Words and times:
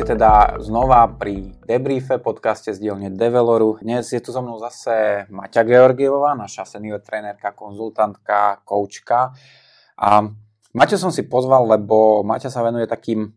Vítajte 0.00 0.16
teda 0.16 0.56
znova 0.64 1.12
pri 1.12 1.52
debriefe 1.68 2.16
podcaste 2.16 2.72
z 2.72 2.80
dielne 2.80 3.12
Develoru. 3.12 3.76
Dnes 3.84 4.08
je 4.08 4.16
tu 4.16 4.32
so 4.32 4.40
mnou 4.40 4.56
zase 4.56 5.28
Maťa 5.28 5.60
Georgievová, 5.60 6.32
naša 6.32 6.64
senior 6.64 7.04
trénerka, 7.04 7.52
konzultantka, 7.52 8.64
koučka. 8.64 9.36
A 10.00 10.24
Maťa 10.72 10.96
som 10.96 11.12
si 11.12 11.28
pozval, 11.28 11.68
lebo 11.68 12.24
Maťa 12.24 12.48
sa 12.48 12.64
venuje 12.64 12.88
takým 12.88 13.28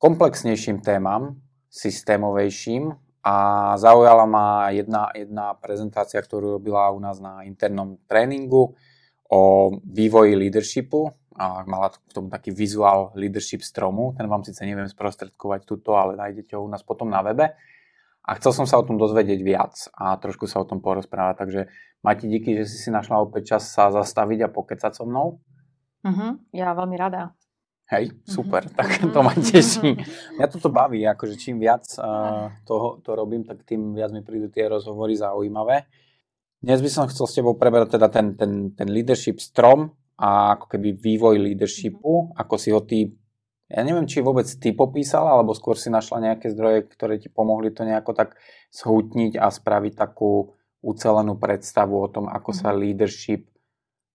komplexnejším 0.00 0.80
témam, 0.80 1.44
systémovejším 1.68 2.96
a 3.20 3.36
zaujala 3.76 4.24
ma 4.24 4.72
jedna, 4.72 5.12
jedna 5.12 5.60
prezentácia, 5.60 6.24
ktorú 6.24 6.56
robila 6.56 6.88
u 6.88 7.04
nás 7.04 7.20
na 7.20 7.44
internom 7.44 8.00
tréningu 8.08 8.72
o 9.28 9.40
vývoji 9.84 10.40
leadershipu 10.40 11.12
mala 11.68 11.92
k 11.92 12.12
tomu 12.16 12.32
taký 12.32 12.50
vizuál 12.50 13.12
leadership 13.12 13.60
stromu. 13.60 14.16
Ten 14.16 14.24
vám 14.26 14.42
síce 14.42 14.64
neviem 14.64 14.88
sprostredkovať 14.88 15.68
túto, 15.68 15.94
ale 15.94 16.16
nájdete 16.16 16.56
ho 16.56 16.64
u 16.64 16.70
nás 16.72 16.80
potom 16.80 17.12
na 17.12 17.20
webe. 17.20 17.52
A 18.26 18.30
chcel 18.42 18.50
som 18.50 18.66
sa 18.66 18.80
o 18.80 18.86
tom 18.86 18.98
dozvedieť 18.98 19.40
viac 19.44 19.74
a 19.94 20.18
trošku 20.18 20.50
sa 20.50 20.58
o 20.58 20.66
tom 20.66 20.82
porozprávať. 20.82 21.34
Takže 21.38 21.60
Mati, 22.06 22.30
díky, 22.30 22.54
že 22.54 22.70
si 22.70 22.78
si 22.78 22.90
našla 22.94 23.18
opäť 23.18 23.58
čas 23.58 23.66
sa 23.66 23.90
zastaviť 23.90 24.46
a 24.46 24.52
pokecať 24.54 24.92
so 24.94 25.02
mnou. 25.02 25.42
Uh-huh, 26.06 26.38
ja 26.54 26.70
veľmi 26.70 26.94
rada. 26.94 27.34
Hej, 27.90 28.14
super, 28.22 28.62
uh-huh. 28.62 28.76
tak 28.78 29.10
to 29.10 29.20
ma 29.26 29.34
teší. 29.34 29.98
Mňa 30.38 30.46
toto 30.46 30.70
baví, 30.70 31.02
akože 31.02 31.34
čím 31.34 31.58
viac 31.58 31.82
uh, 31.98 32.54
toho, 32.62 33.02
to 33.02 33.10
robím, 33.18 33.42
tak 33.42 33.66
tým 33.66 33.90
viac 33.94 34.14
mi 34.14 34.22
prídu 34.22 34.46
tie 34.54 34.70
rozhovory 34.70 35.18
zaujímavé. 35.18 35.90
Dnes 36.62 36.78
by 36.78 36.90
som 36.90 37.10
chcel 37.10 37.26
s 37.26 37.36
tebou 37.42 37.58
preberať 37.58 37.98
teda 37.98 38.06
ten, 38.06 38.38
ten, 38.38 38.70
ten 38.70 38.86
leadership 38.86 39.42
strom, 39.42 39.90
a 40.16 40.56
ako 40.56 40.72
keby 40.72 40.96
vývoj 40.96 41.36
leadershipu, 41.36 42.32
ako 42.36 42.54
si 42.56 42.72
ho 42.72 42.80
ty, 42.80 43.12
ja 43.68 43.82
neviem, 43.84 44.08
či 44.08 44.24
vôbec 44.24 44.48
ty 44.48 44.72
popísala, 44.72 45.36
alebo 45.36 45.52
skôr 45.52 45.76
si 45.76 45.92
našla 45.92 46.32
nejaké 46.32 46.52
zdroje, 46.56 46.88
ktoré 46.88 47.20
ti 47.20 47.28
pomohli 47.28 47.74
to 47.74 47.84
nejako 47.84 48.16
tak 48.16 48.40
zhutniť 48.72 49.36
a 49.36 49.52
spraviť 49.52 49.92
takú 49.92 50.56
ucelenú 50.80 51.36
predstavu 51.36 51.98
o 51.98 52.08
tom, 52.08 52.26
ako 52.30 52.50
sa 52.54 52.72
mhm. 52.72 52.78
leadership 52.78 53.42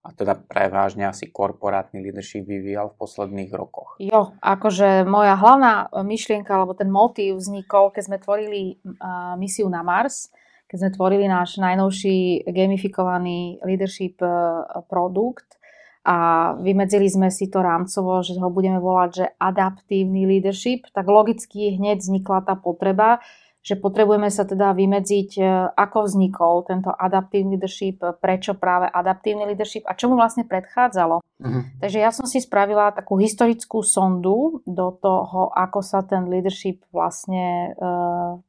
a 0.01 0.09
teda 0.17 0.33
prevážne 0.33 1.05
asi 1.05 1.29
korporátny 1.29 2.01
leadership 2.01 2.49
vyvíjal 2.49 2.89
v 2.89 2.97
posledných 2.97 3.51
rokoch. 3.53 4.01
Jo, 4.01 4.33
akože 4.41 5.05
moja 5.05 5.37
hlavná 5.37 5.93
myšlienka 5.93 6.49
alebo 6.49 6.73
ten 6.73 6.89
motív 6.89 7.37
vznikol, 7.37 7.93
keď 7.93 8.03
sme 8.09 8.17
tvorili 8.17 8.81
uh, 8.81 9.37
misiu 9.37 9.69
na 9.69 9.85
Mars, 9.85 10.33
keď 10.65 10.77
sme 10.81 10.91
tvorili 10.97 11.25
náš 11.29 11.61
najnovší 11.61 12.49
gamifikovaný 12.49 13.61
leadership 13.61 14.17
uh, 14.25 14.65
produkt 14.89 15.60
a 16.01 16.51
vymedzili 16.57 17.05
sme 17.05 17.29
si 17.29 17.45
to 17.45 17.61
rámcovo, 17.61 18.25
že 18.25 18.33
ho 18.41 18.49
budeme 18.49 18.81
volať, 18.81 19.09
že 19.13 19.25
adaptívny 19.37 20.25
leadership, 20.25 20.89
tak 20.89 21.05
logicky 21.05 21.77
hneď 21.77 22.01
vznikla 22.01 22.41
tá 22.41 22.57
potreba, 22.57 23.21
že 23.61 23.77
potrebujeme 23.77 24.33
sa 24.33 24.41
teda 24.41 24.73
vymedziť, 24.73 25.29
e, 25.37 25.43
ako 25.77 26.09
vznikol 26.09 26.65
tento 26.65 26.89
adaptívny 26.89 27.61
leadership, 27.61 28.01
prečo 28.17 28.57
práve 28.57 28.89
adaptívny 28.89 29.45
leadership 29.53 29.85
a 29.85 29.93
čo 29.93 30.09
mu 30.09 30.17
vlastne 30.17 30.49
predchádzalo. 30.49 31.21
Uh-huh. 31.21 31.61
Takže 31.77 31.97
ja 32.01 32.09
som 32.09 32.25
si 32.25 32.41
spravila 32.41 32.89
takú 32.89 33.21
historickú 33.21 33.85
sondu 33.85 34.65
do 34.65 34.97
toho, 34.97 35.53
ako 35.53 35.85
sa 35.85 36.01
ten 36.01 36.25
leadership 36.25 36.81
vlastne 36.89 37.77
e, 37.77 37.89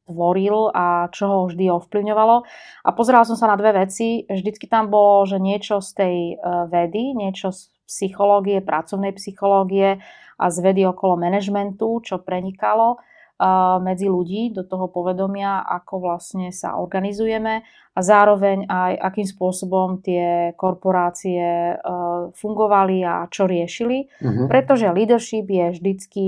tvoril 0.08 0.72
a 0.72 1.12
čo 1.12 1.24
ho 1.28 1.38
vždy 1.52 1.68
ovplyvňovalo. 1.68 2.36
A 2.84 2.90
pozerala 2.96 3.28
som 3.28 3.36
sa 3.36 3.52
na 3.52 3.60
dve 3.60 3.84
veci. 3.84 4.24
Vždycky 4.24 4.64
tam 4.64 4.88
bolo, 4.88 5.28
že 5.28 5.36
niečo 5.36 5.84
z 5.84 5.90
tej 5.92 6.16
e, 6.32 6.34
vedy, 6.72 7.12
niečo 7.12 7.52
z 7.52 7.68
psychológie, 7.84 8.64
pracovnej 8.64 9.12
psychológie 9.20 10.00
a 10.40 10.44
z 10.48 10.56
vedy 10.64 10.88
okolo 10.88 11.20
manažmentu, 11.20 12.00
čo 12.00 12.16
prenikalo 12.16 12.96
medzi 13.82 14.06
ľudí, 14.06 14.54
do 14.54 14.62
toho 14.62 14.86
povedomia, 14.86 15.66
ako 15.66 15.98
vlastne 15.98 16.54
sa 16.54 16.78
organizujeme 16.78 17.66
a 17.92 18.00
zároveň 18.00 18.64
aj 18.70 18.92
akým 19.02 19.26
spôsobom 19.28 20.00
tie 20.00 20.54
korporácie 20.56 21.42
e, 21.42 21.76
fungovali 22.32 23.04
a 23.04 23.26
čo 23.28 23.44
riešili. 23.44 24.08
Uh-huh. 24.22 24.46
Pretože 24.48 24.94
leadership 24.94 25.44
je 25.50 25.66
vždycky 25.76 26.24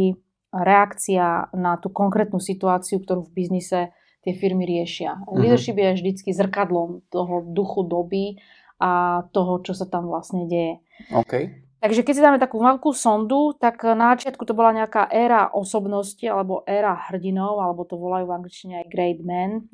reakcia 0.53 1.55
na 1.57 1.81
tú 1.81 1.89
konkrétnu 1.89 2.43
situáciu, 2.43 3.01
ktorú 3.01 3.25
v 3.31 3.35
biznise 3.47 3.95
tie 4.27 4.33
firmy 4.37 4.69
riešia. 4.69 5.25
Uh-huh. 5.25 5.41
Leadership 5.41 5.81
je 5.81 5.97
vždycky 5.97 6.37
zrkadlom 6.37 7.07
toho 7.09 7.47
duchu 7.49 7.87
doby 7.87 8.43
a 8.83 9.25
toho, 9.33 9.63
čo 9.63 9.73
sa 9.73 9.87
tam 9.89 10.11
vlastne 10.11 10.45
deje. 10.51 10.83
Okay. 11.09 11.65
Takže 11.85 12.01
keď 12.01 12.15
si 12.17 12.25
dáme 12.25 12.41
takú 12.41 12.65
veľkú 12.65 12.97
sondu, 12.97 13.53
tak 13.61 13.85
na 13.85 14.17
začiatku 14.17 14.49
to 14.49 14.57
bola 14.57 14.73
nejaká 14.73 15.05
éra 15.13 15.53
osobnosti 15.53 16.25
alebo 16.25 16.65
éra 16.65 16.97
hrdinov, 17.13 17.61
alebo 17.61 17.85
to 17.85 18.01
volajú 18.01 18.25
v 18.25 18.37
angličtine 18.41 18.75
aj 18.81 18.87
great 18.89 19.21
men, 19.21 19.69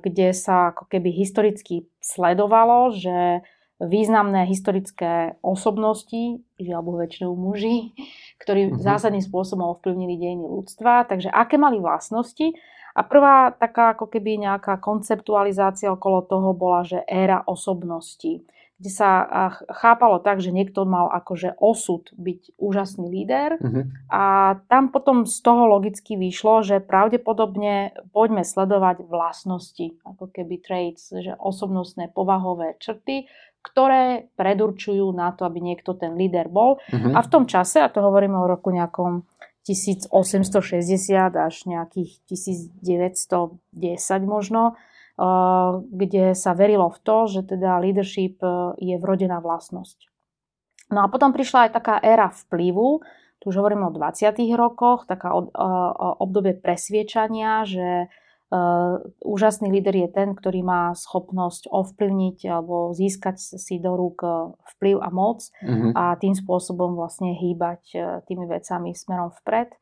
kde 0.00 0.32
sa 0.32 0.72
ako 0.72 0.88
keby 0.88 1.12
historicky 1.12 1.84
sledovalo, 2.00 2.96
že 2.96 3.44
významné 3.76 4.48
historické 4.48 5.36
osobnosti, 5.44 6.40
alebo 6.56 6.96
väčšinou 6.96 7.36
muži, 7.36 7.92
ktorí 8.40 8.72
uh-huh. 8.72 8.80
zásadným 8.80 9.20
spôsobom 9.20 9.68
ovplyvnili 9.76 10.16
dejiny 10.16 10.48
ľudstva, 10.48 11.04
takže 11.12 11.28
aké 11.28 11.60
mali 11.60 11.76
vlastnosti. 11.76 12.56
A 12.96 13.04
prvá 13.04 13.52
taká 13.52 13.92
ako 13.92 14.08
keby 14.08 14.48
nejaká 14.48 14.80
konceptualizácia 14.80 15.92
okolo 15.92 16.24
toho 16.24 16.56
bola, 16.56 16.88
že 16.88 17.04
éra 17.04 17.44
osobnosti 17.44 18.48
kde 18.74 18.90
sa 18.90 19.10
chápalo 19.70 20.18
tak, 20.18 20.42
že 20.42 20.50
niekto 20.50 20.82
mal 20.82 21.06
akože 21.06 21.56
osud 21.62 22.10
byť 22.18 22.58
úžasný 22.58 23.06
líder 23.06 23.56
uh-huh. 23.62 23.86
a 24.10 24.22
tam 24.66 24.90
potom 24.90 25.30
z 25.30 25.38
toho 25.46 25.70
logicky 25.70 26.18
vyšlo, 26.18 26.66
že 26.66 26.82
pravdepodobne 26.82 27.94
poďme 28.10 28.42
sledovať 28.42 29.06
vlastnosti, 29.06 29.94
ako 30.02 30.26
keby 30.26 30.58
traits, 30.58 31.14
že 31.14 31.38
osobnostné 31.38 32.10
povahové 32.10 32.74
črty, 32.82 33.30
ktoré 33.64 34.28
predurčujú 34.34 35.08
na 35.14 35.32
to, 35.32 35.46
aby 35.46 35.62
niekto 35.62 35.94
ten 35.94 36.18
líder 36.18 36.50
bol. 36.50 36.82
Uh-huh. 36.90 37.14
A 37.14 37.22
v 37.22 37.30
tom 37.30 37.46
čase, 37.46 37.78
a 37.80 37.88
to 37.88 38.02
hovoríme 38.02 38.36
o 38.36 38.50
roku 38.50 38.74
nejakom 38.74 39.22
1860 39.64 40.12
až 41.32 41.54
nejakých 41.64 42.20
1910 42.28 43.56
možno, 44.28 44.76
kde 45.88 46.34
sa 46.34 46.52
verilo 46.58 46.90
v 46.90 46.98
to, 47.06 47.16
že 47.30 47.40
teda 47.54 47.78
leadership 47.78 48.42
e, 48.42 48.74
je 48.82 48.96
vrodená 48.98 49.38
vlastnosť. 49.38 50.10
No 50.90 51.06
a 51.06 51.10
potom 51.10 51.30
prišla 51.30 51.70
aj 51.70 51.70
taká 51.70 51.96
éra 52.02 52.34
vplyvu, 52.34 52.98
tu 53.44 53.52
už 53.52 53.60
hovoríme 53.60 53.84
o 53.84 53.92
20. 53.92 54.40
rokoch, 54.56 55.04
taká 55.04 55.36
obdobie 56.16 56.56
presviečania, 56.56 57.68
že 57.68 58.08
úžasný 59.20 59.68
líder 59.68 60.06
je 60.06 60.08
ten, 60.08 60.32
ktorý 60.32 60.64
má 60.64 60.82
schopnosť 60.96 61.68
ovplyvniť 61.68 62.38
alebo 62.48 62.96
získať 62.96 63.36
si 63.36 63.76
do 63.82 63.98
rúk 63.98 64.24
vplyv 64.78 64.96
a 65.02 65.08
moc 65.12 65.44
mm-hmm. 65.60 65.92
a 65.92 66.16
tým 66.16 66.32
spôsobom 66.32 66.94
vlastne 66.96 67.34
hýbať 67.34 67.82
tými 68.24 68.46
vecami 68.46 68.94
smerom 68.94 69.34
vpred. 69.42 69.74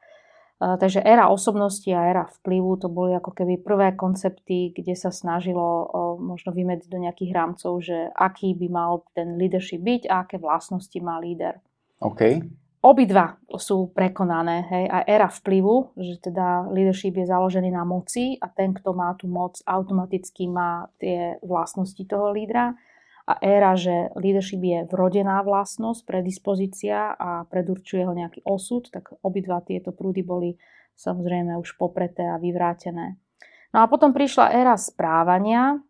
Takže 0.62 1.02
éra 1.02 1.26
osobnosti 1.26 1.90
a 1.90 2.06
éra 2.06 2.30
vplyvu 2.38 2.78
to 2.78 2.86
boli 2.86 3.18
ako 3.18 3.34
keby 3.34 3.58
prvé 3.58 3.98
koncepty, 3.98 4.70
kde 4.70 4.94
sa 4.94 5.10
snažilo 5.10 5.90
možno 6.22 6.54
vymedziť 6.54 6.86
do 6.86 7.02
nejakých 7.02 7.34
rámcov, 7.34 7.82
že 7.82 8.14
aký 8.14 8.54
by 8.54 8.70
mal 8.70 9.02
ten 9.10 9.34
leadership 9.34 9.82
byť 9.82 10.06
a 10.06 10.22
aké 10.22 10.38
vlastnosti 10.38 10.94
má 11.02 11.18
líder. 11.18 11.58
OK. 11.98 12.46
Obidva 12.82 13.38
sú 13.58 13.90
prekonané. 13.90 14.66
Hej. 14.70 14.84
A 14.90 15.02
éra 15.06 15.30
vplyvu, 15.30 15.98
že 15.98 16.30
teda 16.30 16.70
leadership 16.70 17.14
je 17.14 17.26
založený 17.26 17.74
na 17.74 17.82
moci 17.82 18.38
a 18.38 18.46
ten, 18.46 18.70
kto 18.70 18.94
má 18.94 19.14
tú 19.18 19.26
moc, 19.26 19.58
automaticky 19.66 20.46
má 20.46 20.86
tie 21.02 21.42
vlastnosti 21.42 22.02
toho 22.06 22.30
lídra 22.30 22.74
a 23.22 23.38
éra, 23.38 23.78
že 23.78 24.10
leadership 24.18 24.62
je 24.62 24.78
vrodená 24.90 25.42
vlastnosť, 25.46 26.02
predispozícia 26.02 27.14
a 27.14 27.46
predurčuje 27.46 28.02
ho 28.02 28.12
nejaký 28.12 28.42
osud, 28.42 28.90
tak 28.90 29.14
obidva 29.22 29.62
tieto 29.62 29.94
prúdy 29.94 30.26
boli 30.26 30.58
samozrejme 30.98 31.54
už 31.58 31.78
popreté 31.78 32.26
a 32.26 32.36
vyvrátené. 32.42 33.16
No 33.72 33.78
a 33.82 33.86
potom 33.88 34.12
prišla 34.12 34.52
éra 34.52 34.76
správania, 34.76 35.80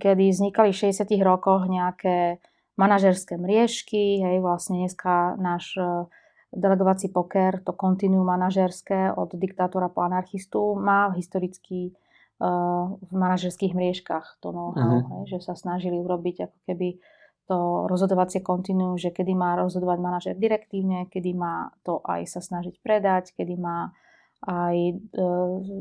kedy 0.00 0.24
vznikali 0.34 0.74
v 0.74 0.80
60 0.90 1.06
rokoch 1.22 1.70
nejaké 1.70 2.42
manažerské 2.74 3.38
mriežky, 3.38 4.18
hej, 4.18 4.42
vlastne 4.42 4.82
dneska 4.82 5.38
náš 5.38 5.78
e, 5.78 6.10
delegovací 6.50 7.06
poker, 7.14 7.62
to 7.62 7.70
kontinuum 7.70 8.26
manažerské 8.26 9.14
od 9.14 9.30
diktátora 9.30 9.86
po 9.86 10.02
anarchistu 10.02 10.74
má 10.74 11.14
historický 11.14 11.94
v 12.40 13.12
manažerských 13.14 13.72
mriežkach 13.78 14.42
to 14.42 14.50
know-how, 14.50 15.00
uh-huh. 15.00 15.10
hej, 15.22 15.38
že 15.38 15.46
sa 15.46 15.54
snažili 15.54 15.94
urobiť 16.02 16.50
ako 16.50 16.58
keby 16.66 16.88
to 17.44 17.84
rozhodovacie 17.86 18.40
kontinuum, 18.40 18.96
že 18.96 19.12
kedy 19.12 19.36
má 19.36 19.54
rozhodovať 19.60 19.98
manažer 20.00 20.34
direktívne, 20.34 21.06
kedy 21.12 21.36
má 21.36 21.76
to 21.84 22.00
aj 22.00 22.24
sa 22.24 22.40
snažiť 22.40 22.80
predať, 22.80 23.36
kedy 23.36 23.54
má 23.60 23.92
aj 24.44 24.76
e, 24.76 24.94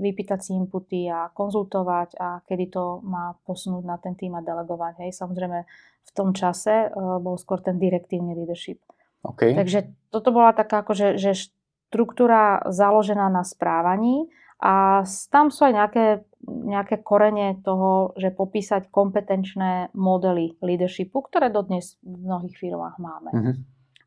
vypýtať 0.04 0.40
si 0.40 0.52
inputy 0.56 1.12
a 1.12 1.32
konzultovať 1.36 2.16
a 2.16 2.40
kedy 2.48 2.72
to 2.72 3.04
má 3.04 3.36
posunúť 3.44 3.84
na 3.84 4.00
ten 4.00 4.16
tým 4.16 4.40
a 4.40 4.42
delegovať. 4.44 5.04
Hej. 5.04 5.20
Samozrejme 5.20 5.60
v 6.04 6.12
tom 6.16 6.32
čase 6.32 6.88
e, 6.88 7.00
bol 7.20 7.36
skôr 7.36 7.60
ten 7.60 7.76
direktívny 7.76 8.36
leadership. 8.36 8.80
Okay. 9.24 9.56
Takže 9.56 9.92
toto 10.12 10.32
bola 10.36 10.56
taká 10.56 10.84
akože, 10.84 11.16
že 11.16 11.36
štruktúra 11.36 12.64
založená 12.72 13.28
na 13.32 13.44
správaní 13.44 14.32
a 14.64 15.04
tam 15.32 15.52
sú 15.52 15.68
aj 15.68 15.74
nejaké, 15.76 16.04
nejaké 16.48 17.00
korene 17.00 17.60
toho, 17.64 18.12
že 18.20 18.32
popísať 18.32 18.92
kompetenčné 18.92 19.96
modely 19.96 20.60
leadershipu, 20.60 21.24
ktoré 21.24 21.48
dodnes 21.48 21.96
v 22.04 22.20
mnohých 22.24 22.56
firmách 22.60 22.96
máme. 23.00 23.32
Mm-hmm. 23.32 23.56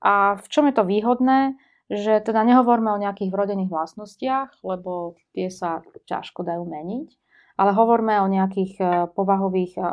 A 0.05 0.37
v 0.37 0.47
čom 0.53 0.69
je 0.69 0.75
to 0.77 0.85
výhodné? 0.85 1.57
Že 1.87 2.19
teda 2.27 2.43
nehovoríme 2.43 2.91
o 2.91 2.99
nejakých 2.99 3.31
vrodených 3.31 3.71
vlastnostiach, 3.71 4.61
lebo 4.67 5.15
tie 5.33 5.49
sa 5.49 5.87
ťažko 6.11 6.43
dajú 6.43 6.67
meniť, 6.67 7.09
ale 7.57 7.71
hovoríme 7.73 8.21
o 8.21 8.29
nejakých 8.29 8.73
e, 8.79 8.85
povahových 9.15 9.79
e, 9.79 9.83
e, 9.83 9.87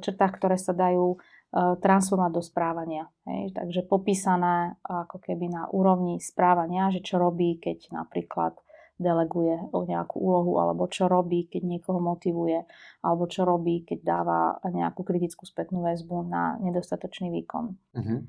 črtách, 0.00 0.32
ktoré 0.36 0.56
sa 0.58 0.74
dajú 0.74 1.16
transformovať 1.50 2.30
do 2.30 2.42
správania. 2.46 3.10
Hej. 3.26 3.58
Takže 3.58 3.82
popísané 3.90 4.78
ako 4.86 5.18
keby 5.18 5.50
na 5.50 5.66
úrovni 5.74 6.22
správania, 6.22 6.94
že 6.94 7.02
čo 7.02 7.18
robí, 7.18 7.58
keď 7.58 7.90
napríklad 7.90 8.54
deleguje 9.00 9.56
o 9.72 9.88
nejakú 9.88 10.20
úlohu, 10.20 10.60
alebo 10.60 10.84
čo 10.86 11.08
robí, 11.08 11.48
keď 11.48 11.64
niekoho 11.64 11.98
motivuje, 11.98 12.68
alebo 13.00 13.24
čo 13.24 13.48
robí, 13.48 13.82
keď 13.88 13.98
dáva 14.04 14.60
nejakú 14.68 15.00
kritickú 15.00 15.48
spätnú 15.48 15.80
väzbu 15.80 16.28
na 16.28 16.60
nedostatočný 16.60 17.32
výkon. 17.32 17.64
Uh-huh. 17.96 18.20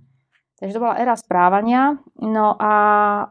Takže 0.62 0.78
to 0.78 0.84
bola 0.86 1.02
éra 1.02 1.18
správania. 1.18 1.98
No 2.22 2.54
a 2.62 2.74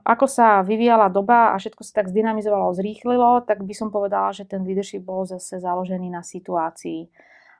ako 0.02 0.26
sa 0.26 0.66
vyvíjala 0.66 1.06
doba 1.14 1.54
a 1.54 1.62
všetko 1.62 1.86
sa 1.86 2.02
tak 2.02 2.10
zdynamizovalo, 2.10 2.74
zrýchlilo, 2.74 3.46
tak 3.46 3.62
by 3.62 3.70
som 3.70 3.94
povedala, 3.94 4.34
že 4.34 4.50
ten 4.50 4.66
leadership 4.66 5.06
bol 5.06 5.22
zase 5.22 5.62
založený 5.62 6.10
na 6.10 6.26
situácii. 6.26 7.06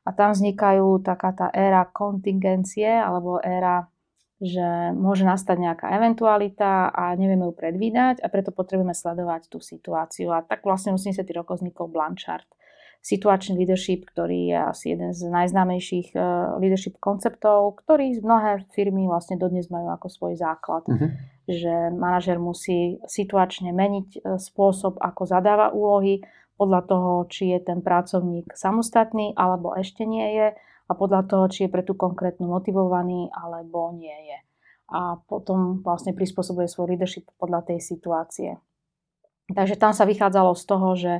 A 0.02 0.10
tam 0.10 0.34
vznikajú 0.34 1.06
taká 1.06 1.30
tá 1.30 1.46
éra 1.54 1.86
kontingencie 1.86 2.90
alebo 2.90 3.38
éra 3.38 3.86
že 4.40 4.96
môže 4.96 5.28
nastať 5.28 5.56
nejaká 5.60 5.86
eventualita 6.00 6.88
a 6.88 7.12
nevieme 7.12 7.44
ju 7.44 7.52
predvídať 7.52 8.24
a 8.24 8.26
preto 8.32 8.56
potrebujeme 8.56 8.96
sledovať 8.96 9.52
tú 9.52 9.60
situáciu. 9.60 10.32
A 10.32 10.40
tak 10.40 10.64
vlastne 10.64 10.96
80. 10.96 11.20
rokov 11.36 11.60
vznikol 11.60 11.92
Blanchard. 11.92 12.48
Situačný 13.04 13.56
leadership, 13.56 14.08
ktorý 14.08 14.52
je 14.52 14.58
asi 14.60 14.84
jeden 14.96 15.12
z 15.12 15.28
najznámejších 15.28 16.16
eh, 16.16 16.20
leadership 16.56 16.96
konceptov, 17.00 17.84
ktorý 17.84 18.16
mnohé 18.20 18.64
firmy 18.72 19.08
vlastne 19.08 19.36
dodnes 19.36 19.68
majú 19.68 19.92
ako 19.92 20.08
svoj 20.08 20.34
základ. 20.36 20.84
Uh-huh. 20.88 21.12
Že 21.48 21.96
manažer 21.96 22.36
musí 22.36 23.00
situačne 23.08 23.72
meniť 23.72 24.08
eh, 24.16 24.20
spôsob, 24.40 25.00
ako 25.00 25.22
zadáva 25.28 25.72
úlohy 25.72 26.24
podľa 26.60 26.80
toho, 26.84 27.12
či 27.32 27.56
je 27.56 27.60
ten 27.72 27.80
pracovník 27.80 28.52
samostatný 28.52 29.32
alebo 29.32 29.72
ešte 29.72 30.04
nie 30.04 30.28
je 30.36 30.46
a 30.90 30.92
podľa 30.98 31.30
toho, 31.30 31.46
či 31.46 31.66
je 31.66 31.72
pre 31.72 31.86
tú 31.86 31.94
konkrétnu 31.94 32.50
motivovaný 32.50 33.30
alebo 33.30 33.94
nie 33.94 34.10
je. 34.10 34.38
A 34.90 35.22
potom 35.22 35.86
vlastne 35.86 36.10
prispôsobuje 36.10 36.66
svoj 36.66 36.98
leadership 36.98 37.30
podľa 37.38 37.70
tej 37.70 37.78
situácie. 37.78 38.58
Takže 39.54 39.78
tam 39.78 39.94
sa 39.94 40.02
vychádzalo 40.02 40.58
z 40.58 40.64
toho, 40.66 40.88
že 40.98 41.12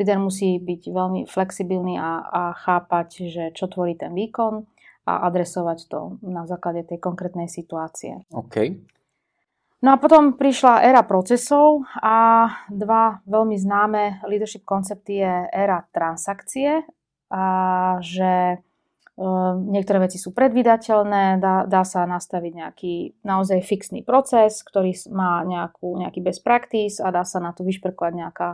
líder 0.00 0.16
musí 0.16 0.56
byť 0.56 0.82
veľmi 0.88 1.20
flexibilný 1.28 2.00
a, 2.00 2.24
a 2.24 2.42
chápať, 2.56 3.28
že 3.28 3.44
čo 3.52 3.68
tvorí 3.68 4.00
ten 4.00 4.16
výkon 4.16 4.64
a 5.04 5.12
adresovať 5.28 5.78
to 5.92 6.00
na 6.24 6.48
základe 6.48 6.88
tej 6.88 7.00
konkrétnej 7.00 7.52
situácie. 7.52 8.24
OK. 8.32 8.80
No 9.84 9.94
a 9.94 10.00
potom 10.00 10.34
prišla 10.36 10.84
éra 10.88 11.04
procesov 11.04 11.84
a 12.00 12.48
dva 12.72 13.20
veľmi 13.28 13.56
známe 13.56 14.24
leadership 14.26 14.64
koncepty 14.64 15.20
je 15.20 15.34
éra 15.52 15.84
transakcie, 15.92 16.82
a 17.28 17.44
že 18.00 18.60
niektoré 19.66 20.06
veci 20.06 20.16
sú 20.16 20.30
predvydateľné, 20.30 21.42
dá, 21.42 21.66
dá 21.66 21.82
sa 21.82 22.06
nastaviť 22.06 22.52
nejaký 22.54 22.94
naozaj 23.26 23.66
fixný 23.66 24.06
proces, 24.06 24.62
ktorý 24.62 24.94
má 25.10 25.42
nejakú, 25.42 25.98
nejaký 25.98 26.22
best 26.22 26.46
practice 26.46 27.02
a 27.02 27.10
dá 27.10 27.26
sa 27.26 27.42
na 27.42 27.50
to 27.50 27.66
vyšperkovať 27.66 28.12
nejaká 28.14 28.48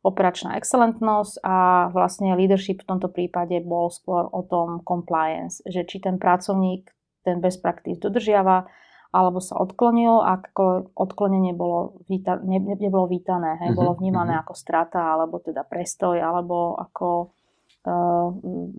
operačná 0.00 0.56
excelentnosť 0.56 1.42
a 1.42 1.88
vlastne 1.90 2.32
leadership 2.38 2.80
v 2.80 2.88
tomto 2.94 3.10
prípade 3.12 3.58
bol 3.60 3.92
skôr 3.92 4.30
o 4.30 4.40
tom 4.46 4.80
compliance, 4.86 5.60
že 5.66 5.84
či 5.84 6.00
ten 6.00 6.16
pracovník 6.16 6.88
ten 7.26 7.42
best 7.42 7.60
practice 7.60 7.98
dodržiava 7.98 8.70
alebo 9.10 9.40
sa 9.40 9.56
odklonil, 9.56 10.20
ak 10.20 10.52
odklonenie 10.92 11.56
bolo 11.56 12.04
víta, 12.04 12.36
ne, 12.42 12.60
nebolo 12.60 13.08
vítané, 13.08 13.56
hej, 13.64 13.72
bolo 13.72 13.96
mhm, 13.96 13.98
vnímané 14.00 14.32
mhm. 14.38 14.40
ako 14.46 14.54
strata 14.56 15.12
alebo 15.12 15.42
teda 15.42 15.66
prestoj 15.66 16.16
alebo 16.20 16.78
ako 16.78 17.35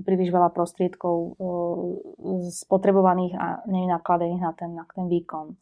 príliš 0.04 0.30
veľa 0.30 0.52
prostriedkov 0.52 1.16
eh, 1.16 1.34
spotrebovaných 2.52 3.34
a 3.40 3.48
nevynakladených 3.66 4.44
na 4.44 4.52
ten, 4.54 4.72
na 4.76 4.86
ten 4.88 5.08
výkon. 5.08 5.56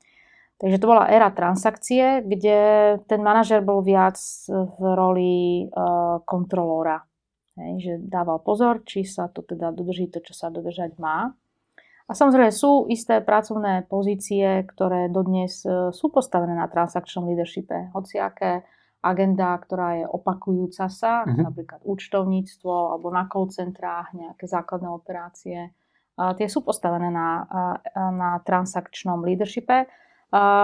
Takže 0.56 0.80
to 0.80 0.88
bola 0.88 1.12
éra 1.12 1.36
transakcie, 1.36 2.24
kde 2.24 2.58
ten 3.12 3.20
manažer 3.20 3.60
bol 3.60 3.84
viac 3.84 4.18
v 4.50 4.82
roli 4.82 5.36
eh, 5.66 5.70
kontrolóra. 6.26 7.06
Hej, 7.56 7.74
že 7.80 7.94
dával 8.04 8.44
pozor, 8.44 8.84
či 8.84 9.08
sa 9.08 9.32
to 9.32 9.40
teda 9.40 9.72
dodrží 9.72 10.12
to, 10.12 10.20
čo 10.20 10.36
sa 10.36 10.52
dodržať 10.52 11.00
má. 11.00 11.32
A 12.06 12.12
samozrejme 12.12 12.52
sú 12.52 12.86
isté 12.92 13.24
pracovné 13.24 13.88
pozície, 13.88 14.62
ktoré 14.68 15.10
dodnes 15.10 15.66
sú 15.90 16.06
postavené 16.14 16.54
na 16.54 16.70
transakčnom 16.70 17.26
leadershipe. 17.26 17.96
Hociaké 17.98 18.62
agenda, 19.06 19.54
ktorá 19.62 20.02
je 20.02 20.06
opakujúca 20.10 20.90
sa, 20.90 21.22
uh-huh. 21.22 21.46
napríklad 21.46 21.86
účtovníctvo 21.86 22.98
alebo 22.98 23.14
na 23.14 23.30
call 23.30 23.54
centrách, 23.54 24.10
nejaké 24.18 24.50
základné 24.50 24.90
operácie. 24.90 25.70
A 26.16 26.34
tie 26.34 26.50
sú 26.50 26.64
postavené 26.66 27.12
na, 27.12 27.44
na 27.94 28.40
transakčnom 28.48 29.22
leadershipe, 29.22 29.86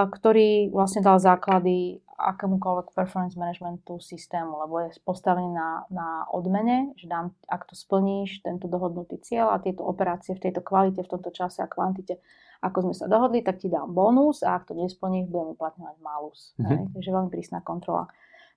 ktorý 0.09 0.71
vlastne 0.71 1.03
dal 1.03 1.19
základy 1.19 2.01
akémukoľvek 2.21 2.93
performance 2.93 3.33
managementu 3.33 3.97
systému, 3.97 4.61
lebo 4.61 4.77
je 4.85 4.93
postavený 5.01 5.49
na, 5.51 5.89
na 5.89 6.07
odmene, 6.29 6.93
že 6.93 7.09
dám, 7.09 7.33
ak 7.49 7.65
to 7.65 7.73
splníš, 7.73 8.45
tento 8.45 8.69
dohodnutý 8.69 9.17
cieľ 9.25 9.57
a 9.57 9.61
tieto 9.61 9.81
operácie 9.81 10.37
v 10.37 10.49
tejto 10.49 10.61
kvalite, 10.61 11.01
v 11.01 11.11
tomto 11.17 11.33
čase 11.33 11.65
a 11.65 11.67
kvantite, 11.67 12.21
ako 12.61 12.89
sme 12.89 12.93
sa 12.93 13.09
dohodli, 13.09 13.41
tak 13.41 13.57
ti 13.57 13.73
dám 13.73 13.89
bonus 13.89 14.45
a 14.45 14.53
ak 14.53 14.69
to 14.69 14.77
nesplníš, 14.77 15.33
budem 15.33 15.57
uplatňovať 15.57 15.97
malus. 15.97 16.53
Mm-hmm. 16.61 16.93
Takže 16.93 17.09
veľmi 17.09 17.29
prísna 17.33 17.59
kontrola. 17.65 18.05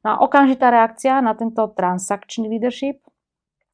No 0.04 0.08
a 0.14 0.16
okamžitá 0.20 0.68
reakcia 0.68 1.24
na 1.24 1.32
tento 1.32 1.64
transakčný 1.72 2.52
leadership 2.52 3.00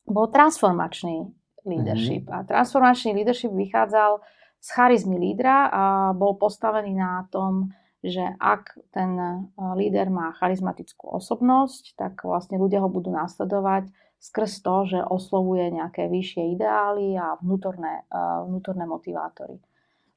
bol 0.07 0.31
transformačný 0.31 1.27
leadership. 1.67 2.31
Mm-hmm. 2.31 2.47
A 2.47 2.47
transformačný 2.47 3.19
leadership 3.19 3.51
vychádzal 3.51 4.23
z 4.61 4.69
charizmy 4.71 5.17
lídra 5.19 5.69
a 5.73 5.83
bol 6.15 6.39
postavený 6.39 6.95
na 6.95 7.27
tom, 7.33 7.75
že 8.01 8.25
ak 8.41 8.81
ten 8.93 9.13
e, 9.17 9.37
líder 9.77 10.09
má 10.09 10.33
charizmatickú 10.37 11.09
osobnosť, 11.21 11.97
tak 11.97 12.25
vlastne 12.25 12.57
ľudia 12.57 12.81
ho 12.81 12.89
budú 12.89 13.13
nasledovať 13.13 13.93
skrz 14.21 14.53
to, 14.65 14.77
že 14.89 15.01
oslovuje 15.01 15.69
nejaké 15.73 16.09
vyššie 16.09 16.57
ideály 16.57 17.17
a 17.17 17.37
vnútorné, 17.41 18.05
e, 18.09 18.21
vnútorné 18.49 18.85
motivátory. 18.89 19.61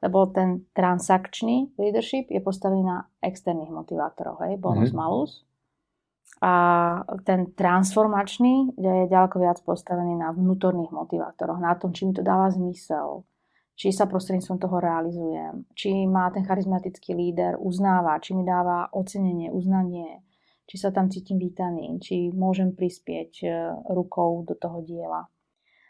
Lebo 0.03 0.27
ten 0.31 0.67
transakčný 0.75 1.75
leadership 1.79 2.27
je 2.27 2.43
postavený 2.43 2.83
na 2.83 3.07
externých 3.23 3.71
motivátoroch, 3.71 4.43
hej, 4.47 4.59
bonus 4.59 4.91
mm-hmm. 4.91 4.99
malus. 4.99 5.47
A 6.43 6.53
ten 7.23 7.55
transformačný 7.55 8.75
je 8.75 9.07
ďaleko 9.07 9.39
viac 9.39 9.63
postavený 9.63 10.19
na 10.19 10.35
vnútorných 10.35 10.91
motivátoroch, 10.91 11.55
na 11.55 11.71
tom, 11.79 11.95
či 11.95 12.03
mi 12.03 12.11
to 12.11 12.19
dáva 12.19 12.51
zmysel, 12.51 13.23
či 13.79 13.95
sa 13.95 14.11
prostredníctvom 14.11 14.59
toho 14.59 14.77
realizujem, 14.83 15.63
či 15.71 16.03
má 16.03 16.27
ten 16.35 16.43
charizmatický 16.43 17.15
líder 17.15 17.55
uznáva, 17.55 18.19
či 18.19 18.35
mi 18.35 18.43
dáva 18.43 18.91
ocenenie, 18.91 19.55
uznanie, 19.55 20.19
či 20.67 20.75
sa 20.75 20.91
tam 20.91 21.07
cítim 21.07 21.39
vítaný, 21.39 21.95
či 22.03 22.27
môžem 22.35 22.75
prispieť 22.75 23.31
e, 23.43 23.47
rukou 23.95 24.43
do 24.43 24.55
toho 24.55 24.83
diela. 24.83 25.31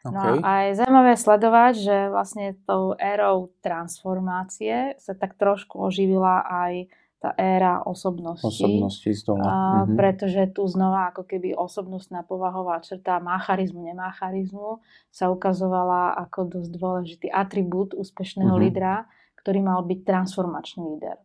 Okay. 0.03 0.11
No 0.11 0.43
a 0.43 0.67
je 0.67 0.83
zaujímavé 0.83 1.15
sledovať, 1.15 1.73
že 1.79 1.97
vlastne 2.11 2.59
tou 2.67 2.91
érou 2.99 3.55
transformácie 3.63 4.99
sa 4.99 5.15
tak 5.15 5.39
trošku 5.39 5.79
oživila 5.79 6.43
aj 6.43 6.91
tá 7.23 7.31
éra 7.39 7.79
osobnosti. 7.87 8.43
Osobnosti 8.43 9.07
z 9.07 9.23
toho. 9.23 9.39
A, 9.39 9.87
mm-hmm. 9.87 9.95
Pretože 9.95 10.41
tu 10.51 10.67
znova 10.67 11.15
ako 11.15 11.23
keby 11.23 11.55
osobnostná 11.55 12.27
povahová 12.27 12.83
črta 12.83 13.23
má 13.23 13.39
charizmu, 13.39 13.79
nemá 13.79 14.11
charizmu, 14.11 14.83
sa 15.07 15.31
ukazovala 15.31 16.19
ako 16.27 16.59
dosť 16.59 16.69
dôležitý 16.75 17.27
atribút 17.31 17.95
úspešného 17.95 18.51
mm-hmm. 18.51 18.65
lídra, 18.67 19.07
ktorý 19.39 19.63
mal 19.63 19.87
byť 19.87 19.99
transformačný 20.03 20.83
líder. 20.83 21.15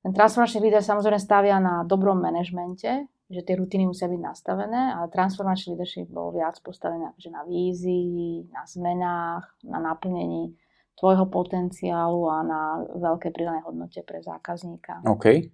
Ten 0.00 0.16
transformačný 0.16 0.64
líder 0.64 0.80
samozrejme 0.80 1.20
stavia 1.20 1.60
na 1.60 1.84
dobrom 1.84 2.16
manažmente, 2.16 3.04
že 3.28 3.40
tie 3.44 3.54
rutiny 3.60 3.84
musia 3.84 4.08
byť 4.08 4.20
nastavené, 4.20 4.96
ale 4.96 5.12
transformačný 5.12 5.76
leadership 5.76 6.08
bol 6.08 6.32
viac 6.32 6.56
postavený 6.64 7.12
že 7.20 7.28
na 7.28 7.44
vízii, 7.44 8.48
na 8.48 8.64
zmenách, 8.64 9.44
na 9.60 9.76
naplnení 9.76 10.56
tvojho 11.02 11.26
potenciálu 11.26 12.30
a 12.30 12.38
na 12.46 12.62
veľké 12.94 13.34
pridanej 13.34 13.66
hodnote 13.66 14.06
pre 14.06 14.22
zákazníka. 14.22 15.02
OK. 15.02 15.50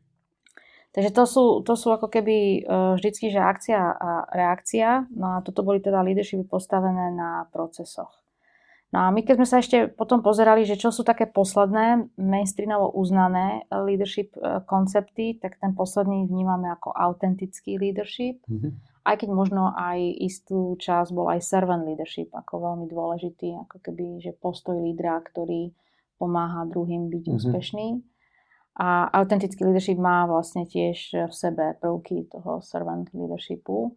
Takže 0.93 1.11
to 1.17 1.25
sú, 1.25 1.45
to 1.65 1.73
sú 1.73 1.89
ako 1.89 2.13
keby 2.13 2.61
e, 2.61 2.61
vždycky, 3.01 3.33
že 3.33 3.41
akcia 3.41 3.81
a 3.81 4.29
reakcia. 4.29 5.09
No 5.17 5.41
a 5.41 5.45
toto 5.45 5.65
boli 5.65 5.81
teda 5.81 6.05
leadershipy 6.05 6.45
postavené 6.45 7.17
na 7.17 7.49
procesoch. 7.49 8.13
No 8.89 9.05
a 9.05 9.13
my 9.13 9.21
keď 9.21 9.35
sme 9.41 9.49
sa 9.49 9.57
ešte 9.61 9.89
potom 9.89 10.25
pozerali, 10.25 10.65
že 10.65 10.81
čo 10.81 10.89
sú 10.89 11.05
také 11.05 11.29
posledné 11.29 12.09
mainstreamovo 12.17 12.93
uznané 12.97 13.69
leadership 13.73 14.37
e, 14.37 14.65
koncepty, 14.69 15.37
tak 15.41 15.57
ten 15.61 15.73
posledný 15.73 16.29
vnímame 16.29 16.73
ako 16.73 16.93
autentický 16.93 17.77
leadership. 17.81 18.41
Mm-hmm. 18.49 18.73
Aj 19.09 19.17
keď 19.17 19.33
možno 19.33 19.73
aj 19.73 20.21
istú 20.21 20.77
čas 20.77 21.09
bol 21.09 21.33
aj 21.33 21.41
servant 21.41 21.89
leadership 21.89 22.29
ako 22.37 22.61
veľmi 22.61 22.87
dôležitý, 22.93 23.57
ako 23.65 23.81
keby, 23.81 24.21
že 24.21 24.37
postoj 24.37 24.77
lídra, 24.77 25.17
ktorý 25.25 25.73
pomáha 26.21 26.69
druhým 26.69 27.09
byť 27.09 27.25
mm-hmm. 27.25 27.39
úspešný. 27.41 27.87
A 28.79 29.09
autentický 29.17 29.65
leadership 29.65 29.97
má 29.97 30.29
vlastne 30.29 30.69
tiež 30.69 31.27
v 31.27 31.35
sebe 31.35 31.81
prvky 31.81 32.29
toho 32.29 32.61
servant 32.61 33.09
leadershipu 33.17 33.97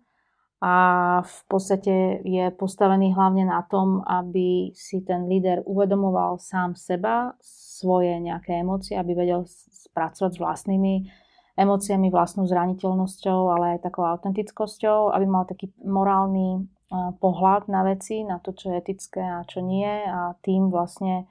a 0.62 0.76
v 1.26 1.40
podstate 1.50 2.22
je 2.22 2.54
postavený 2.54 3.18
hlavne 3.18 3.50
na 3.50 3.66
tom, 3.66 4.06
aby 4.06 4.70
si 4.78 5.02
ten 5.02 5.26
líder 5.26 5.66
uvedomoval 5.66 6.38
sám 6.38 6.78
seba, 6.78 7.34
svoje 7.42 8.22
nejaké 8.22 8.62
emócie, 8.62 8.94
aby 8.94 9.18
vedel 9.18 9.50
spracovať 9.50 10.38
s 10.38 10.42
vlastnými 10.42 10.94
emóciami, 11.60 12.08
vlastnou 12.12 12.48
zraniteľnosťou, 12.48 13.40
ale 13.52 13.66
aj 13.76 13.88
takou 13.88 14.08
autentickosťou, 14.08 15.12
aby 15.12 15.26
mal 15.28 15.44
taký 15.48 15.72
morálny 15.84 16.68
pohľad 17.24 17.72
na 17.72 17.88
veci, 17.88 18.28
na 18.28 18.44
to, 18.44 18.52
čo 18.52 18.72
je 18.72 18.80
etické 18.84 19.24
a 19.24 19.48
čo 19.48 19.64
nie 19.64 19.88
a 19.88 20.36
tým 20.44 20.68
vlastne 20.68 21.24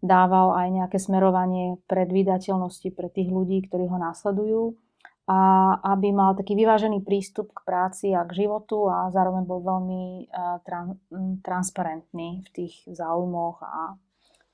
dával 0.00 0.56
aj 0.56 0.68
nejaké 0.72 0.98
smerovanie 0.98 1.76
predvídateľnosti 1.84 2.88
pre 2.96 3.12
tých 3.12 3.28
ľudí, 3.28 3.60
ktorí 3.68 3.92
ho 3.92 3.98
následujú 4.00 4.74
a 5.30 5.38
aby 5.94 6.10
mal 6.10 6.34
taký 6.34 6.58
vyvážený 6.58 7.06
prístup 7.06 7.54
k 7.54 7.62
práci 7.62 8.10
a 8.10 8.26
k 8.26 8.42
životu 8.42 8.90
a 8.90 9.06
zároveň 9.14 9.46
bol 9.46 9.62
veľmi 9.62 10.26
tran- 10.66 10.98
transparentný 11.46 12.42
v 12.42 12.48
tých 12.50 12.82
záujmoch 12.90 13.62
a 13.62 13.94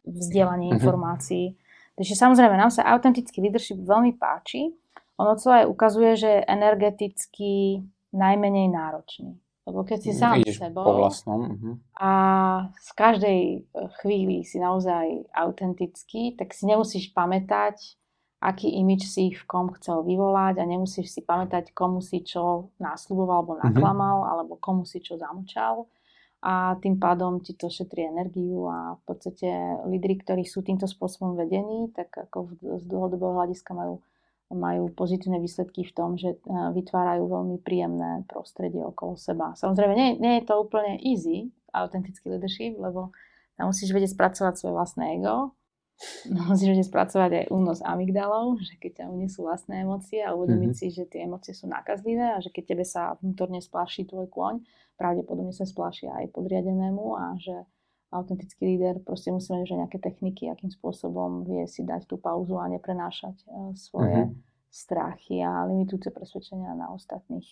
vzdielaní 0.04 0.68
mm-hmm. 0.68 0.78
informácií. 0.82 1.56
Takže 1.96 2.14
samozrejme, 2.14 2.54
nám 2.54 2.68
sa 2.68 2.84
autentický 2.84 3.40
leadership 3.40 3.80
veľmi 3.80 4.20
páči. 4.20 4.70
Ono 5.18 5.34
celé 5.34 5.66
ukazuje, 5.66 6.14
že 6.14 6.28
je 6.40 6.46
energeticky 6.46 7.82
najmenej 8.14 8.70
náročný. 8.70 9.34
Lebo 9.68 9.84
keď 9.84 9.98
si 10.00 10.12
sám 10.16 10.40
Ideš 10.40 10.64
sebou 10.64 10.80
po 10.80 10.96
vlastnom. 11.04 11.40
Uh-huh. 11.44 11.74
a 12.00 12.12
z 12.80 12.90
každej 12.96 13.40
e, 13.44 13.58
chvíli 14.00 14.40
si 14.40 14.56
naozaj 14.56 15.28
autentický, 15.36 16.32
tak 16.40 16.56
si 16.56 16.64
nemusíš 16.64 17.12
pamätať, 17.12 17.76
aký 18.40 18.72
imič 18.80 19.04
si 19.04 19.36
v 19.36 19.44
kom 19.44 19.68
chcel 19.76 20.00
vyvolať 20.08 20.56
a 20.56 20.64
nemusíš 20.64 21.12
si 21.12 21.20
pamätať, 21.20 21.76
komu 21.76 22.00
si 22.00 22.24
čo 22.24 22.72
násľuboval 22.80 23.44
alebo 23.44 23.54
mhm. 23.58 23.60
naklamal, 23.60 24.16
mm-hmm. 24.24 24.32
alebo 24.32 24.52
komu 24.56 24.88
si 24.88 25.04
čo 25.04 25.20
zamúčal 25.20 25.84
a 26.38 26.78
tým 26.78 27.02
pádom 27.02 27.42
ti 27.42 27.58
to 27.58 27.66
šetrí 27.66 28.06
energiu 28.06 28.70
a 28.70 28.94
v 28.94 29.02
podstate 29.02 29.50
lídry, 29.90 30.22
ktorí 30.22 30.46
sú 30.46 30.62
týmto 30.62 30.86
spôsobom 30.86 31.34
vedení, 31.34 31.90
tak 31.90 32.14
ako 32.14 32.54
z 32.78 32.84
dlhodobého 32.86 33.34
hľadiska 33.42 33.74
majú, 33.74 33.98
majú 34.48 34.88
pozitívne 34.96 35.40
výsledky 35.44 35.84
v 35.84 35.92
tom, 35.92 36.16
že 36.16 36.32
e, 36.32 36.38
vytvárajú 36.48 37.28
veľmi 37.28 37.56
príjemné 37.60 38.24
prostredie 38.24 38.80
okolo 38.80 39.20
seba. 39.20 39.52
Samozrejme, 39.52 39.92
nie, 39.92 40.08
nie 40.16 40.40
je 40.40 40.48
to 40.48 40.56
úplne 40.56 40.96
easy, 41.04 41.52
autentický 41.76 42.32
leadership, 42.32 42.80
lebo 42.80 43.12
tam 43.60 43.68
musíš 43.68 43.92
vedieť 43.92 44.16
spracovať 44.16 44.54
svoje 44.56 44.72
vlastné 44.72 45.04
ego, 45.20 45.52
musíš 46.48 46.88
spracovať 46.88 47.30
aj 47.44 47.46
únos 47.52 47.84
amygdalov, 47.84 48.62
že 48.62 48.78
keď 48.80 49.04
ťa 49.04 49.12
unesú 49.12 49.44
vlastné 49.44 49.84
emócie 49.84 50.24
a 50.24 50.32
uvedomiť 50.32 50.70
mm-hmm. 50.72 50.90
si, 50.92 50.96
že 50.96 51.04
tie 51.04 51.26
emócie 51.26 51.52
sú 51.52 51.68
nákazlivé 51.68 52.38
a 52.38 52.40
že 52.40 52.48
keď 52.48 52.64
tebe 52.72 52.84
sa 52.86 53.18
vnútorne 53.18 53.58
spláši 53.60 54.08
tvoj 54.08 54.30
kôň, 54.30 54.64
pravdepodobne 54.96 55.52
sa 55.52 55.68
spláši 55.68 56.08
aj 56.08 56.32
podriadenému 56.32 57.04
a 57.18 57.36
že 57.36 57.68
autentický 58.08 58.76
líder 58.76 59.04
proste 59.04 59.28
musí 59.28 59.52
mať 59.52 59.60
už 59.68 59.72
nejaké 59.84 59.98
techniky, 60.00 60.48
akým 60.48 60.72
spôsobom 60.72 61.44
vie 61.44 61.68
si 61.68 61.84
dať 61.84 62.08
tú 62.08 62.16
pauzu 62.16 62.56
a 62.56 62.70
neprenášať 62.72 63.36
uh, 63.48 63.72
svoje 63.76 64.28
mm-hmm. 64.28 64.38
strachy 64.72 65.44
a 65.44 65.68
limitujúce 65.68 66.08
presvedčenia 66.12 66.72
na 66.72 66.92
ostatných. 66.92 67.44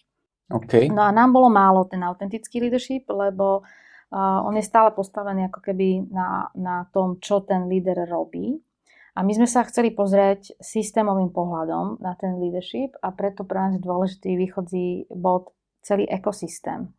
Okay. 0.46 0.86
No 0.86 1.02
a 1.02 1.10
nám 1.10 1.34
bolo 1.34 1.50
málo 1.50 1.90
ten 1.90 1.98
autentický 2.06 2.62
leadership, 2.62 3.10
lebo 3.10 3.66
on 4.14 4.54
je 4.54 4.62
stále 4.62 4.94
postavený 4.94 5.50
ako 5.50 5.60
keby 5.66 6.06
na, 6.14 6.46
na 6.54 6.86
tom, 6.94 7.18
čo 7.18 7.42
ten 7.42 7.66
líder 7.66 8.06
robí. 8.06 8.54
A 9.16 9.24
my 9.24 9.32
sme 9.32 9.48
sa 9.48 9.64
chceli 9.64 9.96
pozrieť 9.96 10.60
systémovým 10.60 11.32
pohľadom 11.32 11.98
na 12.04 12.12
ten 12.14 12.36
leadership 12.36 12.94
a 13.00 13.10
preto 13.10 13.48
pre 13.48 13.58
nás 13.58 13.72
je 13.74 13.82
dôležitý 13.82 14.36
východzí 14.36 15.10
bod 15.10 15.56
celý 15.80 16.04
ekosystém. 16.06 16.92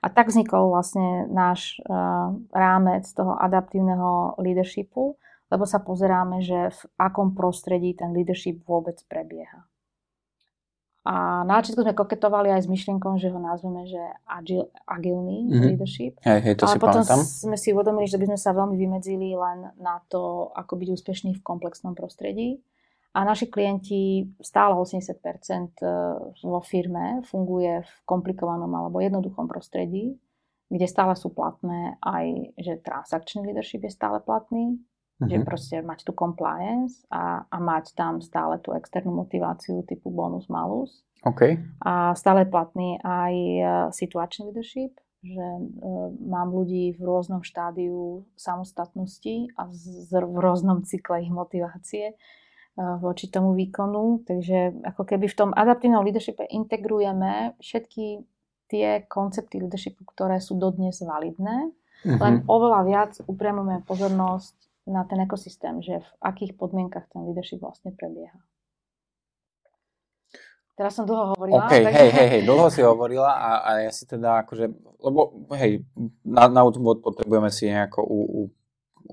A 0.00 0.08
tak 0.08 0.32
vznikol 0.32 0.72
vlastne 0.72 1.28
náš 1.28 1.76
uh, 1.84 2.32
rámec 2.56 3.04
toho 3.12 3.36
adaptívneho 3.36 4.40
leadershipu, 4.40 5.20
lebo 5.52 5.64
sa 5.68 5.82
pozeráme, 5.82 6.40
že 6.40 6.72
v 6.72 6.80
akom 6.96 7.36
prostredí 7.36 7.92
ten 7.92 8.16
leadership 8.16 8.64
vôbec 8.64 8.96
prebieha. 9.10 9.68
A 11.00 11.42
na 11.48 11.60
začiatku 11.60 11.80
sme 11.80 11.96
koketovali 11.96 12.52
aj 12.52 12.68
s 12.68 12.68
myšlienkou, 12.68 13.16
že 13.16 13.32
ho 13.32 13.40
nazveme, 13.40 13.88
že 13.88 14.00
agil, 14.28 14.68
agilný 14.84 15.48
mm-hmm. 15.48 15.64
leadership. 15.72 16.12
Hej, 16.20 16.38
hej, 16.44 16.54
to 16.60 16.68
Ale 16.68 16.76
si 16.76 16.78
potom 16.78 17.02
pamätám. 17.02 17.20
sme 17.24 17.56
si 17.56 17.68
uvedomili, 17.72 18.04
že 18.04 18.20
by 18.20 18.26
sme 18.28 18.38
sa 18.38 18.52
veľmi 18.52 18.76
vymedzili 18.76 19.32
len 19.32 19.72
na 19.80 20.04
to, 20.12 20.52
ako 20.52 20.76
byť 20.76 20.88
úspešný 20.92 21.30
v 21.40 21.44
komplexnom 21.44 21.96
prostredí. 21.96 22.60
A 23.10 23.26
naši 23.26 23.50
klienti, 23.50 24.22
stále 24.38 24.78
80% 24.78 25.02
e, 25.02 25.86
vo 26.46 26.60
firme 26.62 27.26
funguje 27.26 27.82
v 27.82 27.92
komplikovanom 28.06 28.70
alebo 28.70 29.02
jednoduchom 29.02 29.50
prostredí, 29.50 30.14
kde 30.70 30.86
stále 30.86 31.18
sú 31.18 31.34
platné 31.34 31.98
aj, 31.98 32.54
že 32.54 32.78
transakčný 32.78 33.50
leadership 33.50 33.82
je 33.82 33.90
stále 33.90 34.22
platný, 34.22 34.78
mm-hmm. 34.78 35.26
že 35.26 35.36
mhm. 35.42 35.44
proste 35.44 35.76
mať 35.82 36.06
tu 36.06 36.12
compliance 36.14 37.02
a, 37.10 37.42
a 37.50 37.56
mať 37.58 37.98
tam 37.98 38.22
stále 38.22 38.62
tú 38.62 38.78
externú 38.78 39.10
motiváciu 39.10 39.82
typu 39.82 40.14
bonus 40.14 40.46
malus. 40.46 41.02
Okay. 41.26 41.58
A 41.82 42.14
stále 42.14 42.46
platný 42.46 43.02
aj 43.02 43.34
e, 43.34 43.60
situačný 43.90 44.54
leadership, 44.54 44.94
že 45.20 45.36
uh, 45.36 46.08
mám 46.16 46.48
ľudí 46.48 46.96
v 46.96 47.00
rôznom 47.04 47.44
štádiu 47.44 48.24
samostatnosti 48.40 49.52
a 49.52 49.68
z, 49.68 50.08
z, 50.08 50.10
v 50.16 50.38
rôznom 50.40 50.80
cykle 50.80 51.20
ich 51.20 51.28
motivácie 51.28 52.16
voči 52.80 53.28
tomu 53.28 53.52
výkonu. 53.52 54.24
Takže 54.24 54.84
ako 54.84 55.02
keby 55.04 55.28
v 55.28 55.38
tom 55.38 55.50
adaptívnom 55.52 56.04
leadershipe 56.04 56.44
integrujeme 56.48 57.54
všetky 57.60 58.24
tie 58.70 59.04
koncepty 59.10 59.58
leadershipu, 59.58 60.06
ktoré 60.06 60.38
sú 60.38 60.54
dodnes 60.54 61.02
validné, 61.02 61.74
mm-hmm. 62.06 62.20
len 62.22 62.34
oveľa 62.46 62.80
viac 62.86 63.12
upriamujeme 63.26 63.82
pozornosť 63.82 64.54
na 64.86 65.02
ten 65.04 65.18
ekosystém, 65.26 65.82
že 65.82 66.00
v 66.00 66.10
akých 66.22 66.54
podmienkach 66.54 67.10
ten 67.10 67.26
leadership 67.26 67.60
vlastne 67.60 67.90
prebieha. 67.90 68.38
Teraz 70.78 70.96
som 70.96 71.04
dlho 71.04 71.36
hovorila. 71.36 71.68
OK, 71.68 71.76
takže... 71.76 71.92
hej, 71.92 72.08
hej, 72.08 72.28
hej, 72.32 72.42
dlho 72.48 72.72
si 72.72 72.80
hovorila 72.80 73.36
a, 73.36 73.50
a 73.60 73.70
ja 73.84 73.92
si 73.92 74.08
teda 74.08 74.46
akože, 74.46 74.72
lebo 75.04 75.44
hej, 75.52 75.84
na, 76.24 76.48
na 76.48 76.64
úvod 76.64 77.04
potrebujeme 77.04 77.52
si 77.52 77.68
nejako 77.68 78.00
u, 78.00 78.18
u, 78.24 78.40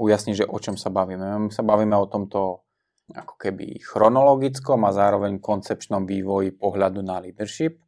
ujasniť, 0.08 0.34
že 0.38 0.46
o 0.48 0.56
čom 0.64 0.80
sa 0.80 0.88
bavíme. 0.88 1.50
My 1.50 1.52
sa 1.52 1.68
bavíme 1.68 1.92
o 2.00 2.08
tomto 2.08 2.67
ako 3.16 3.40
keby 3.40 3.80
chronologickom 3.80 4.84
a 4.84 4.92
zároveň 4.92 5.40
koncepčnom 5.40 6.04
vývoji 6.04 6.52
pohľadu 6.52 7.00
na 7.00 7.24
leadership. 7.24 7.80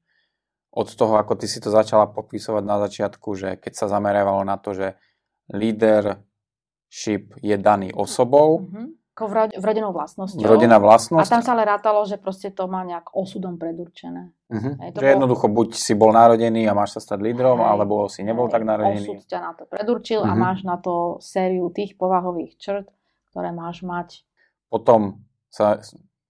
Od 0.69 0.87
toho, 0.87 1.17
ako 1.17 1.35
ty 1.35 1.49
si 1.49 1.59
to 1.59 1.73
začala 1.73 2.07
popisovať 2.07 2.63
na 2.63 2.77
začiatku, 2.79 3.27
že 3.35 3.49
keď 3.59 3.73
sa 3.73 3.85
zamerávalo 3.91 4.45
na 4.45 4.55
to, 4.55 4.71
že 4.71 4.95
líder 5.51 6.23
ship 6.87 7.35
je 7.41 7.57
daný 7.57 7.91
osobou. 7.91 8.65
Mm-hmm. 8.65 8.87
V 9.19 9.65
rodinou 9.67 9.91
vlastnosťou. 9.91 10.47
Rodinná 10.47 10.79
vlastnosť. 10.79 11.27
A 11.27 11.27
tam 11.27 11.43
sa 11.43 11.51
ale 11.51 11.67
rátalo, 11.67 12.07
že 12.07 12.15
proste 12.15 12.55
to 12.55 12.71
má 12.71 12.87
nejak 12.87 13.11
osudom 13.11 13.59
predurčené. 13.59 14.31
Uh-huh. 14.47 14.79
Hej, 14.79 14.95
to 14.95 15.03
že 15.03 15.11
bol... 15.11 15.13
jednoducho 15.19 15.45
buď 15.51 15.69
si 15.75 15.91
bol 15.91 16.15
narodený 16.15 16.63
a 16.63 16.71
máš 16.71 16.95
sa 16.95 17.03
stať 17.03 17.27
lídrom, 17.27 17.59
hej, 17.59 17.67
alebo 17.67 18.07
si 18.07 18.23
nebol 18.23 18.47
hej, 18.47 18.55
tak 18.55 18.63
narodený. 18.63 19.03
Osud 19.11 19.27
ťa 19.27 19.39
na 19.43 19.51
to 19.59 19.67
predurčil 19.67 20.23
uh-huh. 20.23 20.31
a 20.31 20.33
mhm. 20.33 20.39
máš 20.39 20.59
na 20.63 20.79
to 20.79 21.19
sériu 21.19 21.67
tých 21.67 21.99
povahových 21.99 22.55
črt, 22.55 22.87
ktoré 23.35 23.51
máš 23.51 23.83
mať. 23.83 24.23
Potom 24.69 25.25
sa 25.49 25.81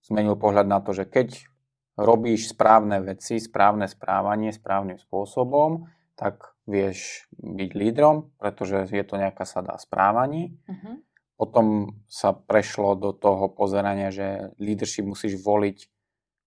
zmenil 0.07 0.39
pohľad 0.39 0.65
na 0.65 0.79
to, 0.81 0.95
že 0.95 1.05
keď 1.05 1.43
robíš 1.99 2.55
správne 2.55 3.03
veci, 3.03 3.37
správne 3.37 3.85
správanie 3.85 4.55
správnym 4.55 4.97
spôsobom, 4.97 5.85
tak 6.15 6.55
vieš 6.67 7.27
byť 7.35 7.71
lídrom, 7.75 8.31
pretože 8.39 8.87
je 8.91 9.05
to 9.07 9.15
nejaká 9.19 9.43
sada 9.43 9.75
správaní. 9.79 10.55
Uh-huh. 10.67 10.99
Potom 11.39 11.95
sa 12.11 12.35
prešlo 12.35 12.99
do 12.99 13.11
toho 13.15 13.47
pozerania, 13.51 14.11
že 14.11 14.51
leadership 14.59 15.07
musíš 15.07 15.39
voliť 15.39 15.77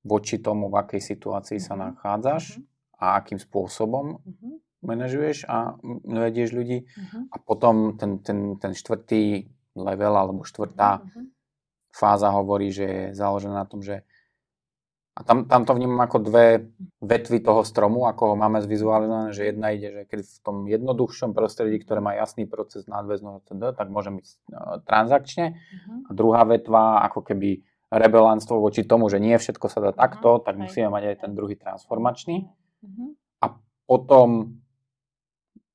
voči 0.04 0.36
tomu, 0.38 0.68
v 0.68 0.76
akej 0.76 1.00
situácii 1.00 1.58
uh-huh. 1.60 1.68
sa 1.68 1.74
mhm. 1.76 1.82
nachádzaš 1.82 2.44
uh-huh. 2.56 3.00
a 3.00 3.04
akým 3.20 3.40
spôsobom 3.40 4.20
uh-huh. 4.20 4.52
manažuješ 4.84 5.48
a 5.48 5.76
vedieš 6.04 6.52
ľudí. 6.52 6.84
Uh-huh. 6.84 7.32
A 7.32 7.36
potom 7.40 7.96
ten, 7.96 8.20
ten, 8.20 8.60
ten 8.60 8.72
štvrtý 8.76 9.48
level 9.72 10.14
alebo 10.16 10.44
štvrtá 10.44 11.00
uh-huh. 11.00 11.24
Fáza 11.92 12.32
hovorí, 12.32 12.72
že 12.72 12.84
je 12.88 13.02
založená 13.14 13.62
na 13.62 13.68
tom, 13.68 13.84
že 13.84 14.02
A 15.12 15.28
tam, 15.28 15.44
tam 15.44 15.68
to 15.68 15.76
vnímam 15.76 16.00
ako 16.00 16.24
dve 16.24 16.72
vetvy 17.04 17.44
toho 17.44 17.68
stromu, 17.68 18.08
ako 18.08 18.32
ho 18.32 18.34
máme 18.34 18.64
zvizualizované, 18.64 19.36
že 19.36 19.52
jedna 19.52 19.68
ide, 19.76 19.88
že 19.92 20.02
keď 20.08 20.18
v 20.24 20.38
tom 20.40 20.56
jednoduchšom 20.64 21.36
prostredí, 21.36 21.76
ktoré 21.84 22.00
má 22.00 22.16
jasný 22.16 22.48
proces 22.48 22.88
nadväzného 22.88 23.44
tak 23.76 23.92
môže 23.92 24.08
byť 24.08 24.24
uh, 24.24 24.80
transakčne. 24.88 25.52
Uh-huh. 25.52 26.08
A 26.08 26.10
druhá 26.16 26.48
vetva, 26.48 27.04
ako 27.04 27.28
keby 27.28 27.60
rebelánstvo 27.92 28.56
voči 28.56 28.88
tomu, 28.88 29.12
že 29.12 29.20
nie 29.20 29.36
všetko 29.36 29.68
sa 29.68 29.84
dá 29.84 29.92
takto, 29.92 30.40
uh-huh. 30.40 30.44
tak 30.48 30.56
musíme 30.56 30.88
mať 30.88 31.12
aj 31.12 31.16
ten 31.28 31.36
druhý 31.36 31.60
transformačný. 31.60 32.48
Uh-huh. 32.48 33.12
A 33.44 33.52
potom 33.84 34.56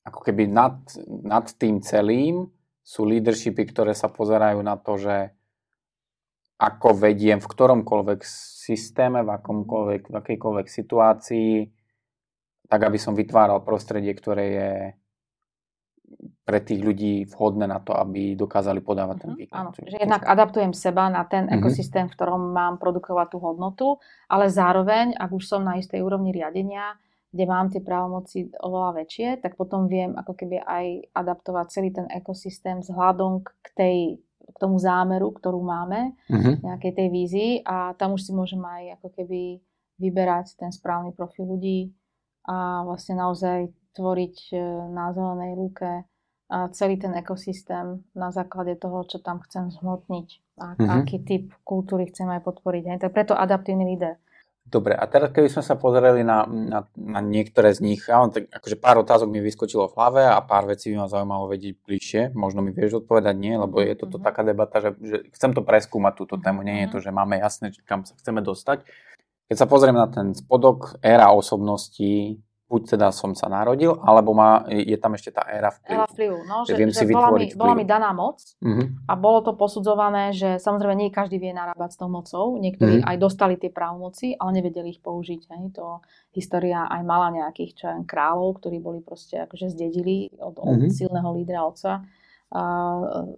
ako 0.01 0.25
keby 0.25 0.50
nad, 0.50 0.81
nad 1.05 1.45
tým 1.62 1.86
celým 1.86 2.50
sú 2.81 3.05
leadershipy, 3.05 3.69
ktoré 3.69 3.93
sa 3.93 4.09
pozerajú 4.09 4.65
na 4.65 4.81
to, 4.81 4.97
že 4.97 5.37
ako 6.57 6.97
vediem 6.97 7.37
v 7.37 7.47
ktoromkoľvek 7.47 8.19
systéme, 8.67 9.21
v, 9.21 9.29
akomkoľvek, 9.29 10.01
v 10.09 10.15
akejkoľvek 10.17 10.67
situácii, 10.67 11.51
tak 12.67 12.81
aby 12.83 12.97
som 12.97 13.13
vytváral 13.13 13.61
prostredie, 13.61 14.11
ktoré 14.11 14.45
je 14.49 14.71
pre 16.47 16.63
tých 16.63 16.79
ľudí 16.79 17.27
vhodné 17.27 17.67
na 17.67 17.83
to, 17.83 17.91
aby 17.91 18.33
dokázali 18.33 18.79
podávať 18.79 19.27
ten 19.27 19.31
mhm, 19.35 19.37
výkon. 19.37 19.57
Áno, 19.59 19.69
že 19.75 19.99
jednak 19.99 20.23
adaptujem 20.23 20.71
seba 20.71 21.11
na 21.11 21.27
ten 21.27 21.45
uh-huh. 21.45 21.59
ekosystém, 21.59 22.07
v 22.07 22.15
ktorom 22.15 22.55
mám 22.55 22.79
produkovať 22.79 23.27
tú 23.35 23.37
hodnotu, 23.43 23.87
ale 24.31 24.47
zároveň, 24.47 25.13
ak 25.13 25.29
už 25.35 25.43
som 25.43 25.61
na 25.67 25.75
istej 25.75 25.99
úrovni 25.99 26.31
riadenia, 26.31 26.95
kde 27.27 27.43
mám 27.43 27.67
tie 27.67 27.83
právomoci 27.83 28.55
oveľa 28.63 29.03
väčšie, 29.03 29.43
tak 29.43 29.59
potom 29.59 29.91
viem 29.91 30.15
ako 30.15 30.31
keby 30.31 30.63
aj 30.63 31.11
adaptovať 31.11 31.65
celý 31.69 31.91
ten 31.91 32.07
ekosystém 32.07 32.79
vzhľadom 32.79 33.43
k 33.43 33.67
tej 33.75 33.97
k 34.47 34.57
tomu 34.57 34.79
zámeru, 34.79 35.35
ktorú 35.35 35.59
máme, 35.59 36.15
uh-huh. 36.31 36.63
nejakej 36.63 36.91
tej 36.95 37.07
vízii 37.11 37.51
a 37.67 37.93
tam 37.99 38.15
už 38.15 38.27
si 38.27 38.31
môžem 38.31 38.63
aj 38.63 38.99
ako 38.99 39.07
keby 39.11 39.41
vyberať 39.99 40.55
ten 40.55 40.71
správny 40.71 41.11
profil 41.11 41.51
ľudí 41.51 41.91
a 42.47 42.87
vlastne 42.87 43.19
naozaj 43.19 43.69
tvoriť 43.97 44.37
e, 44.53 44.57
na 44.93 45.11
zelenej 45.11 45.57
lúke 45.57 46.07
celý 46.47 46.95
ten 46.95 47.11
ekosystém 47.11 48.07
na 48.15 48.31
základe 48.31 48.79
toho, 48.79 49.03
čo 49.03 49.19
tam 49.19 49.43
chcem 49.43 49.67
zhmotniť 49.67 50.27
a 50.63 50.65
uh-huh. 50.73 51.03
aký 51.03 51.19
typ 51.27 51.51
kultúry 51.67 52.07
chcem 52.07 52.31
aj 52.31 52.41
podporiť. 52.47 52.83
Hej. 52.87 52.97
Tak 53.03 53.11
preto 53.11 53.35
adaptívny 53.35 53.83
líder. 53.83 54.15
Dobre, 54.67 55.00
a 55.00 55.07
teraz 55.07 55.31
keby 55.31 55.47
sme 55.47 55.63
sa 55.63 55.79
pozreli 55.79 56.27
na, 56.27 56.43
na, 56.43 56.83
na 57.00 57.19
niektoré 57.24 57.71
z 57.71 57.79
nich, 57.79 58.03
ja 58.03 58.19
mám 58.19 58.36
tak, 58.36 58.51
akože 58.51 58.75
pár 58.75 59.00
otázok 59.00 59.31
mi 59.31 59.39
vyskočilo 59.39 59.88
v 59.88 59.95
hlave 59.95 60.27
a 60.27 60.43
pár 60.43 60.67
vecí 60.67 60.91
by 60.91 61.03
ma 61.03 61.07
zaujímalo 61.07 61.47
vedieť 61.47 61.79
bližšie, 61.88 62.21
možno 62.36 62.59
mi 62.59 62.75
vieš 62.75 63.00
odpovedať 63.00 63.31
nie, 63.39 63.55
lebo 63.55 63.79
je 63.79 63.95
toto 63.95 64.19
mm-hmm. 64.19 64.27
taká 64.27 64.43
debata, 64.43 64.83
že, 64.83 64.91
že 65.00 65.17
chcem 65.31 65.55
to 65.55 65.63
preskúmať 65.63 66.19
túto 66.19 66.36
tému, 66.36 66.67
nie 66.67 66.83
je 66.83 66.91
to, 66.91 67.00
mhm. 67.00 67.03
že 67.07 67.12
máme 67.15 67.36
jasné, 67.39 67.65
kam 67.88 68.03
sa 68.03 68.12
chceme 68.19 68.43
dostať. 68.43 68.83
Keď 69.47 69.55
sa 69.55 69.71
pozriem 69.71 69.95
na 69.95 70.12
ten 70.12 70.36
spodok, 70.36 71.00
éra 71.00 71.31
osobností, 71.31 72.43
buď 72.67 73.00
teda 73.00 73.15
som 73.15 73.31
sa 73.31 73.47
narodil, 73.47 73.95
alebo 74.03 74.36
má, 74.36 74.67
je 74.67 75.00
tam 75.00 75.15
ešte 75.15 75.31
tá 75.31 75.47
éra 75.47 75.71
vplyvu. 75.71 75.95
Éra 75.95 76.07
vplyvu, 76.12 76.38
no, 76.43 76.57
že, 76.67 76.75
viem 76.75 76.91
že 76.91 77.00
si 77.00 77.05
bola, 77.07 77.31
mi, 77.31 77.47
bola 77.55 77.74
mi 77.79 77.88
daná 77.88 78.12
moc 78.12 78.43
uh-huh. 78.59 79.07
a 79.07 79.13
bolo 79.15 79.39
to 79.39 79.55
posudzované, 79.55 80.36
že 80.36 80.59
samozrejme 80.59 81.00
nie 81.00 81.07
každý 81.07 81.39
vie 81.39 81.55
narábať 81.55 81.95
s 81.95 81.97
tou 81.97 82.12
mocou, 82.12 82.59
niektorí 82.59 83.00
uh-huh. 83.00 83.07
aj 83.07 83.17
dostali 83.24 83.55
tie 83.55 83.71
právomoci, 83.71 84.36
ale 84.36 84.59
nevedeli 84.59 85.00
ich 85.00 85.01
použiť. 85.01 85.41
Hej. 85.47 85.79
To 85.79 86.03
história 86.36 86.91
aj 86.91 87.01
mala 87.07 87.31
nejakých 87.31 87.71
čo 87.71 87.86
jen, 87.88 88.03
kráľov, 88.03 88.59
ktorí 88.59 88.83
boli 88.83 89.00
proste 89.00 89.47
akože 89.47 89.71
zdedili 89.71 90.36
od, 90.36 90.59
od 90.59 90.77
uh-huh. 90.83 90.91
silného 90.91 91.29
lídra 91.39 91.63
otca 91.63 92.03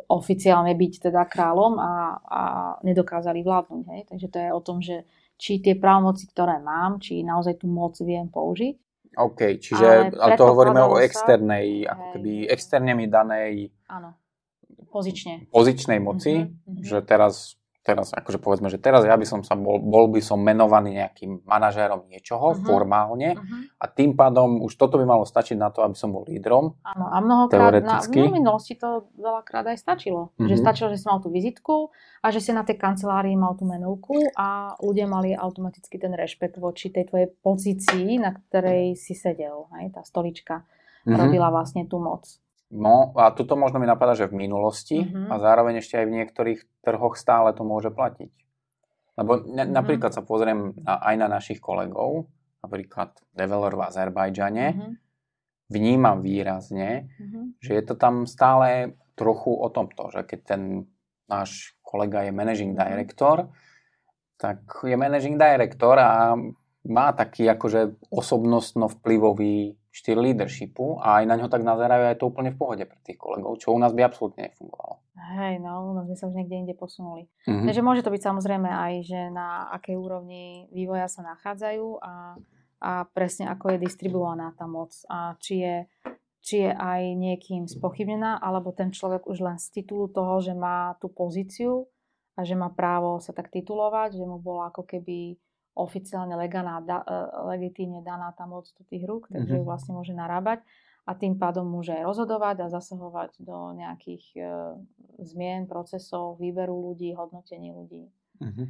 oficiálne 0.05 0.77
byť 0.77 1.09
teda 1.09 1.25
kráľom 1.25 1.81
a, 1.81 1.93
a 2.21 2.41
nedokázali 2.85 3.41
vládnuť. 3.41 3.83
Hej. 3.93 4.01
Takže 4.05 4.27
to 4.29 4.37
je 4.37 4.49
o 4.53 4.61
tom, 4.61 4.77
že 4.85 5.05
či 5.33 5.57
tie 5.61 5.73
právomoci, 5.73 6.29
ktoré 6.29 6.61
mám, 6.61 7.01
či 7.01 7.25
naozaj 7.25 7.61
tú 7.61 7.65
moc 7.65 7.97
viem 8.01 8.29
použiť 8.29 8.88
OK, 9.19 9.59
čiže 9.59 9.83
ale, 9.83 10.15
ale 10.15 10.31
to 10.39 10.47
hovoríme 10.47 10.79
o 10.79 10.95
externej, 10.95 11.83
sa, 11.83 11.91
ako 11.91 12.03
keby 12.15 12.31
externe 12.47 12.95
mi 12.95 13.05
danej 13.11 13.67
áno, 13.91 14.15
pozične. 14.87 15.51
pozičnej 15.51 15.99
moci, 15.99 16.47
uh-huh. 16.47 16.79
že 16.79 17.03
teraz 17.03 17.58
teraz, 17.89 18.13
akože 18.13 18.37
povedzme, 18.37 18.69
že 18.69 18.77
teraz 18.77 19.01
ja 19.01 19.17
by 19.17 19.25
som 19.25 19.41
sa 19.41 19.57
bol, 19.57 19.81
bol 19.81 20.05
by 20.13 20.21
som 20.21 20.37
menovaný 20.37 21.01
nejakým 21.01 21.41
manažérom 21.41 22.05
niečoho 22.05 22.53
uh-huh. 22.53 22.61
formálne 22.61 23.33
uh-huh. 23.33 23.81
a 23.81 23.85
tým 23.89 24.13
pádom 24.13 24.61
už 24.61 24.77
toto 24.77 25.01
by 25.01 25.09
malo 25.09 25.25
stačiť 25.25 25.57
na 25.57 25.73
to, 25.73 25.81
aby 25.81 25.97
som 25.97 26.13
bol 26.13 26.21
lídrom. 26.29 26.77
Áno, 26.85 27.09
a 27.09 27.17
mnohokrát 27.17 27.81
na, 27.81 27.97
v 28.05 28.29
minulosti 28.29 28.77
to 28.77 29.09
veľakrát 29.17 29.65
aj 29.73 29.81
stačilo. 29.81 30.29
Uh-huh. 30.37 30.45
Že 30.45 30.55
stačilo, 30.61 30.87
že 30.93 31.01
si 31.01 31.05
mal 31.09 31.17
tú 31.17 31.33
vizitku 31.33 31.89
a 32.21 32.27
že 32.29 32.39
si 32.45 32.53
na 32.53 32.61
tej 32.61 32.77
kancelárii 32.77 33.33
mal 33.33 33.57
tú 33.57 33.65
menovku 33.65 34.29
a 34.37 34.77
ľudia 34.77 35.09
mali 35.09 35.33
automaticky 35.33 35.97
ten 35.97 36.13
rešpekt 36.13 36.61
voči 36.61 36.93
tej 36.93 37.09
tvojej 37.09 37.27
pozícii, 37.41 38.21
na 38.21 38.37
ktorej 38.37 38.93
si 38.93 39.17
sedel. 39.17 39.65
Hej, 39.81 39.97
tá 39.97 40.05
stolička 40.05 40.61
uh-huh. 40.61 41.17
robila 41.17 41.49
vlastne 41.49 41.89
tú 41.89 41.97
moc. 41.97 42.29
No 42.69 43.17
a 43.17 43.33
toto 43.33 43.57
možno 43.57 43.81
mi 43.81 43.89
napadá, 43.89 44.13
že 44.13 44.29
v 44.29 44.45
minulosti 44.45 45.01
uh-huh. 45.01 45.33
a 45.33 45.41
zároveň 45.41 45.81
ešte 45.81 45.97
aj 45.97 46.05
v 46.05 46.15
niektorých 46.21 46.59
trhoch 46.85 47.17
stále 47.17 47.49
to 47.57 47.65
môže 47.65 47.89
platiť. 47.89 48.29
Lebo 49.17 49.41
ne, 49.41 49.65
uh-huh. 49.65 49.73
napríklad 49.73 50.13
sa 50.13 50.21
pozriem 50.21 50.77
na, 50.77 51.01
aj 51.01 51.15
na 51.17 51.27
našich 51.33 51.57
kolegov, 51.57 52.29
napríklad 52.61 53.17
developer 53.33 53.73
v 53.73 53.85
Azerbajdžane, 53.89 54.67
uh-huh. 54.69 54.93
vnímam 55.73 56.21
výrazne, 56.21 57.09
uh-huh. 57.09 57.57
že 57.57 57.73
je 57.73 57.83
to 57.89 57.97
tam 57.97 58.29
stále 58.29 58.93
trochu 59.17 59.49
o 59.49 59.67
tomto, 59.73 60.13
že 60.13 60.21
keď 60.29 60.39
ten 60.45 60.61
náš 61.25 61.73
kolega 61.81 62.21
je 62.21 62.31
managing 62.31 62.77
director, 62.77 63.49
tak 64.37 64.61
je 64.85 64.93
managing 64.93 65.41
director 65.41 65.97
a 65.97 66.37
má 66.85 67.07
taký 67.17 67.49
akože 67.49 68.07
osobnostno 68.13 68.87
vplyvový 68.87 69.78
štýl 69.99 70.23
leadershipu 70.23 70.95
a 71.03 71.19
aj 71.19 71.23
na 71.27 71.35
ňo 71.35 71.51
tak 71.51 71.59
nazerajú 71.67 72.03
aj 72.07 72.17
to 72.23 72.31
úplne 72.31 72.55
v 72.55 72.59
pohode 72.59 72.83
pre 72.87 72.99
tých 73.03 73.19
kolegov, 73.19 73.59
čo 73.59 73.75
u 73.75 73.79
nás 73.79 73.91
by 73.91 74.07
absolútne 74.07 74.47
nefungovalo. 74.47 75.03
Hej, 75.19 75.59
no, 75.59 75.91
nás 75.91 76.07
by 76.07 76.15
sa 76.15 76.31
už 76.31 76.39
niekde 76.39 76.55
inde 76.55 76.75
posunuli. 76.79 77.27
Mm-hmm. 77.43 77.67
Takže 77.67 77.83
môže 77.83 78.01
to 78.07 78.13
byť 78.15 78.23
samozrejme 78.23 78.71
aj, 78.71 78.93
že 79.03 79.19
na 79.27 79.67
akej 79.75 79.99
úrovni 79.99 80.71
vývoja 80.71 81.11
sa 81.11 81.21
nachádzajú 81.35 81.99
a, 81.99 82.39
a 82.79 82.91
presne 83.11 83.51
ako 83.51 83.75
je 83.75 83.83
distribuovaná 83.83 84.55
tá 84.55 84.63
moc 84.63 84.95
a 85.11 85.35
či 85.43 85.59
je, 85.59 85.75
či 86.39 86.55
je 86.63 86.71
aj 86.71 87.01
niekým 87.19 87.67
spochybnená, 87.67 88.39
alebo 88.39 88.71
ten 88.71 88.95
človek 88.95 89.27
už 89.27 89.43
len 89.43 89.59
z 89.59 89.83
titulu 89.83 90.07
toho, 90.07 90.39
že 90.39 90.55
má 90.55 90.95
tú 91.03 91.11
pozíciu 91.11 91.91
a 92.39 92.47
že 92.47 92.55
má 92.55 92.71
právo 92.71 93.19
sa 93.19 93.35
tak 93.35 93.51
titulovať, 93.51 94.15
že 94.15 94.23
mu 94.23 94.39
bola 94.39 94.71
ako 94.71 94.87
keby 94.87 95.35
oficiálne 95.79 96.35
leganá, 96.35 96.83
da, 96.83 96.99
e, 97.07 97.15
legitímne 97.55 98.03
daná 98.03 98.35
tá 98.35 98.43
moc 98.43 98.67
do 98.75 98.83
tých 98.83 99.07
rúk, 99.07 99.31
takže 99.31 99.55
mm-hmm. 99.55 99.63
ju 99.63 99.69
vlastne 99.71 99.95
môže 99.95 100.11
narábať 100.11 100.59
a 101.07 101.15
tým 101.17 101.39
pádom 101.39 101.65
môže 101.65 101.95
rozhodovať 101.95 102.67
a 102.67 102.71
zasahovať 102.71 103.39
do 103.41 103.73
nejakých 103.73 104.23
e, 104.35 104.41
zmien, 105.23 105.65
procesov, 105.65 106.37
výberu 106.37 106.75
ľudí, 106.91 107.15
hodnotení 107.15 107.71
ľudí. 107.71 108.11
Mm-hmm. 108.43 108.67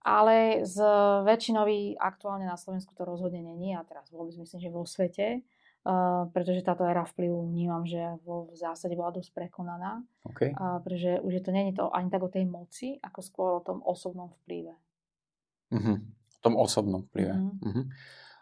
Ale 0.00 0.64
z 0.64 0.80
väčšinový 1.28 2.00
aktuálne 2.00 2.48
na 2.48 2.56
Slovensku 2.56 2.96
to 2.96 3.04
rozhodne 3.04 3.44
není 3.44 3.76
a 3.76 3.84
teraz 3.84 4.08
vôbec 4.08 4.32
myslím, 4.40 4.60
že 4.60 4.72
vo 4.72 4.88
svete, 4.88 5.44
uh, 5.84 6.24
pretože 6.32 6.64
táto 6.64 6.88
éra 6.88 7.04
vplyvu 7.04 7.44
vnímam, 7.44 7.84
že 7.84 8.16
vo, 8.24 8.48
v 8.48 8.56
zásade 8.56 8.96
bola 8.96 9.12
dosť 9.12 9.28
prekonaná. 9.36 10.00
Okay. 10.24 10.56
Uh, 10.56 10.80
pretože 10.80 11.20
už 11.20 11.32
je 11.36 11.42
to 11.44 11.52
není 11.52 11.76
to 11.76 11.92
ani 11.92 12.08
tak 12.08 12.24
o 12.24 12.32
tej 12.32 12.48
moci, 12.48 12.96
ako 13.04 13.20
skôr 13.20 13.48
o 13.52 13.60
tom 13.60 13.84
osobnom 13.84 14.32
vplyve. 14.40 14.72
Mm-hmm 15.68 16.19
tom 16.40 16.56
osobnom 16.56 17.04
vplyve. 17.08 17.34
Mm. 17.36 17.52
Uh-huh. 17.60 17.84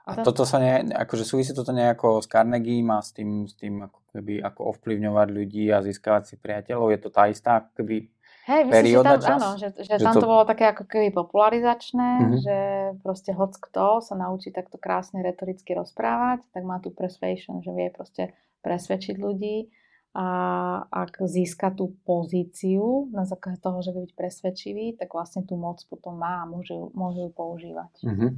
A 0.08 0.10
to... 0.16 0.32
toto 0.32 0.48
sa 0.48 0.56
ne, 0.56 0.88
akože 0.88 1.28
súvisí 1.28 1.52
toto 1.52 1.68
nejako 1.68 2.24
s 2.24 2.26
Carnegie 2.32 2.80
a 2.88 3.04
s 3.04 3.12
tým, 3.12 3.44
s 3.44 3.52
tým 3.52 3.84
ako 3.84 4.00
keby, 4.16 4.40
ako 4.40 4.72
ovplyvňovať 4.72 5.28
ľudí 5.28 5.68
a 5.68 5.84
získavať 5.84 6.22
si 6.32 6.34
priateľov. 6.40 6.96
Je 6.96 7.00
to 7.04 7.10
tá 7.12 7.28
istá 7.28 7.68
keby 7.76 8.08
Hej, 8.48 8.64
myslím, 8.64 8.92
že 8.96 9.04
tam, 9.04 9.20
čas? 9.20 9.40
áno, 9.44 9.50
že, 9.60 9.68
že, 9.76 9.94
že 10.00 10.06
tam 10.08 10.14
to... 10.16 10.24
to 10.24 10.30
bolo 10.32 10.44
také 10.48 10.72
ako 10.72 10.88
keby 10.88 11.12
popularizačné, 11.12 12.10
mm-hmm. 12.16 12.40
že 12.40 12.58
proste 13.04 13.36
hoc 13.36 13.52
kto 13.60 14.00
sa 14.00 14.16
naučí 14.16 14.48
takto 14.48 14.80
krásne 14.80 15.20
retoricky 15.20 15.76
rozprávať, 15.76 16.48
tak 16.56 16.64
má 16.64 16.80
tu 16.80 16.88
persuasion, 16.88 17.60
že 17.60 17.68
vie 17.76 17.92
proste 17.92 18.32
presvedčiť 18.64 19.20
ľudí 19.20 19.68
a 20.16 20.28
ak 20.88 21.20
získa 21.28 21.70
tú 21.76 21.94
pozíciu 22.02 23.12
na 23.12 23.28
základe 23.28 23.60
toho, 23.60 23.84
že 23.84 23.92
vie 23.92 24.08
byť 24.08 24.14
presvedčivý, 24.16 24.86
tak 24.96 25.12
vlastne 25.12 25.44
tú 25.44 25.54
moc 25.60 25.84
potom 25.86 26.16
má 26.16 26.42
a 26.42 26.48
môže, 26.48 26.74
môže 26.96 27.28
ju 27.28 27.30
používať. 27.30 27.92
Mm-hmm. 28.02 28.30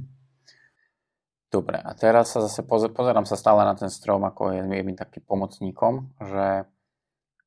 Dobre, 1.51 1.77
a 1.83 1.91
teraz 1.95 2.31
sa 2.31 2.39
zase 2.43 2.63
pozer, 2.63 2.95
pozerám 2.95 3.27
sa 3.27 3.35
stále 3.35 3.67
na 3.67 3.75
ten 3.75 3.91
strom, 3.91 4.23
ako 4.23 4.55
je, 4.55 4.61
je 4.63 4.83
mi 4.87 4.95
taký 4.95 5.19
pomocníkom, 5.19 6.15
že 6.23 6.63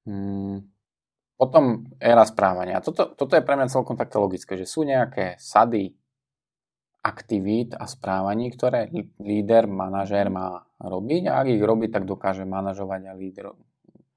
mm, 0.04 0.56
potom 1.40 1.88
éra 1.96 2.24
správania. 2.28 2.84
Toto, 2.84 3.16
toto 3.16 3.32
je 3.32 3.44
pre 3.44 3.56
mňa 3.56 3.72
celkom 3.72 3.96
také 3.96 4.20
logické, 4.20 4.60
že 4.60 4.68
sú 4.68 4.84
nejaké 4.84 5.40
sady 5.40 5.96
aktivít 7.04 7.76
a 7.76 7.84
správaní, 7.84 8.48
ktoré 8.52 8.88
líder, 9.20 9.68
manažér 9.68 10.32
má 10.32 10.64
robiť 10.80 11.28
a 11.28 11.44
ak 11.44 11.46
ich 11.52 11.60
robí, 11.64 11.92
tak 11.92 12.08
dokáže 12.08 12.48
manažovať 12.48 13.00
a 13.08 13.12
líder, 13.12 13.52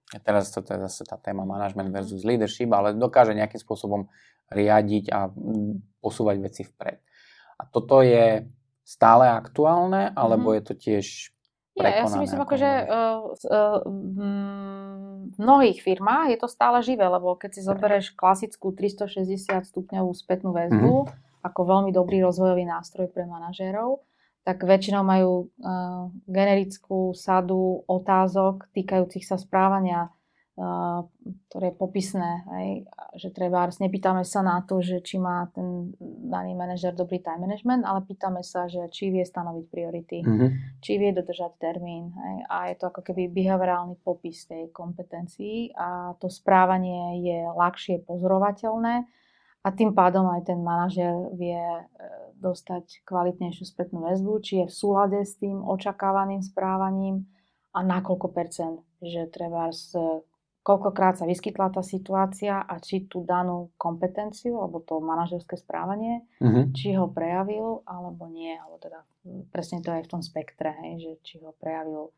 a 0.07 0.17
teraz 0.23 0.47
to 0.55 0.63
je 0.63 0.79
zase 0.87 1.03
tá 1.03 1.19
téma 1.19 1.43
management 1.43 1.91
versus 1.91 2.23
leadership, 2.23 2.71
ale 2.71 2.95
dokáže 2.95 3.35
nejakým 3.35 3.59
spôsobom 3.59 4.07
riadiť 4.47 5.11
a 5.11 5.27
posúvať 5.99 6.37
veci 6.39 6.63
vpred. 6.63 7.03
A 7.59 7.67
toto 7.67 7.99
je 7.99 8.47
stále 8.87 9.27
aktuálne, 9.27 10.15
alebo 10.15 10.55
mm-hmm. 10.55 10.57
je 10.57 10.63
to 10.63 10.73
tiež 10.79 11.05
Nie, 11.75 12.01
ja 12.01 12.07
si 12.07 12.17
myslím, 12.23 12.41
ako, 12.41 12.55
že 12.55 12.71
uh, 12.87 13.19
uh, 13.51 13.79
v 15.27 15.37
mnohých 15.37 15.83
firmách 15.83 16.31
je 16.31 16.39
to 16.39 16.47
stále 16.47 16.79
živé, 16.79 17.03
lebo 17.03 17.35
keď 17.35 17.59
si 17.59 17.61
zoberieš 17.67 18.15
klasickú 18.15 18.71
360 18.71 19.67
stupňovú 19.67 20.11
spätnú 20.15 20.55
väzbu 20.55 20.93
mm-hmm. 21.03 21.43
ako 21.43 21.59
veľmi 21.67 21.91
dobrý 21.91 22.23
rozvojový 22.23 22.63
nástroj 22.63 23.11
pre 23.11 23.27
manažérov, 23.27 23.99
tak 24.47 24.63
väčšinou 24.63 25.03
majú 25.03 25.51
uh, 25.59 26.07
generickú 26.23 27.11
sadu 27.11 27.83
otázok 27.83 28.71
týkajúcich 28.71 29.27
sa 29.27 29.35
správania, 29.35 30.07
uh, 30.55 31.03
ktoré 31.51 31.75
je 31.75 31.75
popisné, 31.75 32.47
hej, 32.55 32.87
že 33.19 33.35
treba, 33.35 33.67
nepýtame 33.67 34.23
sa 34.23 34.39
na 34.39 34.63
to, 34.63 34.79
že 34.79 35.03
či 35.03 35.19
má 35.19 35.51
ten 35.51 35.91
daný 36.31 36.55
manažer 36.55 36.95
dobrý 36.95 37.19
time 37.19 37.43
management, 37.43 37.83
ale 37.83 38.07
pýtame 38.07 38.39
sa, 38.39 38.71
že 38.71 38.87
či 38.87 39.11
vie 39.11 39.27
stanoviť 39.27 39.65
priority, 39.67 40.23
mm-hmm. 40.23 40.79
či 40.79 40.95
vie 40.95 41.11
dodržať 41.11 41.59
termín. 41.59 42.15
Hej, 42.15 42.35
a 42.47 42.57
je 42.71 42.75
to 42.79 42.87
ako 42.87 43.03
keby 43.03 43.27
behaviorálny 43.27 43.99
popis 43.99 44.47
tej 44.47 44.71
kompetencií 44.71 45.75
a 45.75 46.15
to 46.23 46.31
správanie 46.31 47.19
je 47.19 47.51
ľahšie 47.51 48.07
pozorovateľné 48.07 49.26
a 49.67 49.75
tým 49.75 49.91
pádom 49.91 50.31
aj 50.31 50.47
ten 50.47 50.63
manažer 50.63 51.11
vie 51.35 51.59
e, 51.59 51.83
dostať 52.39 53.03
kvalitnejšiu 53.03 53.67
spätnú 53.67 54.07
väzbu, 54.07 54.39
či 54.39 54.63
je 54.63 54.65
v 54.71 54.73
súlade 54.73 55.19
s 55.27 55.35
tým 55.35 55.59
očakávaným 55.59 56.39
správaním 56.39 57.27
a 57.75 57.83
na 57.83 57.99
koľko 57.99 58.31
percent, 58.31 58.79
že 59.03 59.27
treba 59.27 59.67
koľkokrát 60.63 61.19
sa 61.19 61.27
vyskytla 61.27 61.75
tá 61.75 61.83
situácia 61.83 62.63
a 62.63 62.79
či 62.79 63.11
tú 63.11 63.27
danú 63.27 63.75
kompetenciu, 63.75 64.55
alebo 64.63 64.79
to 64.79 65.03
manažerské 65.03 65.59
správanie, 65.59 66.23
mm-hmm. 66.39 66.71
či 66.71 66.95
ho 66.95 67.11
prejavil, 67.11 67.83
alebo 67.83 68.31
nie, 68.31 68.55
alebo 68.55 68.79
teda 68.79 69.03
presne 69.51 69.83
to 69.83 69.91
je 69.91 70.07
v 70.07 70.11
tom 70.11 70.23
spektre, 70.23 70.71
hej, 70.79 70.93
že 71.03 71.11
či 71.27 71.35
ho 71.43 71.51
prejavil 71.59 72.15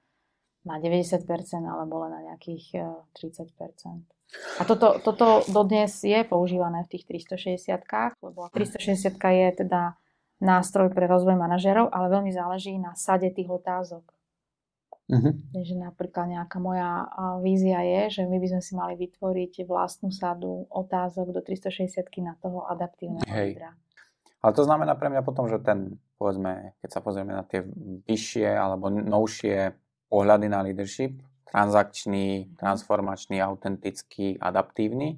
na 0.69 0.77
90%, 0.77 1.25
alebo 1.65 2.05
len 2.05 2.13
na 2.13 2.21
nejakých 2.29 2.77
30%. 3.17 4.18
A 4.57 4.65
toto, 4.65 5.01
toto 5.01 5.41
dodnes 5.49 5.89
je 6.05 6.21
používané 6.21 6.85
v 6.85 6.97
tých 6.97 7.25
360 7.25 7.81
lebo 8.21 8.45
360 8.53 9.17
je 9.17 9.47
teda 9.65 9.97
nástroj 10.39 10.93
pre 10.93 11.09
rozvoj 11.09 11.35
manažerov, 11.35 11.89
ale 11.91 12.13
veľmi 12.13 12.31
záleží 12.31 12.77
na 12.77 12.93
sade 12.95 13.27
tých 13.33 13.49
otázok. 13.49 14.05
Uh-huh. 15.09 15.33
Takže 15.57 15.73
napríklad 15.73 16.29
nejaká 16.29 16.61
moja 16.61 17.09
vízia 17.41 17.81
je, 17.81 18.21
že 18.21 18.29
my 18.29 18.37
by 18.37 18.47
sme 18.53 18.61
si 18.61 18.73
mali 18.77 18.93
vytvoriť 18.93 19.65
vlastnú 19.65 20.13
sadu 20.13 20.69
otázok 20.69 21.33
do 21.33 21.41
360 21.41 22.05
na 22.21 22.37
toho 22.37 22.69
adaptívneho 22.69 23.25
Hej. 23.25 23.57
lídra. 23.57 23.73
Ale 24.39 24.51
to 24.53 24.63
znamená 24.63 24.93
pre 24.95 25.09
mňa 25.09 25.25
potom, 25.25 25.49
že 25.49 25.59
ten, 25.59 25.97
povedzme, 26.15 26.77
keď 26.79 26.89
sa 26.93 27.01
pozrieme 27.01 27.33
na 27.33 27.43
tie 27.43 27.65
vyššie 28.05 28.47
alebo 28.53 28.87
novšie 28.87 29.73
pohľady 30.07 30.47
na 30.47 30.61
leadership, 30.63 31.19
transakčný, 31.49 32.53
transformačný, 32.55 33.41
autentický, 33.41 34.37
adaptívny, 34.37 35.17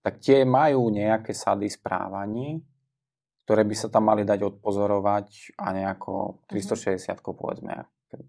tak 0.00 0.24
tie 0.24 0.48
majú 0.48 0.88
nejaké 0.88 1.36
sady 1.36 1.68
správaní, 1.68 2.64
ktoré 3.44 3.64
by 3.64 3.74
sa 3.76 3.88
tam 3.92 4.08
mali 4.08 4.24
dať 4.24 4.44
odpozorovať 4.44 5.56
a 5.60 5.72
nejako 5.72 6.44
360 6.48 7.20
mhm. 7.20 7.32
povedzme 7.36 7.74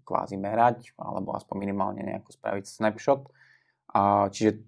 kvázi 0.04 0.36
merať, 0.36 0.92
alebo 1.00 1.32
aspoň 1.32 1.56
minimálne 1.56 2.04
nejako 2.04 2.36
spraviť 2.36 2.64
snapshot. 2.68 3.32
A 3.96 4.28
čiže 4.28 4.60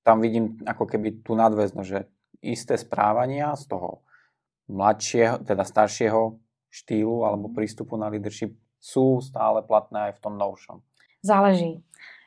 tam 0.00 0.24
vidím 0.24 0.60
ako 0.64 0.88
keby 0.88 1.20
tú 1.20 1.36
nadväznosť, 1.36 1.88
že 1.88 2.08
isté 2.40 2.76
správania 2.80 3.52
z 3.56 3.68
toho 3.68 4.04
mladšieho, 4.72 5.44
teda 5.44 5.64
staršieho 5.64 6.40
štýlu 6.72 7.28
alebo 7.28 7.52
mhm. 7.52 7.54
prístupu 7.56 7.96
na 8.00 8.08
leadership 8.08 8.56
sú 8.80 9.24
stále 9.24 9.64
platné 9.64 10.12
aj 10.12 10.20
v 10.20 10.22
tom 10.24 10.36
novšom. 10.36 10.84
Záleží. 11.24 11.80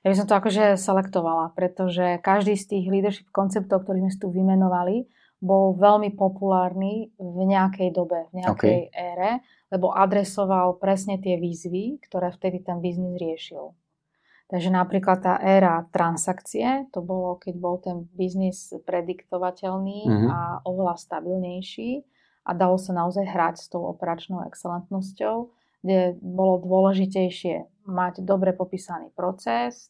Ja 0.08 0.16
by 0.16 0.24
som 0.24 0.32
to 0.32 0.40
akože 0.40 0.80
selektovala, 0.80 1.52
pretože 1.52 2.24
každý 2.24 2.56
z 2.56 2.64
tých 2.72 2.86
leadership 2.88 3.28
konceptov, 3.36 3.84
ktorých 3.84 4.08
sme 4.08 4.22
tu 4.24 4.32
vymenovali, 4.32 5.04
bol 5.44 5.76
veľmi 5.76 6.16
populárny 6.16 7.12
v 7.20 7.40
nejakej 7.44 7.92
dobe, 7.92 8.32
v 8.32 8.40
nejakej 8.40 8.88
okay. 8.88 8.96
ére, 8.96 9.44
lebo 9.68 9.92
adresoval 9.92 10.80
presne 10.80 11.20
tie 11.20 11.36
výzvy, 11.36 12.00
ktoré 12.08 12.32
vtedy 12.32 12.64
ten 12.64 12.80
biznis 12.80 13.20
riešil. 13.20 13.76
Takže 14.48 14.72
napríklad 14.72 15.20
tá 15.20 15.44
éra 15.44 15.84
transakcie, 15.92 16.88
to 16.96 17.04
bolo, 17.04 17.36
keď 17.36 17.54
bol 17.60 17.76
ten 17.84 18.08
biznis 18.16 18.72
prediktovateľný 18.88 20.08
mm-hmm. 20.08 20.30
a 20.32 20.64
oveľa 20.64 21.04
stabilnejší 21.04 22.08
a 22.48 22.56
dalo 22.56 22.80
sa 22.80 22.96
naozaj 22.96 23.28
hrať 23.28 23.60
s 23.60 23.68
tou 23.68 23.84
operačnou 23.84 24.48
excelentnosťou 24.48 25.52
kde 25.88 26.20
bolo 26.20 26.60
dôležitejšie 26.68 27.88
mať 27.88 28.20
dobre 28.28 28.52
popísaný 28.52 29.16
proces, 29.16 29.88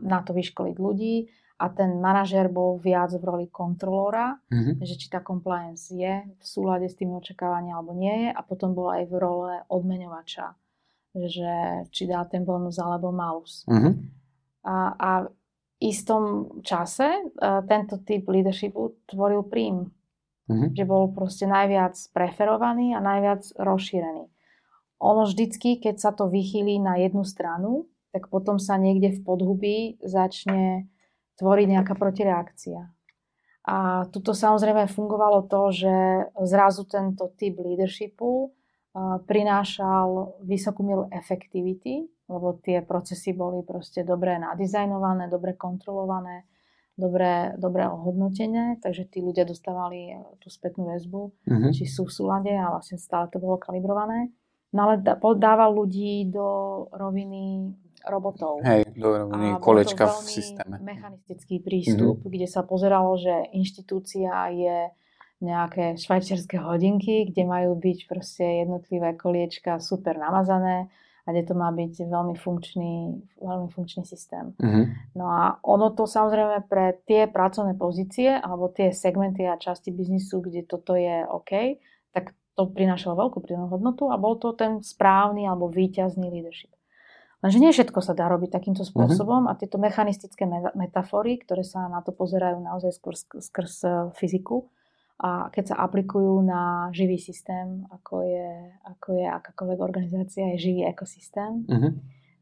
na 0.00 0.24
to 0.24 0.32
vyškoliť 0.32 0.76
ľudí 0.80 1.28
a 1.60 1.68
ten 1.68 2.00
manažer 2.00 2.48
bol 2.48 2.80
viac 2.80 3.12
v 3.12 3.20
roli 3.20 3.46
kontrolóra, 3.52 4.40
mm-hmm. 4.48 4.80
že 4.80 4.94
či 4.96 5.12
tá 5.12 5.20
compliance 5.20 5.92
je 5.92 6.24
v 6.24 6.44
súlade 6.44 6.88
s 6.88 6.96
tými 6.96 7.12
očakávania 7.20 7.76
alebo 7.76 7.92
nie 7.92 8.26
je 8.26 8.30
a 8.32 8.40
potom 8.40 8.72
bol 8.72 8.88
aj 8.88 9.04
v 9.12 9.14
role 9.20 9.54
odmeňovača, 9.68 10.56
že 11.28 11.52
či 11.92 12.08
dá 12.08 12.24
ten 12.24 12.48
bonus 12.48 12.80
alebo 12.80 13.12
malus. 13.12 13.68
Mm-hmm. 13.68 13.92
A, 14.64 14.76
a 14.96 15.10
v 15.28 15.28
istom 15.84 16.56
čase 16.64 17.12
uh, 17.12 17.60
tento 17.68 18.00
typ 18.08 18.24
leadershipu 18.24 19.04
tvoril 19.04 19.44
príjm, 19.44 19.92
mm-hmm. 20.48 20.72
že 20.72 20.84
bol 20.88 21.12
proste 21.12 21.44
najviac 21.44 21.92
preferovaný 22.16 22.96
a 22.96 23.04
najviac 23.04 23.44
rozšírený 23.60 24.30
ono 24.98 25.26
vždycky, 25.26 25.78
keď 25.78 25.96
sa 25.98 26.10
to 26.10 26.26
vychýli 26.26 26.82
na 26.82 26.98
jednu 26.98 27.22
stranu, 27.22 27.86
tak 28.10 28.30
potom 28.30 28.58
sa 28.58 28.74
niekde 28.74 29.14
v 29.14 29.20
podhubí 29.22 29.76
začne 30.02 30.90
tvoriť 31.38 31.66
nejaká 31.70 31.94
protireakcia. 31.94 32.82
A 33.68 34.08
tuto 34.08 34.32
samozrejme 34.32 34.88
fungovalo 34.88 35.44
to, 35.46 35.70
že 35.70 35.94
zrazu 36.42 36.88
tento 36.88 37.30
typ 37.36 37.60
leadershipu 37.60 38.50
prinášal 39.28 40.40
vysokú 40.42 40.82
mieru 40.82 41.04
efektivity, 41.12 42.08
lebo 42.26 42.56
tie 42.64 42.80
procesy 42.80 43.36
boli 43.36 43.62
proste 43.62 44.02
dobre 44.02 44.40
nadizajnované, 44.40 45.28
dobre 45.28 45.54
kontrolované, 45.54 46.48
dobre, 46.96 47.54
dobre 47.60 47.86
ohodnotené, 47.86 48.80
takže 48.82 49.06
tí 49.06 49.22
ľudia 49.22 49.46
dostávali 49.46 50.16
tú 50.42 50.50
spätnú 50.50 50.90
väzbu, 50.90 51.20
mm-hmm. 51.46 51.70
či 51.76 51.84
sú 51.86 52.08
v 52.08 52.14
súlade 52.16 52.52
a 52.56 52.72
vlastne 52.74 52.98
stále 52.98 53.30
to 53.30 53.38
bolo 53.38 53.60
kalibrované. 53.60 54.32
No 54.72 54.78
ale 54.84 55.00
podával 55.00 55.72
ľudí 55.72 56.28
do 56.28 56.46
roviny 56.92 57.72
robotov. 58.04 58.60
Hej, 58.64 58.88
do 58.96 59.26
roviny 59.26 59.56
a 59.56 59.60
kolečka 59.60 60.08
v 60.08 60.16
systéme. 60.28 60.76
mechanistický 60.80 61.60
prístup, 61.60 62.20
mm-hmm. 62.20 62.32
kde 62.32 62.46
sa 62.46 62.62
pozeralo, 62.64 63.16
že 63.16 63.52
inštitúcia 63.52 64.32
je 64.52 64.78
nejaké 65.38 65.94
švajčiarske 65.94 66.58
hodinky, 66.58 67.30
kde 67.30 67.46
majú 67.46 67.78
byť 67.78 67.98
proste 68.10 68.66
jednotlivé 68.66 69.14
koliečka 69.14 69.78
super 69.78 70.18
namazané 70.18 70.90
a 71.22 71.28
kde 71.30 71.44
to 71.46 71.54
má 71.54 71.70
byť 71.70 72.08
veľmi 72.08 72.34
funkčný, 72.40 73.22
veľmi 73.38 73.68
funkčný 73.70 74.02
systém. 74.02 74.56
Mm-hmm. 74.58 74.84
No 75.14 75.30
a 75.30 75.42
ono 75.62 75.94
to 75.94 76.10
samozrejme 76.10 76.66
pre 76.66 76.98
tie 77.06 77.30
pracovné 77.30 77.78
pozície 77.78 78.34
alebo 78.34 78.72
tie 78.72 78.90
segmenty 78.90 79.46
a 79.46 79.60
časti 79.60 79.94
biznisu, 79.94 80.42
kde 80.42 80.66
toto 80.66 80.98
je 80.98 81.22
OK, 81.28 81.78
tak 82.10 82.34
to 82.58 82.66
prinášalo 82.66 83.14
veľkú 83.14 83.38
pridanú 83.38 83.70
hodnotu 83.70 84.10
a 84.10 84.18
bol 84.18 84.34
to 84.34 84.50
ten 84.58 84.82
správny 84.82 85.46
alebo 85.46 85.70
výťazný 85.70 86.26
leadership. 86.26 86.74
Lenže 87.38 87.62
nie 87.62 87.70
všetko 87.70 88.02
sa 88.02 88.18
dá 88.18 88.26
robiť 88.26 88.50
takýmto 88.50 88.82
mhm. 88.82 88.88
spôsobom 88.90 89.46
uh-huh. 89.46 89.54
a 89.54 89.58
tieto 89.58 89.78
mechanistické 89.78 90.42
metafory, 90.74 91.38
ktoré 91.38 91.62
sa 91.62 91.86
na 91.86 92.02
to 92.02 92.10
pozerajú 92.10 92.58
naozaj 92.58 92.90
skôr 92.98 93.14
skrz 93.14 93.86
e, 93.86 93.90
fyziku 94.18 94.66
a 95.22 95.50
keď 95.50 95.74
sa 95.74 95.76
aplikujú 95.82 96.42
na 96.42 96.90
živý 96.94 97.18
systém, 97.18 97.86
ako 97.90 98.22
je, 98.22 98.50
ako 98.86 99.08
je 99.18 99.26
akákoľvek 99.26 99.78
organizácia, 99.82 100.54
je 100.54 100.62
živý 100.70 100.82
ekosystém, 100.86 101.62
uh-huh. 101.66 101.90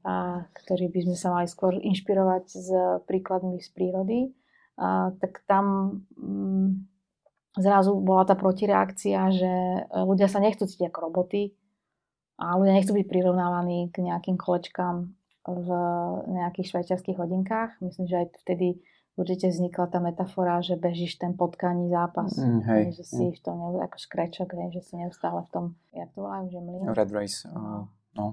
a, 0.05 0.45
ktorý 0.65 0.93
by 0.93 1.01
sme 1.09 1.17
sa 1.17 1.29
mali 1.33 1.49
skôr 1.49 1.77
inšpirovať 1.77 2.45
s 2.53 2.69
príkladmi 3.09 3.61
z 3.61 3.69
prírody, 3.73 4.21
a, 4.81 5.13
tak 5.21 5.45
tam... 5.45 6.01
Mm, 6.17 6.96
zrazu 7.57 7.97
bola 7.97 8.29
tá 8.29 8.37
protireakcia, 8.37 9.21
že 9.33 9.53
e, 9.53 9.81
ľudia 10.05 10.29
sa 10.29 10.39
nechcú 10.41 10.69
cítiť 10.69 10.93
ako 10.93 10.99
roboty 11.11 11.57
a 12.37 12.57
ľudia 12.61 12.77
nechcú 12.77 12.93
byť 12.97 13.07
prirovnávaní 13.09 13.89
k 13.91 14.05
nejakým 14.05 14.37
kolečkám 14.37 15.09
v 15.47 15.69
nejakých 16.27 16.67
švajčiarských 16.75 17.17
hodinkách. 17.17 17.79
Myslím, 17.81 18.07
že 18.11 18.17
aj 18.23 18.27
vtedy 18.45 18.83
určite 19.17 19.49
vznikla 19.49 19.87
tá 19.89 19.99
metafora, 20.03 20.61
že 20.61 20.77
bežíš 20.77 21.17
ten 21.17 21.33
potkaní 21.33 21.89
zápas. 21.89 22.37
Mm, 22.37 22.61
hej, 22.67 22.85
že 23.01 23.05
si 23.07 23.25
mm. 23.31 23.33
v 23.33 23.41
tom, 23.41 23.57
ako 23.81 23.97
škrečok, 23.97 24.49
hej, 24.53 24.71
že 24.77 24.83
si 24.85 24.95
neustále 25.01 25.41
v 25.47 25.51
tom, 25.51 25.65
jak 25.95 26.11
to 26.13 26.19
volajú, 26.21 26.53
že 26.53 26.61
mlin. 26.61 26.93
Red 26.93 27.11
race, 27.15 27.47
uh, 27.49 27.87
no, 28.19 28.27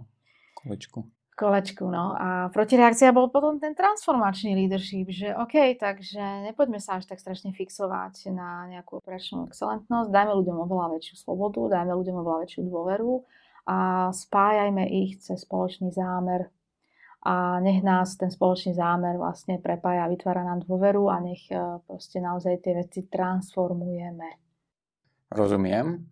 kolečku. 0.57 1.05
Kolečku, 1.33 1.85
no. 1.89 2.13
A 2.17 2.49
protireakcia 2.53 3.09
bol 3.13 3.29
potom 3.33 3.57
ten 3.57 3.73
transformačný 3.73 4.53
leadership, 4.53 5.09
že 5.09 5.33
OK, 5.33 5.77
takže 5.77 6.47
nepoďme 6.49 6.77
sa 6.77 7.01
až 7.01 7.09
tak 7.09 7.19
strašne 7.19 7.51
fixovať 7.53 8.29
na 8.33 8.69
nejakú 8.69 9.01
operačnú 9.01 9.49
excelentnosť, 9.49 10.09
dajme 10.13 10.33
ľuďom 10.37 10.57
oveľa 10.63 10.97
väčšiu 10.97 11.15
slobodu, 11.17 11.73
dajme 11.73 11.93
ľuďom 11.93 12.15
oveľa 12.21 12.39
väčšiu 12.45 12.61
dôveru 12.65 13.11
a 13.67 13.77
spájajme 14.11 14.83
ich 14.87 15.23
cez 15.23 15.41
spoločný 15.41 15.89
zámer 15.95 16.51
a 17.23 17.63
nech 17.63 17.79
nás 17.79 18.19
ten 18.19 18.27
spoločný 18.27 18.75
zámer 18.75 19.15
vlastne 19.15 19.55
prepája, 19.55 20.11
vytvára 20.11 20.43
nám 20.43 20.67
dôveru 20.67 21.07
a 21.07 21.23
nech 21.23 21.47
e, 21.47 21.55
proste 21.87 22.19
naozaj 22.19 22.59
tie 22.59 22.83
veci 22.83 23.07
transformujeme. 23.07 24.27
Rozumiem. 25.31 26.03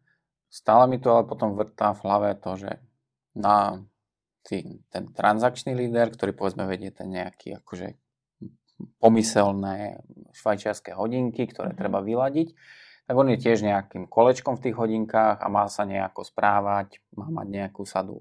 Stále 0.47 0.87
mi 0.87 1.03
to 1.03 1.11
ale 1.11 1.27
potom 1.27 1.59
vrtá 1.59 1.91
v 1.91 2.03
hlave 2.07 2.29
to, 2.39 2.55
že 2.55 2.71
na 3.35 3.83
tý, 4.41 4.81
ten 4.89 5.09
transakčný 5.13 5.73
líder, 5.77 6.13
ktorý 6.13 6.33
povedzme 6.33 6.65
vedie 6.65 6.89
ten 6.89 7.09
nejaký 7.09 7.61
akože 7.61 7.97
pomyselné 8.97 10.01
švajčiarske 10.33 10.97
hodinky, 10.97 11.45
ktoré 11.45 11.73
mm-hmm. 11.73 11.81
treba 11.81 12.01
vyladiť, 12.01 12.49
tak 13.05 13.15
on 13.17 13.27
je 13.29 13.37
tiež 13.37 13.61
nejakým 13.65 14.07
kolečkom 14.07 14.57
v 14.57 14.63
tých 14.69 14.75
hodinkách 14.77 15.37
a 15.41 15.47
má 15.51 15.67
sa 15.69 15.85
nejako 15.85 16.25
správať, 16.25 17.01
má 17.13 17.27
mať 17.29 17.47
nejakú 17.49 17.83
sadu 17.85 18.17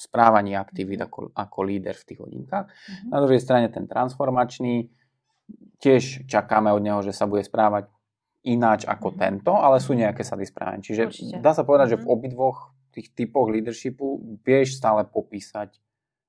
správaní 0.00 0.56
aktivít 0.56 1.04
ako, 1.04 1.30
ako 1.36 1.58
líder 1.62 1.92
v 1.92 2.06
tých 2.08 2.20
hodinkách. 2.24 2.66
Mm-hmm. 2.66 3.10
Na 3.12 3.18
druhej 3.20 3.42
strane 3.42 3.68
ten 3.68 3.84
transformačný, 3.84 4.88
tiež 5.78 6.26
čakáme 6.26 6.72
od 6.72 6.82
neho, 6.82 7.00
že 7.04 7.12
sa 7.12 7.28
bude 7.28 7.44
správať 7.44 7.86
ináč 8.40 8.88
ako 8.88 9.12
mm-hmm. 9.12 9.20
tento, 9.20 9.52
ale 9.52 9.76
sú 9.84 9.92
nejaké 9.92 10.24
sady 10.24 10.48
správania. 10.48 10.80
Čiže 10.80 11.02
Určite. 11.12 11.36
dá 11.44 11.52
sa 11.52 11.62
povedať, 11.62 11.96
že 11.96 12.00
v 12.00 12.08
mhm. 12.08 12.12
obidvoch 12.16 12.58
tých 13.00 13.16
typoch 13.16 13.48
leadershipu 13.48 14.20
vieš 14.44 14.76
stále 14.76 15.08
popísať, 15.08 15.80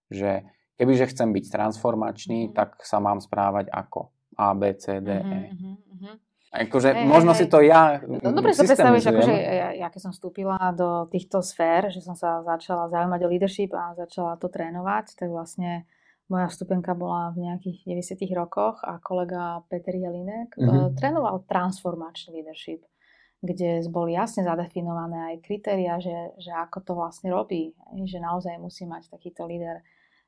že 0.07 0.47
kebyže 0.79 1.11
chcem 1.11 1.35
byť 1.35 1.45
transformačný, 1.51 2.39
mm-hmm. 2.47 2.55
tak 2.55 2.79
sa 2.87 3.03
mám 3.03 3.19
správať 3.19 3.67
ako 3.67 4.15
A, 4.39 4.55
B, 4.55 4.71
C, 4.79 5.03
D, 5.03 5.11
E. 5.11 5.39
Mm-hmm. 5.51 6.15
Akože 6.51 6.91
hey, 6.91 7.07
možno 7.07 7.31
hey, 7.31 7.39
si 7.39 7.45
to 7.47 7.63
ja 7.63 8.03
no, 8.03 8.35
Dobre 8.35 8.51
sa 8.51 8.67
predstavíš, 8.67 9.07
akože 9.07 9.31
ja, 9.31 9.69
ja 9.71 9.87
keď 9.87 10.01
som 10.03 10.11
vstúpila 10.11 10.59
do 10.75 11.07
týchto 11.07 11.39
sfér, 11.39 11.87
že 11.87 12.03
som 12.03 12.11
sa 12.11 12.43
začala 12.43 12.91
zaujímať 12.91 13.19
o 13.23 13.27
leadership 13.31 13.71
a 13.71 13.95
začala 13.95 14.35
to 14.35 14.51
trénovať, 14.51 15.15
tak 15.15 15.31
vlastne 15.31 15.87
moja 16.27 16.51
vstupenka 16.51 16.91
bola 16.91 17.31
v 17.31 17.47
nejakých 17.47 17.87
90 18.03 18.35
rokoch 18.35 18.83
a 18.83 18.99
kolega 18.99 19.63
Peter 19.71 19.95
Jelinek 19.95 20.55
mm-hmm. 20.59 20.95
trénoval 20.99 21.43
transformačný 21.47 22.43
leadership 22.43 22.83
kde 23.41 23.81
boli 23.89 24.13
jasne 24.13 24.45
zadefinované 24.45 25.33
aj 25.33 25.35
kritéria, 25.41 25.97
že, 25.97 26.37
že 26.37 26.53
ako 26.53 26.77
to 26.85 26.91
vlastne 26.93 27.33
robí. 27.33 27.73
Že 27.89 28.21
naozaj 28.21 28.61
musí 28.61 28.85
mať 28.85 29.09
takýto 29.09 29.49
líder 29.49 29.81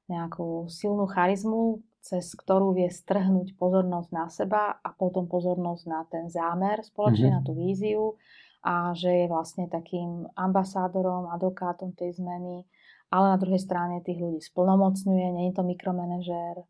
nejakú 0.10 0.68
silnú 0.68 1.08
charizmu, 1.08 1.80
cez 2.04 2.36
ktorú 2.36 2.76
vie 2.76 2.92
strhnúť 2.92 3.56
pozornosť 3.56 4.10
na 4.12 4.26
seba 4.28 4.64
a 4.76 4.90
potom 4.92 5.30
pozornosť 5.30 5.84
na 5.88 6.02
ten 6.10 6.28
zámer 6.28 6.84
spoločne, 6.84 7.32
mm-hmm. 7.32 7.40
na 7.40 7.48
tú 7.48 7.54
víziu 7.56 8.20
a 8.64 8.92
že 8.92 9.24
je 9.24 9.26
vlastne 9.32 9.72
takým 9.72 10.28
ambasádorom, 10.36 11.32
advokátom 11.32 11.96
tej 11.96 12.20
zmeny, 12.20 12.68
ale 13.12 13.36
na 13.36 13.38
druhej 13.40 13.60
strane 13.60 14.04
tých 14.04 14.20
ľudí 14.20 14.40
splnomocňuje, 14.44 15.28
nie 15.36 15.46
je 15.52 15.56
to 15.56 15.64
mikromanažér, 15.64 16.64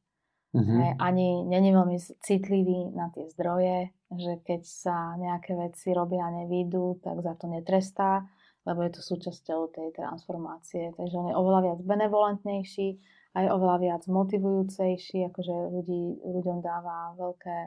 mm-hmm. 0.53 1.01
ani 1.01 1.43
není 1.49 1.69
veľmi 1.73 1.97
citlivý 1.99 2.93
na 2.93 3.09
tie 3.09 3.25
zdroje, 3.33 3.89
že 4.13 4.39
keď 4.45 4.61
sa 4.63 5.17
nejaké 5.17 5.57
veci 5.57 5.91
robia 5.91 6.29
a 6.29 6.35
nevídu, 6.45 7.01
tak 7.01 7.19
za 7.25 7.33
to 7.33 7.49
netrestá, 7.49 8.29
lebo 8.63 8.85
je 8.85 8.91
to 8.95 9.01
súčasťou 9.01 9.73
tej 9.73 9.91
transformácie. 9.91 10.93
Takže 10.95 11.15
on 11.17 11.27
je 11.33 11.35
oveľa 11.35 11.59
viac 11.65 11.79
benevolentnejší, 11.83 12.87
aj 13.33 13.45
oveľa 13.49 13.77
viac 13.81 14.03
motivujúcejší, 14.05 15.33
akože 15.33 15.55
ľudí, 15.73 16.21
ľuďom 16.21 16.61
dáva 16.61 17.17
veľké, 17.17 17.57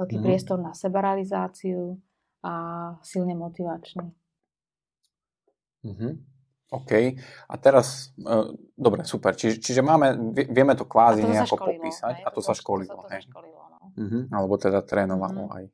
veľký 0.00 0.16
mm. 0.18 0.24
priestor 0.24 0.58
na 0.58 0.72
sebaralizáciu 0.72 2.00
a 2.40 2.54
silne 3.04 3.36
motivačný. 3.36 4.08
Mm-hmm. 5.84 6.29
OK. 6.70 6.92
A 7.50 7.54
teraz, 7.58 8.14
uh, 8.22 8.54
dobre, 8.78 9.02
super. 9.02 9.34
Čiže, 9.34 9.58
čiže 9.58 9.80
máme, 9.82 10.34
vieme 10.34 10.78
to 10.78 10.86
kvázi 10.86 11.26
nejako 11.26 11.58
školilo, 11.58 11.82
popísať. 11.82 12.14
Hej? 12.22 12.24
A 12.24 12.28
to, 12.30 12.38
to 12.38 12.46
sa 12.46 12.54
školilo. 12.54 12.94
To, 12.94 13.02
to, 13.02 13.10
to 13.10 13.10
sa 13.10 13.20
školilo 13.26 13.60
no. 13.66 13.78
uh-huh. 13.90 14.22
Alebo 14.30 14.54
teda 14.54 14.78
trénovalo 14.86 15.50
uh-huh. 15.50 15.58
aj. 15.58 15.64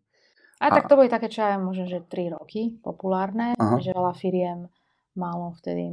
A, 0.56 0.72
a 0.72 0.72
tak 0.72 0.88
to 0.88 0.96
boli 0.96 1.12
také, 1.12 1.28
čo 1.28 1.44
aj 1.44 1.61
možno, 1.61 1.85
že 1.85 2.00
3 2.00 2.32
roky 2.32 2.80
populárne, 2.80 3.52
uh-huh. 3.61 3.76
že 3.76 3.92
veľa 3.92 4.16
firiem 4.16 4.72
malo 5.16 5.56
vtedy 5.61 5.88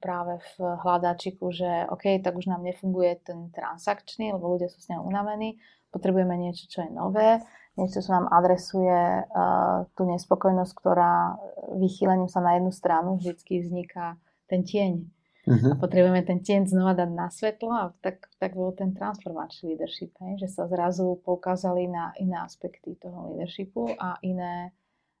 práve 0.00 0.40
v 0.40 0.54
hľadáčiku, 0.80 1.52
že 1.52 1.88
OK, 1.92 2.24
tak 2.24 2.32
už 2.36 2.48
nám 2.48 2.64
nefunguje 2.64 3.20
ten 3.20 3.52
transakčný, 3.52 4.32
lebo 4.32 4.56
ľudia 4.56 4.72
sú 4.72 4.80
s 4.80 4.88
ňou 4.88 5.04
unavení, 5.04 5.60
potrebujeme 5.92 6.32
niečo, 6.40 6.66
čo 6.66 6.88
je 6.88 6.90
nové, 6.90 7.44
čo 7.74 7.98
nám 8.06 8.30
adresuje 8.30 9.26
uh, 9.26 9.82
tú 9.98 10.06
nespokojnosť, 10.06 10.72
ktorá 10.78 11.34
vychýlením 11.74 12.30
sa 12.30 12.38
na 12.38 12.54
jednu 12.54 12.70
stranu 12.70 13.18
vždycky 13.18 13.66
vzniká 13.66 14.14
ten 14.46 14.62
tieň. 14.62 15.02
Uh-huh. 15.44 15.70
A 15.70 15.74
potrebujeme 15.76 16.24
ten 16.24 16.40
tieň 16.40 16.70
znova 16.70 16.96
dať 16.96 17.10
na 17.12 17.28
svetlo 17.28 17.68
a 17.74 17.92
tak, 18.00 18.32
tak 18.40 18.56
bol 18.56 18.72
ten 18.72 18.96
transformačný 18.96 19.76
leadership, 19.76 20.16
hej? 20.24 20.40
že 20.40 20.48
sa 20.48 20.64
zrazu 20.70 21.20
poukázali 21.20 21.84
na 21.84 22.16
iné 22.16 22.40
aspekty 22.40 22.96
toho 22.96 23.34
leadershipu 23.34 23.92
a 24.00 24.16
iné, 24.24 24.72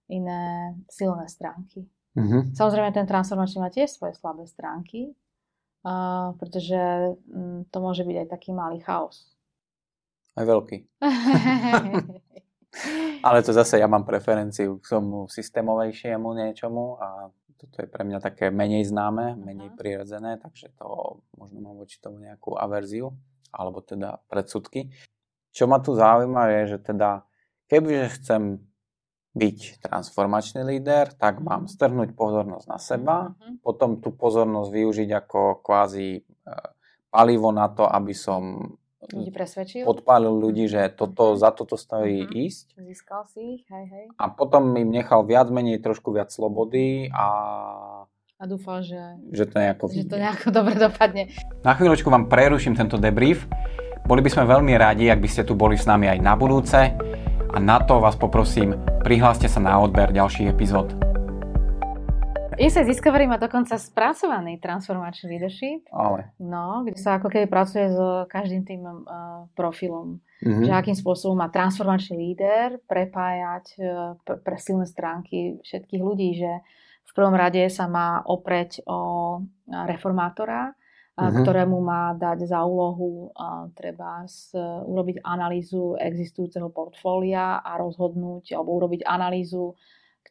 iné 0.08 0.72
silné 0.88 1.28
stránky. 1.28 1.84
Uh-huh. 2.16 2.46
Samozrejme 2.56 2.94
ten 2.94 3.04
transformačný 3.04 3.58
má 3.60 3.68
tiež 3.68 3.92
svoje 3.92 4.16
slabé 4.16 4.48
stránky, 4.48 5.12
uh, 5.84 6.32
pretože 6.40 6.80
um, 7.28 7.68
to 7.68 7.78
môže 7.84 8.06
byť 8.06 8.16
aj 8.24 8.28
taký 8.30 8.56
malý 8.56 8.80
chaos. 8.80 9.34
Aj 10.38 10.46
veľký. 10.48 10.88
Ale 13.24 13.40
to 13.40 13.56
zase 13.56 13.80
ja 13.80 13.88
mám 13.88 14.04
preferenciu 14.04 14.82
k 14.82 14.86
tomu 14.98 15.30
systémovejšiemu 15.30 16.28
niečomu 16.34 17.00
a 17.00 17.32
toto 17.64 17.80
je 17.80 17.88
pre 17.88 18.04
mňa 18.04 18.20
také 18.20 18.52
menej 18.52 18.84
známe, 18.84 19.40
menej 19.40 19.72
uh-huh. 19.72 19.78
prirodzené, 19.80 20.36
takže 20.36 20.74
to 20.76 21.20
možno 21.38 21.64
mám 21.64 21.80
voči 21.80 21.96
tomu 22.02 22.20
nejakú 22.20 22.58
averziu, 22.58 23.16
alebo 23.48 23.80
teda 23.80 24.20
predsudky. 24.28 24.92
Čo 25.54 25.70
ma 25.70 25.80
tu 25.80 25.96
zaujíma 25.96 26.50
je, 26.60 26.76
že 26.76 26.78
teda 26.82 27.24
kebyže 27.70 28.08
chcem 28.20 28.42
byť 29.34 29.58
transformačný 29.82 30.62
líder, 30.62 31.10
tak 31.16 31.42
mám 31.42 31.66
strhnúť 31.66 32.14
pozornosť 32.14 32.66
na 32.68 32.78
seba, 32.78 33.16
uh-huh. 33.32 33.58
potom 33.64 33.98
tú 33.98 34.14
pozornosť 34.14 34.70
využiť 34.70 35.10
ako 35.10 35.64
kvázi 35.64 36.08
e, 36.18 36.22
palivo 37.10 37.50
na 37.50 37.66
to, 37.70 37.82
aby 37.86 38.14
som 38.14 38.62
ľudí 39.12 39.30
presvedčil. 39.34 39.82
Podpálil 39.84 40.32
ľudí, 40.32 40.64
že 40.70 40.88
toto, 40.94 41.34
uh-huh. 41.34 41.40
za 41.40 41.50
toto 41.52 41.76
stojí 41.76 42.24
uh-huh. 42.24 42.44
ísť. 42.48 42.66
Získal 42.80 43.22
si 43.28 43.60
ich, 43.60 43.62
hej, 43.68 43.86
hej. 43.90 44.04
A 44.16 44.30
potom 44.32 44.72
im 44.78 44.88
nechal 44.88 45.26
viac 45.26 45.50
menej 45.52 45.82
trošku 45.82 46.14
viac 46.14 46.32
slobody 46.32 47.12
a... 47.12 47.26
A 48.34 48.44
dúfal, 48.50 48.82
že, 48.82 48.98
že, 49.30 49.46
to 49.46 49.56
nejako, 49.56 49.84
že 49.94 50.04
to 50.10 50.18
nejako 50.18 50.48
dobre 50.58 50.74
dopadne. 50.76 51.30
Na 51.62 51.72
chvíľočku 51.76 52.10
vám 52.10 52.26
preruším 52.26 52.74
tento 52.74 52.98
debrief. 52.98 53.46
Boli 54.04 54.20
by 54.20 54.28
sme 54.28 54.44
veľmi 54.44 54.74
radi, 54.76 55.08
ak 55.08 55.22
by 55.22 55.28
ste 55.30 55.42
tu 55.48 55.56
boli 55.56 55.80
s 55.80 55.88
nami 55.88 56.10
aj 56.12 56.18
na 56.20 56.34
budúce. 56.36 56.92
A 57.54 57.56
na 57.62 57.78
to 57.78 58.02
vás 58.02 58.18
poprosím, 58.18 58.74
prihláste 59.06 59.46
sa 59.46 59.62
na 59.62 59.78
odber 59.78 60.10
ďalších 60.10 60.50
epizód. 60.50 61.13
Insight 62.58 62.86
Discovery 62.86 63.26
má 63.26 63.36
dokonca 63.40 63.74
spracovaný 63.78 64.62
transformačný 64.62 65.36
leadership. 65.36 65.86
Ale. 65.90 66.30
No, 66.38 66.86
kde 66.86 66.98
sa 66.98 67.18
ako 67.18 67.30
keby 67.30 67.46
pracuje 67.50 67.90
s 67.90 67.98
každým 68.30 68.62
tým 68.62 68.82
uh, 68.84 69.46
profilom. 69.58 70.22
Mm-hmm. 70.44 70.66
Že 70.68 70.72
akým 70.72 70.96
spôsobom 70.98 71.38
má 71.38 71.48
transformačný 71.50 72.14
líder 72.18 72.82
prepájať 72.86 73.66
uh, 73.80 73.86
pre, 74.22 74.56
silné 74.60 74.86
stránky 74.86 75.58
všetkých 75.64 76.02
ľudí, 76.02 76.36
že 76.38 76.52
v 77.04 77.12
prvom 77.12 77.36
rade 77.36 77.62
sa 77.70 77.86
má 77.86 78.24
opreť 78.24 78.82
o 78.88 79.38
reformátora, 79.68 80.72
mm-hmm. 80.72 81.42
ktorému 81.44 81.78
má 81.78 82.16
dať 82.18 82.48
za 82.50 82.64
úlohu 82.66 83.30
uh, 83.30 83.70
treba 83.76 84.26
s, 84.26 84.50
uh, 84.56 84.82
urobiť 84.82 85.22
analýzu 85.22 85.94
existujúceho 86.00 86.68
portfólia 86.74 87.62
a 87.62 87.78
rozhodnúť 87.78 88.56
alebo 88.56 88.76
urobiť 88.82 89.06
analýzu 89.06 89.76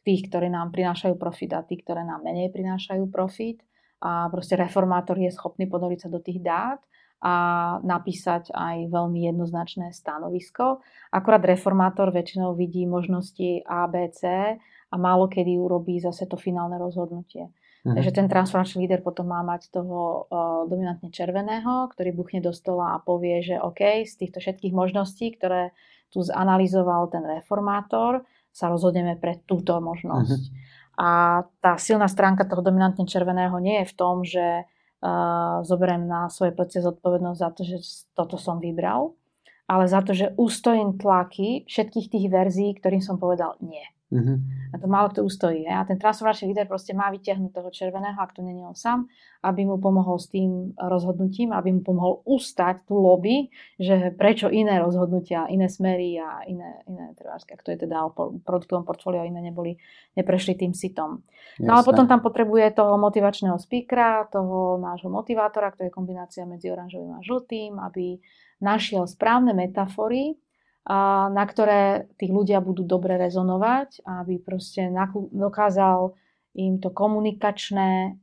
tých, 0.04 0.28
ktorí 0.28 0.52
nám 0.52 0.70
prinášajú 0.70 1.16
profit 1.16 1.56
a 1.56 1.64
tí, 1.64 1.80
ktoré 1.80 2.04
nám 2.04 2.22
menej 2.22 2.52
prinášajú 2.52 3.08
profit. 3.08 3.64
A 4.04 4.28
proste 4.28 4.54
reformátor 4.54 5.16
je 5.16 5.32
schopný 5.32 5.64
podoriť 5.64 6.06
sa 6.06 6.08
do 6.12 6.20
tých 6.20 6.44
dát 6.44 6.78
a 7.24 7.34
napísať 7.80 8.52
aj 8.52 8.92
veľmi 8.92 9.24
jednoznačné 9.32 9.96
stanovisko. 9.96 10.84
Akorát 11.08 11.40
reformátor 11.40 12.12
väčšinou 12.12 12.52
vidí 12.52 12.84
možnosti 12.84 13.64
A, 13.64 13.88
B, 13.88 14.12
C 14.12 14.28
a 14.60 14.94
málo 15.00 15.24
kedy 15.32 15.56
urobí 15.56 15.96
zase 16.04 16.28
to 16.28 16.36
finálne 16.36 16.76
rozhodnutie. 16.76 17.48
Mhm. 17.84 17.96
Takže 17.96 18.12
ten 18.12 18.26
transformačný 18.28 18.84
líder 18.84 19.00
potom 19.00 19.28
má 19.28 19.40
mať 19.40 19.72
toho 19.72 20.28
uh, 20.28 20.64
dominantne 20.68 21.08
červeného, 21.08 21.88
ktorý 21.92 22.12
buchne 22.12 22.44
do 22.44 22.52
stola 22.52 22.96
a 22.96 23.00
povie, 23.00 23.40
že 23.40 23.56
OK, 23.60 24.04
z 24.04 24.14
týchto 24.20 24.40
všetkých 24.40 24.72
možností, 24.76 25.32
ktoré 25.36 25.72
tu 26.08 26.24
zanalizoval 26.24 27.08
ten 27.12 27.24
reformátor, 27.24 28.24
sa 28.54 28.70
rozhodneme 28.70 29.18
pre 29.18 29.42
túto 29.50 29.74
možnosť. 29.82 30.42
Uh-huh. 30.46 30.62
A 30.94 31.10
tá 31.58 31.74
silná 31.74 32.06
stránka 32.06 32.46
toho 32.46 32.62
dominantne 32.62 33.02
červeného 33.02 33.58
nie 33.58 33.82
je 33.82 33.90
v 33.90 33.96
tom, 33.98 34.22
že 34.22 34.62
uh, 34.62 35.66
zoberiem 35.66 36.06
na 36.06 36.30
svoje 36.30 36.54
plece 36.54 36.78
zodpovednosť 36.78 37.38
za 37.42 37.50
to, 37.50 37.62
že 37.66 37.76
toto 38.14 38.38
som 38.38 38.62
vybral, 38.62 39.18
ale 39.66 39.90
za 39.90 40.06
to, 40.06 40.14
že 40.14 40.38
ustojím 40.38 40.94
tlaky 40.94 41.66
všetkých 41.66 42.06
tých 42.14 42.26
verzií, 42.30 42.70
ktorým 42.78 43.02
som 43.02 43.18
povedal 43.18 43.58
nie. 43.58 43.82
Uh-huh. 44.14 44.38
A 44.70 44.78
to 44.78 44.86
málo 44.86 45.10
kto 45.10 45.26
ustojí. 45.26 45.66
A 45.66 45.82
ten 45.82 45.98
transformačný 45.98 46.54
líder 46.54 46.70
proste 46.70 46.94
má 46.94 47.10
vyťahnuť 47.10 47.50
toho 47.50 47.70
červeného, 47.74 48.14
ak 48.14 48.30
to 48.30 48.46
není 48.46 48.62
on 48.62 48.78
sám, 48.78 49.10
aby 49.42 49.66
mu 49.66 49.82
pomohol 49.82 50.22
s 50.22 50.30
tým 50.30 50.70
rozhodnutím, 50.78 51.50
aby 51.50 51.74
mu 51.74 51.82
pomohol 51.82 52.22
ustať 52.22 52.86
tú 52.86 52.94
lobby, 52.94 53.50
že 53.74 54.14
prečo 54.14 54.46
iné 54.54 54.78
rozhodnutia, 54.78 55.50
iné 55.50 55.66
smery 55.66 56.14
a 56.22 56.46
iné, 56.46 56.86
iné 56.86 57.10
trvážky, 57.18 57.58
ak 57.58 57.66
to 57.66 57.74
je 57.74 57.78
teda 57.86 58.06
o 58.06 58.14
produktovom 58.46 58.86
portfóliu, 58.86 59.26
iné 59.26 59.42
neboli, 59.42 59.82
neprešli 60.14 60.54
tým 60.54 60.70
sitom. 60.70 61.26
No 61.58 61.74
ale 61.74 61.82
potom 61.82 62.06
tam 62.06 62.22
potrebuje 62.22 62.78
toho 62.78 62.94
motivačného 62.98 63.58
speakera, 63.58 64.30
toho 64.30 64.78
nášho 64.78 65.10
motivátora, 65.10 65.74
ktorý 65.74 65.90
je 65.90 65.98
kombinácia 65.98 66.46
medzi 66.46 66.70
oranžovým 66.70 67.18
a 67.18 67.20
žltým, 67.22 67.82
aby 67.82 68.22
našiel 68.62 69.10
správne 69.10 69.54
metafory, 69.54 70.38
na 70.88 71.44
ktoré 71.48 72.12
tí 72.20 72.28
ľudia 72.28 72.60
budú 72.60 72.84
dobre 72.84 73.16
rezonovať, 73.16 74.04
aby 74.04 74.36
proste 74.40 74.92
dokázal 75.32 76.12
im 76.54 76.78
to 76.78 76.92
komunikačné 76.94 78.20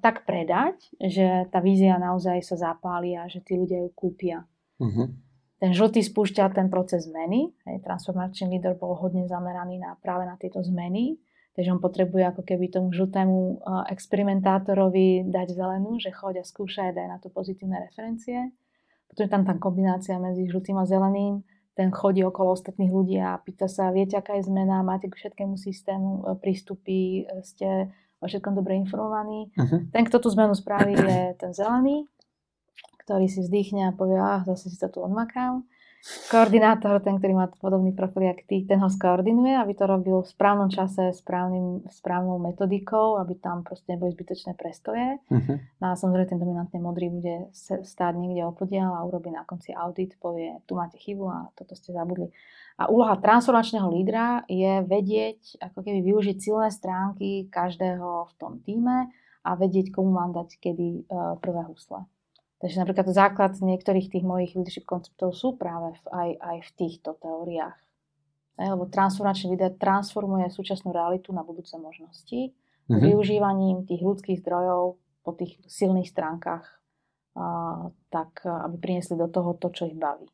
tak 0.00 0.24
predať, 0.24 0.80
že 0.96 1.50
tá 1.52 1.60
vízia 1.60 1.98
naozaj 1.98 2.40
sa 2.40 2.56
zapáli 2.56 3.18
a 3.18 3.28
že 3.28 3.42
tí 3.42 3.58
ľudia 3.58 3.84
ju 3.84 3.90
kúpia. 3.92 4.46
Uh-huh. 4.80 5.12
Ten 5.56 5.72
žltý 5.72 6.00
spúšťa 6.00 6.52
ten 6.56 6.68
proces 6.68 7.04
zmeny. 7.08 7.52
Hej, 7.68 7.84
transformačný 7.84 8.56
líder 8.56 8.76
bol 8.76 8.96
hodne 8.96 9.28
zameraný 9.28 9.80
na, 9.80 9.96
práve 10.00 10.24
na 10.24 10.40
tieto 10.40 10.64
zmeny. 10.64 11.20
Takže 11.56 11.72
on 11.72 11.80
potrebuje 11.80 12.24
ako 12.36 12.42
keby 12.44 12.68
tomu 12.68 12.92
žltému 12.92 13.64
experimentátorovi 13.88 15.24
dať 15.32 15.56
zelenú, 15.56 15.96
že 15.96 16.12
choď 16.12 16.40
a 16.40 16.44
skúšaj, 16.44 16.92
daj 16.92 17.08
na 17.08 17.16
to 17.16 17.32
pozitívne 17.32 17.80
referencie. 17.80 18.52
Potom 19.08 19.24
je 19.24 19.32
tam 19.32 19.48
tá 19.48 19.56
kombinácia 19.56 20.20
medzi 20.20 20.44
žltým 20.44 20.76
a 20.76 20.84
zeleným 20.84 21.40
ten 21.76 21.92
chodí 21.92 22.24
okolo 22.24 22.56
ostatných 22.56 22.88
ľudí 22.88 23.20
a 23.20 23.36
pýta 23.36 23.68
sa, 23.68 23.92
viete, 23.92 24.16
aká 24.16 24.40
je 24.40 24.48
zmena, 24.48 24.80
máte 24.80 25.12
k 25.12 25.14
všetkému 25.14 25.60
systému 25.60 26.24
e, 26.24 26.40
prístupy, 26.40 27.28
e, 27.28 27.44
ste 27.44 27.92
o 28.16 28.24
všetkom 28.24 28.56
dobre 28.56 28.80
informovaní. 28.80 29.52
Uh-huh. 29.52 29.84
Ten, 29.92 30.08
kto 30.08 30.16
tú 30.16 30.32
zmenu 30.32 30.56
spraví, 30.56 30.96
je 30.96 31.36
ten 31.36 31.52
zelený, 31.52 32.08
ktorý 33.04 33.28
si 33.28 33.44
vzdychne 33.44 33.92
a 33.92 33.96
povie, 33.96 34.16
ah, 34.16 34.40
zase 34.48 34.72
si 34.72 34.80
to 34.80 34.88
tu 34.88 35.04
odmakám 35.04 35.68
koordinátor, 36.30 37.02
ten, 37.02 37.18
ktorý 37.18 37.32
má 37.34 37.46
podobný 37.58 37.90
profil 37.94 38.30
jak 38.30 38.46
ty, 38.46 38.62
ten 38.62 38.78
ho 38.78 38.90
skoordinuje, 38.90 39.54
aby 39.58 39.72
to 39.74 39.86
robil 39.86 40.22
v 40.22 40.28
správnom 40.28 40.70
čase, 40.70 41.14
správnym, 41.14 41.86
správnou 41.90 42.38
metodikou, 42.38 43.18
aby 43.18 43.38
tam 43.38 43.62
proste 43.66 43.94
neboli 43.94 44.14
zbytočné 44.14 44.54
prestoje. 44.54 45.18
Uh-huh. 45.30 45.56
No 45.82 45.84
a 45.90 45.98
samozrejme 45.98 46.30
ten 46.30 46.40
dominantne 46.42 46.78
modrý 46.78 47.10
bude 47.10 47.50
stáť 47.54 48.14
niekde 48.18 48.46
opodiaľ 48.46 48.98
a 48.98 49.06
urobí 49.06 49.30
na 49.30 49.46
konci 49.46 49.74
audit, 49.74 50.14
povie, 50.18 50.58
tu 50.66 50.78
máte 50.78 50.98
chybu 50.98 51.24
a 51.26 51.38
toto 51.54 51.74
ste 51.74 51.94
zabudli. 51.94 52.30
A 52.76 52.92
úloha 52.92 53.16
transformačného 53.16 53.88
lídra 53.88 54.44
je 54.52 54.84
vedieť, 54.84 55.64
ako 55.64 55.80
keby 55.80 56.04
využiť 56.04 56.36
silné 56.36 56.68
stránky 56.68 57.48
každého 57.48 58.28
v 58.28 58.32
tom 58.36 58.60
týme 58.60 59.08
a 59.46 59.50
vedieť, 59.56 59.94
komu 59.94 60.12
mám 60.12 60.36
dať 60.36 60.58
kedy 60.60 61.08
uh, 61.08 61.40
prvé 61.40 61.64
husle. 61.70 62.04
Takže 62.66 62.82
napríklad 62.82 63.06
základ 63.14 63.52
niektorých 63.62 64.10
tých 64.10 64.26
mojich 64.26 64.58
leadership 64.58 64.90
konceptov 64.90 65.38
sú 65.38 65.54
práve 65.54 65.94
v, 66.02 66.04
aj, 66.10 66.30
aj 66.34 66.56
v 66.66 66.70
týchto 66.74 67.14
teóriách. 67.22 67.78
Lebo 68.58 68.90
transformačný 68.90 69.54
líder 69.54 69.78
transformuje 69.78 70.50
súčasnú 70.50 70.90
realitu 70.90 71.30
na 71.30 71.46
budúce 71.46 71.78
možnosti 71.78 72.50
mm-hmm. 72.50 72.98
využívaním 72.98 73.86
tých 73.86 74.02
ľudských 74.02 74.42
zdrojov 74.42 74.98
po 74.98 75.30
tých 75.38 75.62
silných 75.70 76.10
stránkach, 76.10 76.66
a, 77.38 77.86
tak 78.10 78.42
aby 78.42 78.74
priniesli 78.82 79.14
do 79.14 79.30
toho 79.30 79.54
to, 79.54 79.70
čo 79.70 79.86
ich 79.86 79.94
baví. 79.94 80.26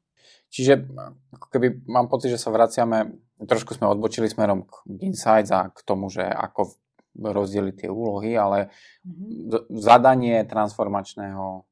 Čiže 0.48 0.88
ako 1.36 1.52
keby 1.52 1.84
mám 1.84 2.08
pocit, 2.08 2.32
že 2.32 2.40
sa 2.40 2.48
vraciame, 2.48 3.12
trošku 3.44 3.76
sme 3.76 3.92
odbočili 3.92 4.24
smerom 4.24 4.64
k 4.64 5.04
insights 5.04 5.52
a 5.52 5.68
k 5.68 5.84
tomu, 5.84 6.08
že 6.08 6.24
ako 6.24 6.80
rozdeliť 7.12 7.84
tie 7.84 7.90
úlohy, 7.92 8.40
ale 8.40 8.72
mm-hmm. 9.04 9.68
zadanie 9.76 10.40
transformačného 10.48 11.68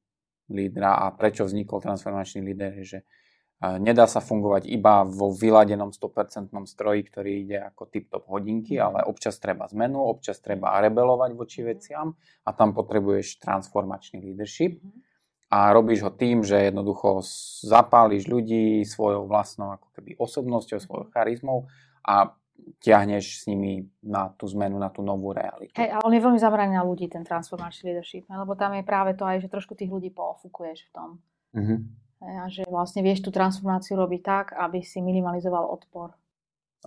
lídra 0.50 0.98
a 1.00 1.14
prečo 1.14 1.46
vznikol 1.46 1.80
transformačný 1.80 2.42
líder, 2.42 2.82
je, 2.82 2.84
že 2.84 3.00
nedá 3.60 4.08
sa 4.08 4.24
fungovať 4.24 4.72
iba 4.72 5.04
vo 5.04 5.28
vyladenom 5.28 5.92
100% 5.92 6.48
stroji, 6.64 7.00
ktorý 7.04 7.30
ide 7.44 7.58
ako 7.60 7.82
tip-top 7.92 8.24
hodinky, 8.32 8.80
mhm. 8.80 8.82
ale 8.82 8.98
občas 9.04 9.36
treba 9.36 9.68
zmenu, 9.68 10.00
občas 10.00 10.40
treba 10.40 10.80
rebelovať 10.80 11.30
voči 11.36 11.60
veciam 11.60 12.16
a 12.44 12.50
tam 12.56 12.72
potrebuješ 12.72 13.40
transformačný 13.44 14.24
leadership 14.24 14.80
mhm. 14.80 14.90
a 15.52 15.76
robíš 15.76 16.08
ho 16.08 16.12
tým, 16.12 16.40
že 16.40 16.72
jednoducho 16.72 17.20
zapáliš 17.68 18.24
ľudí 18.26 18.80
svojou 18.88 19.28
vlastnou 19.28 19.76
ako 19.76 19.92
keby 19.92 20.16
osobnosťou, 20.16 20.78
svojou 20.80 21.06
mhm. 21.08 21.12
charizmou 21.12 21.68
a 22.00 22.32
ťahneš 22.80 23.42
s 23.42 23.42
nimi 23.50 23.88
na 24.04 24.32
tú 24.34 24.48
zmenu, 24.50 24.76
na 24.80 24.88
tú 24.88 25.00
novú 25.04 25.32
realitu. 25.34 25.76
Hej, 25.76 25.96
ale 25.96 26.02
on 26.04 26.14
je 26.14 26.24
veľmi 26.24 26.40
zameraný 26.40 26.72
na 26.76 26.84
ľudí, 26.84 27.10
ten 27.10 27.24
transformačný 27.26 27.92
leadership, 27.92 28.24
lebo 28.28 28.56
tam 28.56 28.76
je 28.76 28.84
práve 28.84 29.16
to 29.16 29.24
aj, 29.24 29.42
že 29.44 29.52
trošku 29.52 29.76
tých 29.76 29.92
ľudí 29.92 30.12
poofukuješ 30.12 30.88
v 30.88 30.90
tom. 30.92 31.08
Hej, 32.20 32.34
a 32.36 32.44
že 32.48 32.62
vlastne 32.68 33.00
vieš 33.00 33.24
tú 33.24 33.30
transformáciu 33.32 33.96
robiť 33.96 34.20
tak, 34.20 34.46
aby 34.56 34.84
si 34.84 35.00
minimalizoval 35.00 35.66
odpor. 35.66 36.12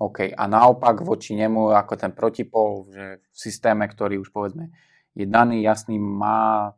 OK. 0.01 0.33
A 0.33 0.43
naopak 0.49 1.05
voči 1.05 1.37
nemu 1.37 1.69
ako 1.69 1.93
ten 1.97 2.11
protipol, 2.13 2.89
že 2.89 3.21
v 3.21 3.37
systéme, 3.37 3.85
ktorý 3.85 4.17
už 4.21 4.33
povedzme 4.33 4.73
je 5.13 5.25
daný, 5.29 5.61
jasný, 5.61 6.01
má, 6.01 6.73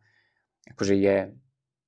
akože 0.75 0.95
je 0.95 1.17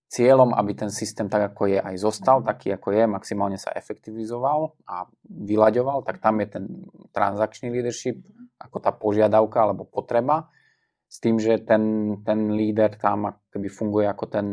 cieľom, 0.07 0.55
aby 0.55 0.71
ten 0.71 0.91
systém 0.91 1.27
tak, 1.27 1.51
ako 1.53 1.67
je, 1.67 1.79
aj 1.83 1.95
zostal, 1.99 2.39
mhm. 2.39 2.47
taký, 2.47 2.67
ako 2.73 2.87
je, 2.95 3.03
maximálne 3.05 3.59
sa 3.59 3.75
efektivizoval 3.75 4.75
a 4.87 5.07
vyľaďoval, 5.27 6.07
tak 6.07 6.23
tam 6.23 6.39
je 6.39 6.47
ten 6.47 6.63
transakčný 7.11 7.67
leadership 7.69 8.23
mhm. 8.23 8.55
ako 8.57 8.77
tá 8.79 8.91
požiadavka 8.95 9.59
alebo 9.67 9.83
potreba, 9.83 10.47
s 11.07 11.23
tým, 11.23 11.39
že 11.39 11.63
ten, 11.63 12.17
ten 12.23 12.51
líder 12.51 12.99
tam 12.99 13.31
akoby 13.31 13.69
funguje 13.71 14.07
ako 14.11 14.25
ten, 14.27 14.47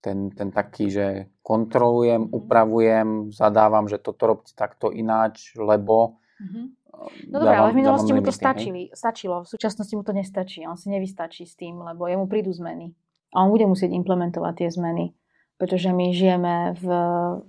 ten, 0.00 0.28
ten 0.32 0.48
taký, 0.52 0.88
že 0.88 1.06
kontrolujem, 1.44 2.28
mhm. 2.28 2.32
upravujem, 2.32 3.08
zadávam, 3.32 3.84
že 3.88 4.00
toto 4.00 4.24
robte 4.28 4.56
takto 4.56 4.88
ináč, 4.92 5.52
lebo 5.60 6.20
mm-hmm. 6.40 6.66
No 7.02 7.40
dobré, 7.40 7.56
ale 7.56 7.72
v 7.72 7.78
minulosti 7.82 8.12
mu 8.14 8.22
to 8.22 8.30
stačili, 8.30 8.92
stačilo, 8.92 9.42
v 9.42 9.48
súčasnosti 9.48 9.90
mu 9.96 10.04
to 10.06 10.12
nestačí, 10.14 10.62
on 10.68 10.78
si 10.78 10.92
nevystačí 10.92 11.48
s 11.48 11.58
tým, 11.58 11.82
lebo 11.82 12.06
jemu 12.06 12.30
prídu 12.30 12.52
zmeny. 12.52 12.94
A 13.32 13.44
on 13.44 13.48
bude 13.48 13.64
musieť 13.64 13.96
implementovať 13.96 14.54
tie 14.64 14.68
zmeny, 14.68 15.16
pretože 15.56 15.88
my 15.88 16.12
žijeme 16.12 16.76
v 16.76 16.86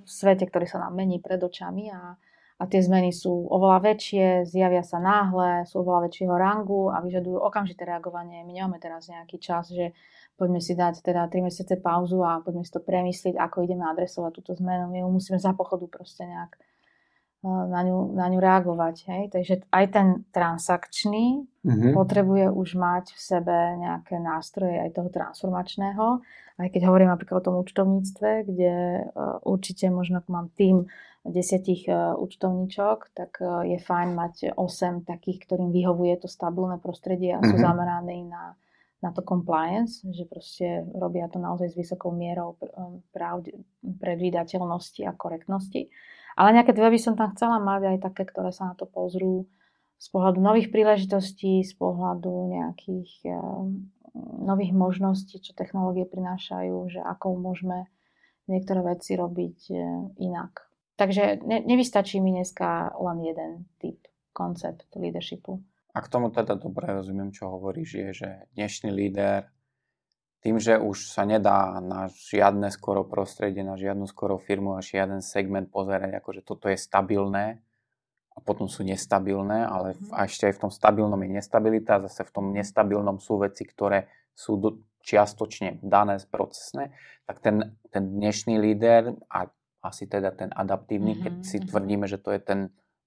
svete, 0.07 0.47
ktorý 0.47 0.65
sa 0.67 0.79
nám 0.79 0.95
mení 0.95 1.19
pred 1.19 1.43
očami 1.43 1.91
a, 1.91 2.15
a 2.59 2.63
tie 2.71 2.79
zmeny 2.79 3.11
sú 3.11 3.51
oveľa 3.51 3.91
väčšie, 3.91 4.47
zjavia 4.47 4.83
sa 4.83 5.03
náhle, 5.03 5.67
sú 5.67 5.83
oveľa 5.83 6.07
väčšieho 6.07 6.35
rangu 6.35 6.87
a 6.87 7.03
vyžadujú 7.03 7.35
okamžité 7.35 7.83
reagovanie. 7.83 8.47
My 8.47 8.55
nemáme 8.55 8.79
teraz 8.79 9.11
nejaký 9.11 9.43
čas, 9.43 9.67
že 9.75 9.91
poďme 10.39 10.63
si 10.63 10.71
dať 10.71 11.03
teda 11.03 11.27
3 11.27 11.51
mesiace 11.51 11.75
pauzu 11.83 12.23
a 12.23 12.39
poďme 12.39 12.63
si 12.63 12.71
to 12.71 12.79
premyslieť, 12.79 13.35
ako 13.35 13.67
ideme 13.67 13.83
adresovať 13.83 14.31
túto 14.39 14.55
zmenu. 14.63 14.87
My 14.87 15.03
ju 15.03 15.07
musíme 15.11 15.35
za 15.35 15.51
pochodu 15.51 15.85
proste 15.91 16.23
nejak 16.23 16.55
na 17.43 17.81
ňu, 17.83 18.15
na 18.15 18.31
ňu 18.31 18.39
reagovať. 18.39 18.95
Hej? 19.11 19.23
Takže 19.35 19.53
aj 19.67 19.85
ten 19.91 20.07
transakčný 20.31 21.43
mm-hmm. 21.43 21.91
potrebuje 21.91 22.47
už 22.55 22.79
mať 22.79 23.11
v 23.11 23.19
sebe 23.19 23.57
nejaké 23.83 24.15
nástroje 24.15 24.79
aj 24.79 24.95
toho 24.95 25.11
transformačného. 25.11 26.23
Aj 26.53 26.67
keď 26.71 26.81
hovorím 26.87 27.11
napríklad 27.11 27.43
o 27.43 27.45
tom 27.51 27.55
účtovníctve, 27.59 28.47
kde 28.47 28.73
uh, 29.03 29.43
určite 29.43 29.91
možno 29.91 30.23
mám 30.31 30.55
tým 30.55 30.87
desiatich 31.27 31.83
uh, 31.91 32.15
účtovníčok, 32.15 33.11
tak 33.11 33.43
uh, 33.43 33.67
je 33.67 33.75
fajn 33.75 34.09
mať 34.15 34.35
8 34.55 35.03
takých, 35.03 35.43
ktorým 35.43 35.75
vyhovuje 35.75 36.23
to 36.23 36.31
stabilné 36.31 36.79
prostredie 36.79 37.35
a 37.35 37.43
mm-hmm. 37.43 37.51
sú 37.51 37.57
mhm. 37.59 37.65
zameraní 37.65 38.19
na, 38.23 38.55
na 39.03 39.11
to 39.11 39.19
compliance, 39.19 39.99
že 40.07 40.23
proste 40.23 40.87
robia 40.95 41.27
to 41.27 41.43
naozaj 41.43 41.73
s 41.73 41.75
vysokou 41.75 42.15
mierou 42.15 42.55
pravde, 43.11 43.51
predvídateľnosti 43.83 45.03
a 45.03 45.11
korektnosti. 45.11 45.91
Ale 46.33 46.55
nejaké 46.55 46.73
dve 46.73 46.93
by 46.93 46.99
som 46.99 47.13
tam 47.13 47.33
chcela 47.37 47.61
mať 47.61 47.95
aj 47.95 47.97
také, 48.09 48.25
ktoré 48.25 48.49
sa 48.49 48.73
na 48.73 48.75
to 48.75 48.89
pozrú 48.89 49.45
z 50.01 50.07
pohľadu 50.11 50.43
nových 50.43 50.73
príležitostí, 50.73 51.63
z 51.63 51.73
pohľadu 51.79 52.51
nejakých 52.51 53.11
eh, 53.29 53.37
nových 54.43 54.73
možností, 54.75 55.39
čo 55.39 55.55
technológie 55.55 56.03
prinášajú, 56.03 56.75
že 56.91 56.99
ako 56.99 57.39
môžeme 57.39 57.87
niektoré 58.49 58.83
veci 58.83 59.15
robiť 59.15 59.59
eh, 59.71 59.79
inak. 60.19 60.67
Takže 60.97 61.41
ne, 61.45 61.61
nevystačí 61.65 62.21
mi 62.21 62.35
dneska 62.35 62.93
len 63.01 63.17
jeden 63.25 63.51
typ, 63.81 63.97
koncept 64.33 64.89
leadershipu. 64.93 65.61
A 65.93 66.01
k 66.01 66.09
tomu 66.09 66.33
teda 66.33 66.57
dobre 66.57 66.89
rozumiem, 66.89 67.29
čo 67.29 67.53
hovoríš, 67.53 67.89
je, 67.93 68.09
že 68.25 68.29
dnešný 68.57 68.89
líder 68.89 69.52
tým, 70.43 70.59
že 70.59 70.75
už 70.75 71.07
sa 71.07 71.23
nedá 71.23 71.79
na 71.79 72.11
žiadne 72.11 72.67
skoro 72.67 73.07
prostredie, 73.07 73.63
na 73.63 73.79
žiadnu 73.79 74.03
skoro 74.11 74.35
firmu 74.35 74.75
a 74.75 74.83
žiaden 74.83 75.23
segment 75.23 75.71
pozerať, 75.71 76.19
akože 76.19 76.43
toto 76.43 76.67
je 76.67 76.75
stabilné 76.75 77.63
a 78.35 78.37
potom 78.43 78.67
sú 78.67 78.83
nestabilné, 78.83 79.63
ale 79.63 79.95
v, 79.95 80.03
mhm. 80.03 80.11
a 80.11 80.19
ešte 80.27 80.51
aj 80.51 80.53
v 80.59 80.61
tom 80.67 80.71
stabilnom 80.73 81.19
je 81.23 81.31
nestabilita, 81.31 82.03
zase 82.03 82.27
v 82.27 82.31
tom 82.35 82.45
nestabilnom 82.51 83.23
sú 83.23 83.39
veci, 83.39 83.63
ktoré 83.63 84.11
sú 84.35 84.59
do, 84.59 84.69
čiastočne 84.99 85.79
dané 85.79 86.19
procesné, 86.27 86.91
tak 87.23 87.39
ten, 87.39 87.79
ten 87.91 88.03
dnešný 88.03 88.59
líder 88.59 89.15
a 89.31 89.47
asi 89.83 90.07
teda 90.07 90.31
ten 90.35 90.51
adaptívny, 90.51 91.15
mm-hmm. 91.15 91.23
keď 91.23 91.33
si 91.43 91.57
mhm. 91.63 91.65
tvrdíme, 91.71 92.05
že 92.11 92.19
to 92.19 92.35
je 92.35 92.41
ten 92.43 92.59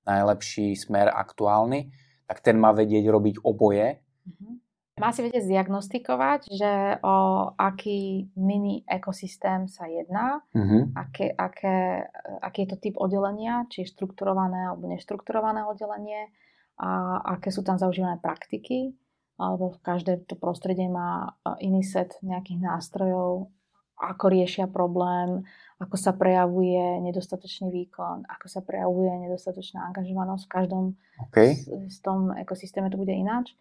najlepší 0.09 0.73
smer 0.73 1.13
aktuálny, 1.13 1.93
tak 2.25 2.41
ten 2.41 2.57
má 2.57 2.73
vedieť 2.73 3.05
robiť 3.13 3.45
oboje. 3.45 4.01
Mm-hmm. 4.25 4.66
Má 4.97 5.13
si 5.13 5.21
vedieť 5.21 5.45
zdiagnostikovať, 5.45 6.57
že 6.57 6.73
o 7.05 7.53
aký 7.53 8.33
mini 8.33 8.81
ekosystém 8.89 9.69
sa 9.69 9.85
jedná, 9.85 10.41
mm-hmm. 10.57 10.97
aké, 10.97 11.37
aké, 11.37 12.09
aký 12.41 12.65
je 12.65 12.71
to 12.73 12.77
typ 12.81 12.97
oddelenia, 12.97 13.69
či 13.69 13.85
štrukturované 13.85 14.73
alebo 14.73 14.89
neštrukturované 14.89 15.69
oddelenie 15.69 16.33
a 16.81 17.21
aké 17.37 17.53
sú 17.53 17.61
tam 17.61 17.77
zaužívané 17.77 18.17
praktiky, 18.25 18.97
alebo 19.37 19.77
v 19.77 19.85
každé 19.85 20.25
to 20.25 20.33
prostredie 20.33 20.89
má 20.89 21.37
iný 21.61 21.85
set 21.85 22.17
nejakých 22.25 22.65
nástrojov, 22.65 23.53
ako 24.01 24.25
riešia 24.33 24.65
problém, 24.65 25.45
ako 25.77 25.97
sa 26.01 26.17
prejavuje 26.17 27.05
nedostatočný 27.05 27.69
výkon, 27.69 28.25
ako 28.33 28.49
sa 28.49 28.65
prejavuje 28.65 29.13
nedostatočná 29.29 29.93
angažovanosť. 29.93 30.45
V 30.49 30.53
každom 30.57 30.85
okay. 31.21 31.53
z, 31.53 31.69
z 31.93 31.99
tom 32.01 32.33
ekosystéme 32.33 32.89
to 32.89 32.97
bude 32.97 33.13
ináč. 33.13 33.53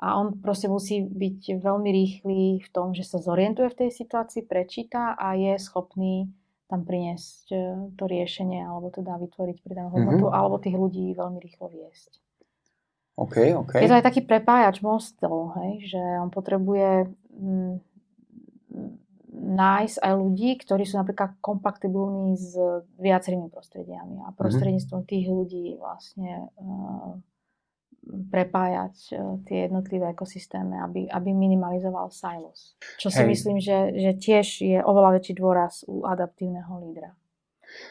A 0.00 0.16
on 0.16 0.32
proste 0.40 0.64
musí 0.64 1.04
byť 1.04 1.60
veľmi 1.60 1.90
rýchly 1.92 2.40
v 2.64 2.68
tom, 2.72 2.96
že 2.96 3.04
sa 3.04 3.20
zorientuje 3.20 3.68
v 3.68 3.78
tej 3.84 3.90
situácii, 3.92 4.48
prečíta 4.48 5.12
a 5.12 5.36
je 5.36 5.60
schopný 5.60 6.32
tam 6.72 6.86
priniesť 6.86 7.44
e, 7.50 7.56
to 7.98 8.04
riešenie 8.06 8.62
alebo 8.62 8.88
teda 8.94 9.18
vytvoriť 9.18 9.58
pridanú 9.60 9.90
hodnotu 9.90 10.24
mm-hmm. 10.30 10.38
alebo 10.38 10.62
tých 10.62 10.78
ľudí 10.78 11.12
veľmi 11.12 11.42
rýchlo 11.42 11.66
viesť. 11.68 12.22
Okay, 13.20 13.52
okay. 13.52 13.84
Je 13.84 13.90
to 13.90 13.98
aj 14.00 14.06
taký 14.06 14.24
prepájač 14.24 14.80
mostov, 14.80 15.52
hej, 15.60 15.92
že 15.92 16.00
on 16.00 16.32
potrebuje 16.32 17.12
mm, 17.36 17.74
nájsť 19.30 19.96
aj 20.00 20.12
ľudí, 20.16 20.56
ktorí 20.62 20.88
sú 20.88 20.96
napríklad 20.96 21.36
kompatibilní 21.44 22.40
s 22.40 22.56
viacerými 22.96 23.52
prostrediami 23.52 24.24
a 24.24 24.32
mhm. 24.32 24.36
prostredníctvom 24.38 25.02
tých 25.04 25.26
ľudí 25.28 25.76
vlastne 25.76 26.48
uh, 26.56 27.18
prepájať 28.08 28.94
uh, 29.12 29.38
tie 29.44 29.68
jednotlivé 29.68 30.16
ekosystémy, 30.16 30.80
aby, 30.80 31.00
aby 31.08 31.30
minimalizoval 31.36 32.08
silos. 32.08 32.74
Čo 32.96 33.12
si 33.12 33.22
Hej. 33.22 33.28
myslím, 33.28 33.56
že, 33.60 33.78
že 33.92 34.10
tiež 34.16 34.46
je 34.64 34.78
oveľa 34.80 35.20
väčší 35.20 35.36
dôraz 35.36 35.84
u 35.84 36.08
adaptívneho 36.08 36.80
lídra. 36.80 37.12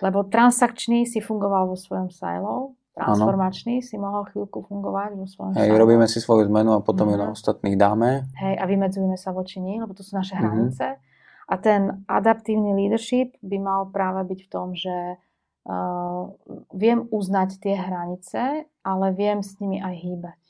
Lebo 0.04 0.28
transakčný 0.28 1.08
si 1.08 1.24
fungoval 1.24 1.72
vo 1.72 1.78
svojom 1.80 2.12
silo, 2.12 2.76
transformačný 3.00 3.80
ano. 3.80 3.86
si 3.86 3.96
mohol 3.96 4.24
chvíľku 4.28 4.68
fungovať 4.68 5.16
vo 5.16 5.26
svojom 5.26 5.54
Hej, 5.56 5.72
silo. 5.72 5.80
robíme 5.80 6.06
si 6.10 6.20
svoju 6.20 6.52
zmenu 6.52 6.76
a 6.76 6.84
potom 6.84 7.08
mm-hmm. 7.08 7.22
ju 7.22 7.24
na 7.24 7.32
ostatných 7.32 7.76
dáme. 7.80 8.10
Hej, 8.36 8.56
a 8.60 8.64
vymedzujeme 8.68 9.16
sa 9.16 9.32
voči 9.32 9.64
ní, 9.64 9.80
lebo 9.80 9.96
to 9.96 10.04
sú 10.04 10.20
naše 10.20 10.36
mm-hmm. 10.36 10.44
hranice. 10.52 10.86
A 11.50 11.56
ten 11.58 12.06
adaptívny 12.06 12.78
leadership 12.78 13.34
by 13.42 13.58
mal 13.58 13.82
práve 13.90 14.22
byť 14.22 14.40
v 14.46 14.50
tom, 14.52 14.68
že 14.78 15.18
uh, 15.66 16.32
viem 16.72 17.08
uznať 17.10 17.60
tie 17.60 17.76
hranice, 17.76 18.70
ale 18.86 19.06
viem 19.12 19.44
s 19.44 19.58
nimi 19.60 19.82
aj 19.82 19.96
hýbať. 20.00 20.42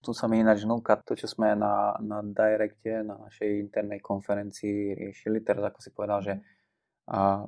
Tu 0.00 0.16
sa 0.16 0.24
mi 0.28 0.40
ináč 0.40 0.64
núka 0.64 0.96
to, 0.96 1.12
čo 1.12 1.28
sme 1.28 1.52
na, 1.52 1.92
na 2.00 2.24
Directe, 2.24 3.04
na 3.04 3.20
našej 3.20 3.60
internej 3.68 4.00
konferencii 4.00 4.96
riešili. 4.96 5.44
Teraz 5.44 5.60
ako 5.68 5.78
si 5.84 5.90
povedal, 5.92 6.20
že 6.24 6.34
a 7.10 7.42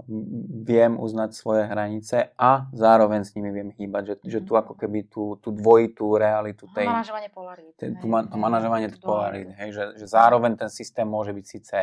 viem 0.67 0.99
uznať 0.99 1.31
svoje 1.39 1.63
hranice 1.71 2.35
a 2.35 2.67
zároveň 2.75 3.23
s 3.23 3.31
nimi 3.39 3.55
viem 3.55 3.71
hýbať, 3.71 4.03
že, 4.03 4.15
že 4.27 4.41
tu 4.43 4.59
ako 4.59 4.75
keby 4.75 5.07
tú, 5.07 5.39
tú 5.39 5.55
dvojitú 5.55 6.19
realitu 6.19 6.67
tej... 6.75 6.91
Manažovanie 6.91 7.31
polarít. 7.31 7.71
Ten, 7.79 7.95
tu, 7.95 8.11
to 8.11 8.37
manažovanie 8.43 8.91
polarít, 8.99 9.55
hej, 9.63 9.71
že, 9.71 9.85
že 10.03 10.07
zároveň 10.11 10.59
ten 10.59 10.67
systém 10.67 11.07
môže 11.07 11.31
byť 11.31 11.47
síce 11.47 11.79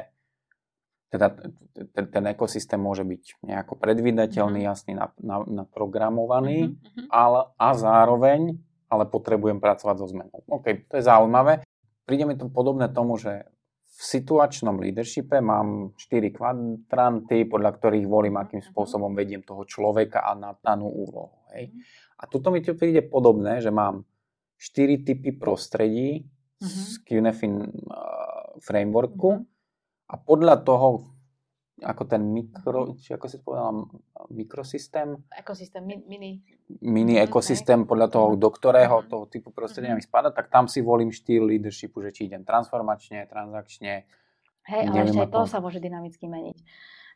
teda 1.10 1.34
ten, 1.94 2.06
ten 2.06 2.24
ekosystém 2.30 2.78
môže 2.78 3.02
byť 3.02 3.42
nejako 3.42 3.82
predvídateľný, 3.82 4.62
mm-hmm. 4.62 4.70
jasný, 4.70 4.94
naprogramovaný, 5.50 6.78
mm-hmm. 6.78 7.10
ale, 7.10 7.50
a 7.58 7.70
zároveň 7.74 8.62
ale 8.90 9.06
potrebujem 9.06 9.62
pracovať 9.62 9.96
so 10.02 10.10
zmenou. 10.10 10.42
OK, 10.50 10.90
to 10.90 10.98
je 10.98 11.06
zaujímavé. 11.06 11.62
Príde 12.10 12.26
mi 12.26 12.34
to 12.34 12.50
podobné 12.50 12.90
tomu, 12.90 13.22
že 13.22 13.46
v 13.86 14.02
situačnom 14.02 14.82
leadershipe 14.82 15.38
mám 15.46 15.94
4 15.94 16.34
kvadranty, 16.34 17.46
podľa 17.46 17.78
ktorých 17.78 18.10
volím, 18.10 18.42
akým 18.42 18.66
mhm. 18.66 18.70
spôsobom 18.74 19.14
vediem 19.14 19.46
toho 19.46 19.66
človeka 19.66 20.26
a 20.26 20.34
na 20.34 20.58
danú 20.58 20.90
úlohu. 20.90 21.46
Hej. 21.54 21.70
Mhm. 21.70 21.80
A 22.20 22.24
tuto 22.28 22.50
mi 22.50 22.66
to 22.66 22.74
príde 22.74 23.06
podobné, 23.06 23.62
že 23.62 23.70
mám 23.70 24.06
4 24.58 25.06
typy 25.08 25.32
prostredí 25.38 26.26
mm-hmm. 26.60 26.84
z 26.84 26.94
QNFIN 27.08 27.56
uh, 27.64 28.60
frameworku 28.60 29.30
mm-hmm 29.40 29.58
a 30.10 30.18
podľa 30.18 30.66
toho, 30.66 31.06
ako 31.80 32.04
ten 32.10 32.26
mikro, 32.34 32.98
či 32.98 33.14
ako 33.14 33.26
si 33.30 33.38
povedala, 33.40 33.86
mikrosystém? 34.34 35.16
Ekosystém, 35.32 35.86
mini. 35.86 36.42
Mini 36.82 37.16
mhm, 37.22 37.30
ekosystém, 37.30 37.86
podľa 37.86 38.08
toho, 38.10 38.28
do 38.36 38.50
ktorého 38.50 39.00
mm-hmm. 39.00 39.12
toho 39.14 39.26
typu 39.30 39.50
prostredia 39.54 39.94
mi 39.94 40.04
spada, 40.04 40.34
tak 40.34 40.50
tam 40.50 40.68
si 40.68 40.82
volím 40.82 41.14
štýl 41.14 41.46
leadershipu, 41.46 42.02
že 42.04 42.12
či 42.12 42.22
idem 42.28 42.44
transformačne, 42.44 43.30
transakčne. 43.30 44.10
Hej, 44.70 44.84
ale 44.86 45.08
ešte 45.08 45.24
aj 45.24 45.32
to 45.34 45.42
sa 45.50 45.58
môže 45.64 45.82
dynamicky 45.82 46.30
meniť. 46.30 46.58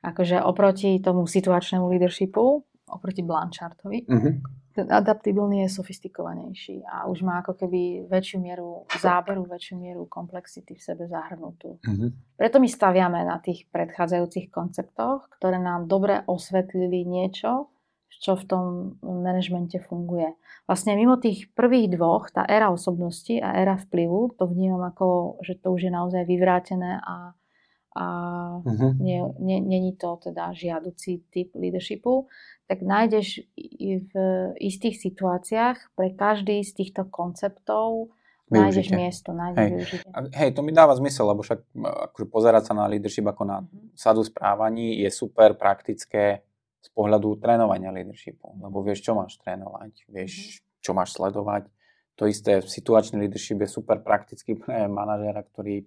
Akože 0.03 0.41
oproti 0.41 0.97
tomu 1.03 1.27
situačnému 1.29 1.85
leadershipu, 1.91 2.65
oproti 2.89 3.21
Blanchartovi, 3.21 4.09
mm-hmm 4.09 4.62
ten 4.73 4.89
adaptibilný 4.89 5.69
je 5.69 5.77
sofistikovanejší 5.77 6.81
a 6.89 7.05
už 7.05 7.21
má 7.21 7.45
ako 7.45 7.53
keby 7.53 8.09
väčšiu 8.09 8.37
mieru 8.41 8.89
záberu, 8.97 9.45
väčšiu 9.45 9.77
mieru 9.77 10.09
komplexity 10.09 10.73
v 10.73 10.81
sebe 10.81 11.05
zahrnutú. 11.05 11.77
Mm-hmm. 11.85 12.09
Preto 12.35 12.57
my 12.57 12.67
staviame 12.67 13.21
na 13.21 13.37
tých 13.37 13.69
predchádzajúcich 13.69 14.49
konceptoch, 14.49 15.29
ktoré 15.37 15.61
nám 15.61 15.85
dobre 15.85 16.25
osvetlili 16.25 17.05
niečo, 17.05 17.69
čo 18.23 18.39
v 18.39 18.47
tom 18.47 18.65
manažmente 19.03 19.83
funguje. 19.83 20.31
Vlastne 20.63 20.95
mimo 20.95 21.19
tých 21.19 21.51
prvých 21.51 21.91
dvoch, 21.91 22.31
tá 22.31 22.47
éra 22.47 22.71
osobnosti 22.71 23.35
a 23.43 23.59
éra 23.59 23.75
vplyvu, 23.75 24.39
to 24.39 24.47
vnímam 24.47 24.79
ako, 24.87 25.37
že 25.43 25.59
to 25.59 25.75
už 25.75 25.85
je 25.85 25.91
naozaj 25.91 26.23
vyvrátené 26.23 27.03
a, 27.03 27.35
a 27.95 28.07
uh-huh. 28.65 28.97
není 29.39 29.93
to 29.93 30.17
teda 30.23 30.53
žiaducí 30.53 31.23
typ 31.29 31.55
leadershipu 31.55 32.25
tak 32.73 32.79
nájdeš 32.81 33.43
v 33.83 34.13
istých 34.57 34.97
situáciách 34.97 35.93
pre 35.93 36.15
každý 36.15 36.63
z 36.63 36.71
týchto 36.73 37.05
konceptov 37.11 38.15
Využite. 38.47 38.55
nájdeš 38.55 38.87
miesto, 38.95 39.29
nájdeš 39.35 39.59
hej. 39.59 39.69
využitie. 39.77 40.09
Hej, 40.33 40.49
to 40.55 40.61
mi 40.65 40.71
dáva 40.71 40.97
zmysel, 40.97 41.29
lebo 41.29 41.45
však 41.45 41.59
akože 42.09 42.27
pozerať 42.33 42.63
sa 42.71 42.73
na 42.73 42.89
leadership 42.89 43.29
ako 43.29 43.43
na 43.45 43.57
mm-hmm. 43.61 43.93
sadu 43.93 44.25
správaní 44.25 45.03
je 45.05 45.09
super 45.13 45.53
praktické 45.53 46.41
z 46.83 46.89
pohľadu 46.91 47.39
trénovania 47.39 47.93
leadershipu, 47.93 48.59
lebo 48.59 48.83
vieš, 48.83 49.07
čo 49.07 49.15
máš 49.15 49.39
trénovať, 49.39 50.09
vieš, 50.11 50.33
mm-hmm. 50.33 50.81
čo 50.83 50.91
máš 50.95 51.09
sledovať. 51.15 51.63
To 52.17 52.29
isté, 52.29 52.61
situačný 52.61 53.25
leadership 53.25 53.61
je 53.63 53.69
super 53.69 54.01
praktický 54.01 54.57
pre 54.61 54.87
manažéra, 54.87 55.43
ktorý 55.45 55.83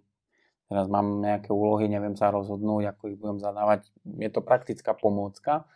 teraz 0.67 0.87
mám 0.91 1.23
nejaké 1.23 1.51
úlohy, 1.55 1.87
neviem 1.87 2.19
sa 2.19 2.35
rozhodnúť, 2.35 2.95
ako 2.95 3.03
ich 3.15 3.19
budem 3.19 3.39
zadávať. 3.39 3.91
Je 4.05 4.31
to 4.31 4.43
praktická 4.43 4.93
pomôcka, 4.93 5.67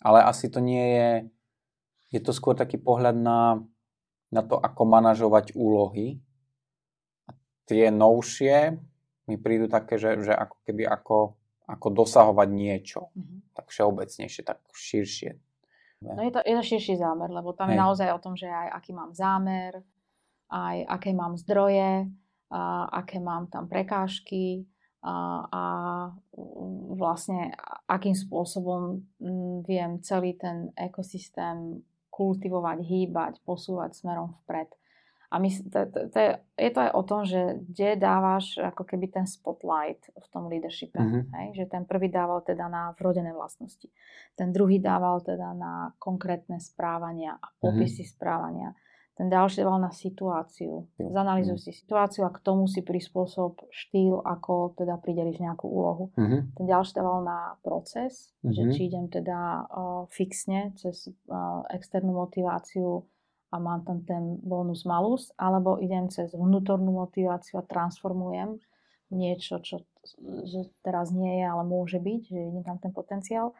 ale 0.00 0.22
asi 0.22 0.46
to 0.46 0.62
nie 0.62 0.86
je, 0.96 1.10
je 2.18 2.20
to 2.22 2.32
skôr 2.34 2.54
taký 2.54 2.78
pohľad 2.78 3.18
na, 3.18 3.60
na 4.30 4.42
to, 4.42 4.56
ako 4.56 4.82
manažovať 4.86 5.54
úlohy. 5.58 6.22
A 7.26 7.34
tie 7.66 7.90
novšie 7.90 8.78
mi 9.30 9.36
prídu 9.38 9.70
také, 9.70 9.98
že, 9.98 10.18
že 10.22 10.34
ako 10.34 10.56
keby 10.66 10.90
ako, 10.90 11.38
ako 11.70 11.86
dosahovať 11.94 12.48
niečo. 12.50 13.14
Mm-hmm. 13.14 13.38
Tak 13.54 13.70
všeobecnejšie, 13.70 14.42
tak 14.42 14.58
širšie. 14.74 15.30
No 16.00 16.24
je 16.24 16.32
to, 16.32 16.40
je 16.40 16.54
to 16.56 16.64
širší 16.64 16.96
zámer, 16.96 17.28
lebo 17.28 17.52
tam 17.52 17.68
Hej. 17.68 17.76
je 17.76 17.82
naozaj 17.84 18.08
o 18.16 18.22
tom, 18.22 18.32
že 18.32 18.48
aj 18.48 18.72
aký 18.72 18.96
mám 18.96 19.12
zámer, 19.12 19.84
aj 20.48 20.76
aké 20.88 21.12
mám 21.12 21.36
zdroje, 21.36 22.08
a 22.50 22.90
aké 22.90 23.22
mám 23.22 23.46
tam 23.46 23.70
prekážky, 23.70 24.66
a, 25.00 25.16
a 25.48 25.62
vlastne 26.92 27.56
akým 27.88 28.12
spôsobom 28.12 29.00
mm, 29.16 29.64
viem 29.64 29.96
celý 30.04 30.36
ten 30.36 30.68
ekosystém 30.76 31.80
kultivovať, 32.12 32.84
hýbať, 32.84 33.40
posúvať 33.48 33.96
smerom 33.96 34.36
vpred. 34.44 34.68
A 35.30 35.38
my, 35.38 35.46
to, 35.46 35.80
to, 35.94 35.98
to 36.10 36.18
je, 36.18 36.30
je 36.58 36.70
to 36.74 36.80
aj 36.90 36.90
o 36.90 37.02
tom, 37.06 37.22
že 37.22 37.62
kde 37.70 38.02
dávaš 38.02 38.58
ako 38.58 38.82
keby 38.82 39.14
ten 39.14 39.30
spotlight 39.30 40.10
v 40.10 40.26
tom 40.34 40.50
leadershipe. 40.50 40.98
Mm-hmm. 40.98 41.22
Hej? 41.32 41.46
Že 41.54 41.64
ten 41.70 41.82
prvý 41.86 42.10
dával 42.10 42.42
teda 42.42 42.66
na 42.66 42.90
vrodené 42.98 43.30
vlastnosti. 43.30 43.86
Ten 44.34 44.50
druhý 44.50 44.82
dával 44.82 45.22
teda 45.22 45.54
na 45.54 45.94
konkrétne 46.02 46.58
správania 46.58 47.38
a 47.38 47.46
popisy 47.62 48.02
mm-hmm. 48.04 48.16
správania 48.18 48.68
ten 49.18 49.28
ďalší 49.28 49.60
dával 49.60 49.84
na 49.84 49.92
situáciu. 49.92 50.88
Zanalizuj 50.96 51.60
mm. 51.60 51.64
si 51.64 51.70
situáciu 51.76 52.24
a 52.24 52.32
k 52.32 52.40
tomu 52.40 52.64
si 52.64 52.80
prispôsob 52.80 53.68
štýl, 53.68 54.24
ako 54.24 54.72
teda 54.80 54.96
prideliš 54.96 55.44
nejakú 55.44 55.68
úlohu. 55.68 56.08
Mm-hmm. 56.16 56.40
Ten 56.56 56.64
ďalší 56.64 56.92
dával 56.96 57.28
na 57.28 57.38
proces, 57.60 58.32
mm-hmm. 58.40 58.54
že 58.56 58.62
mhm. 58.64 58.72
či 58.72 58.80
idem 58.88 59.06
teda 59.12 59.38
uh, 59.68 60.02
fixne 60.08 60.72
cez 60.80 61.12
uh, 61.28 61.66
externú 61.68 62.16
motiváciu 62.16 63.04
a 63.50 63.58
mám 63.58 63.82
tam 63.84 64.06
ten 64.06 64.38
bonus 64.40 64.86
malus, 64.86 65.34
alebo 65.36 65.76
idem 65.82 66.08
cez 66.08 66.32
vnútornú 66.32 66.94
motiváciu 66.94 67.60
a 67.60 67.66
transformujem 67.66 68.56
niečo, 69.10 69.58
čo 69.60 69.84
že 70.48 70.72
teraz 70.80 71.12
nie 71.12 71.44
je, 71.44 71.46
ale 71.46 71.60
môže 71.68 72.00
byť, 72.00 72.20
že 72.24 72.40
je 72.40 72.62
tam 72.64 72.80
ten 72.80 72.88
potenciál. 72.88 73.52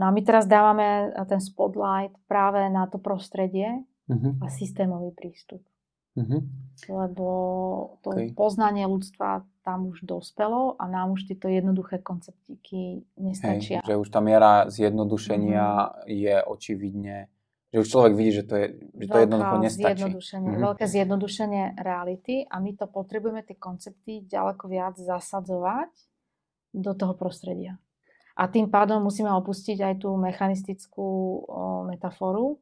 No 0.00 0.08
a 0.08 0.10
my 0.10 0.24
teraz 0.24 0.48
dávame 0.48 1.12
ten 1.28 1.36
spotlight 1.36 2.16
práve 2.24 2.64
na 2.72 2.88
to 2.88 2.96
prostredie 2.96 3.84
uh-huh. 4.08 4.38
a 4.42 4.46
systémový 4.50 5.14
prístup. 5.14 5.62
Uh-huh. 6.12 6.44
Lebo 6.92 7.28
to 8.04 8.12
okay. 8.12 8.36
poznanie 8.36 8.84
ľudstva 8.84 9.48
tam 9.64 9.88
už 9.88 10.04
dospelo 10.04 10.76
a 10.76 10.84
nám 10.90 11.16
už 11.16 11.30
tieto 11.30 11.48
jednoduché 11.48 12.02
konceptíky 12.02 13.06
nestačia. 13.16 13.80
Hej, 13.80 13.88
že 13.88 14.00
už 14.00 14.08
tá 14.10 14.20
miera 14.20 14.66
zjednodušenia 14.68 15.66
uh-huh. 15.66 16.10
je 16.10 16.34
očividne, 16.44 17.32
že 17.72 17.76
už 17.80 17.88
človek 17.88 18.12
vidí, 18.12 18.32
že 18.36 18.44
to, 18.44 18.54
je, 18.58 18.66
že 18.92 19.08
to 19.08 19.18
jednoducho 19.24 19.56
nestačí. 19.62 20.04
Zjednodušenie, 20.04 20.50
uh-huh. 20.52 20.64
Veľké 20.68 20.84
zjednodušenie 20.84 21.64
reality 21.80 22.34
a 22.44 22.56
my 22.60 22.70
to 22.76 22.86
potrebujeme 22.90 23.40
tie 23.46 23.56
koncepty 23.56 24.26
ďaleko 24.28 24.64
viac 24.68 25.00
zasadzovať 25.00 25.92
do 26.76 26.92
toho 26.92 27.16
prostredia. 27.16 27.80
A 28.32 28.48
tým 28.48 28.72
pádom 28.72 29.04
musíme 29.04 29.28
opustiť 29.28 29.78
aj 29.80 29.94
tú 30.04 30.16
mechanistickú 30.16 31.04
o, 31.04 31.84
metaforu, 31.84 32.56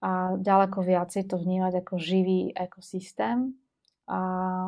a 0.00 0.36
ďaleko 0.40 0.80
viacej 0.80 1.28
to 1.28 1.36
vnímať 1.36 1.84
ako 1.84 2.00
živý 2.00 2.56
ekosystém 2.56 3.52
a 4.08 4.20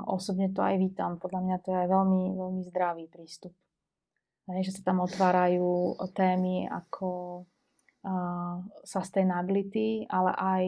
osobne 0.06 0.52
to 0.52 0.60
aj 0.60 0.76
vítam. 0.76 1.16
Podľa 1.16 1.40
mňa 1.40 1.56
to 1.64 1.66
je 1.72 1.78
aj 1.82 1.88
veľmi, 1.88 2.22
veľmi 2.36 2.62
zdravý 2.68 3.04
prístup. 3.08 3.56
Hej, 4.52 4.70
že 4.70 4.72
sa 4.78 4.92
tam 4.92 5.00
otvárajú 5.02 5.96
témy 6.12 6.68
ako 6.68 7.42
uh, 8.04 8.56
sustainability, 8.84 10.04
ale 10.10 10.30
aj 10.36 10.64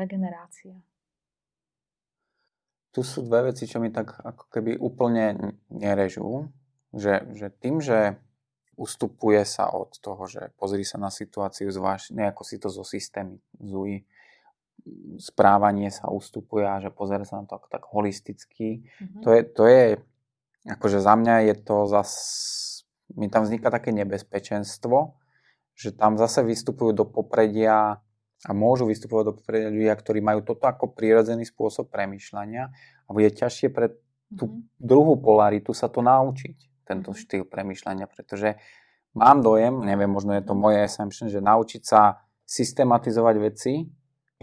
regenerácia. 0.00 0.74
Tu 2.94 3.00
sú 3.02 3.26
dve 3.26 3.50
veci, 3.50 3.66
čo 3.66 3.78
mi 3.78 3.90
tak 3.94 4.22
ako 4.22 4.44
keby 4.50 4.78
úplne 4.78 5.54
nerežú. 5.70 6.50
Že, 6.94 7.34
že 7.34 7.46
tým, 7.58 7.82
že 7.82 8.18
ustupuje 8.74 9.42
sa 9.46 9.70
od 9.70 9.94
toho, 10.02 10.26
že 10.26 10.50
pozri 10.58 10.82
sa 10.82 10.98
na 10.98 11.10
situáciu 11.10 11.70
zvlášť, 11.70 12.14
nejako 12.14 12.42
si 12.42 12.56
to 12.58 12.68
zo 12.70 12.82
systémy 12.82 13.38
zúj, 13.58 14.02
správanie 15.16 15.88
sa 15.88 16.10
ustupuje 16.10 16.66
a 16.66 16.82
že 16.82 16.90
pozrie 16.92 17.24
sa 17.24 17.40
na 17.40 17.46
to 17.48 17.56
tak 17.70 17.86
holisticky. 17.88 18.84
Mm-hmm. 18.84 19.22
To, 19.24 19.28
je, 19.32 19.40
to 19.46 19.62
je, 19.64 19.82
akože 20.68 20.98
za 21.00 21.14
mňa 21.16 21.34
je 21.52 21.54
to 21.62 21.76
zas, 21.88 22.10
mi 23.16 23.30
tam 23.30 23.46
vzniká 23.46 23.72
také 23.72 23.94
nebezpečenstvo, 23.94 25.16
že 25.74 25.94
tam 25.94 26.20
zase 26.20 26.44
vystupujú 26.44 26.92
do 26.94 27.06
popredia 27.08 27.98
a 28.44 28.50
môžu 28.52 28.84
vystupovať 28.90 29.24
do 29.24 29.34
popredia 29.40 29.72
ľudia, 29.72 29.94
ktorí 29.96 30.20
majú 30.20 30.44
toto 30.44 30.68
ako 30.68 30.92
prirodzený 30.92 31.48
spôsob 31.48 31.88
premyšľania 31.88 32.68
a 33.06 33.08
bude 33.08 33.32
ťažšie 33.32 33.72
pre 33.72 33.94
tú 34.34 34.50
mm-hmm. 34.50 34.82
druhú 34.82 35.16
polaritu 35.16 35.72
sa 35.72 35.88
to 35.88 36.04
naučiť 36.04 36.73
tento 36.84 37.10
mhm. 37.12 37.18
štýl 37.18 37.42
premýšľania, 37.48 38.06
pretože 38.06 38.60
mám 39.16 39.40
dojem, 39.40 39.82
neviem, 39.82 40.10
možno 40.10 40.36
je 40.36 40.44
to 40.44 40.54
moje 40.54 40.84
assumption, 40.84 41.32
že 41.32 41.40
naučiť 41.42 41.82
sa 41.82 42.22
systematizovať 42.44 43.34
veci 43.40 43.88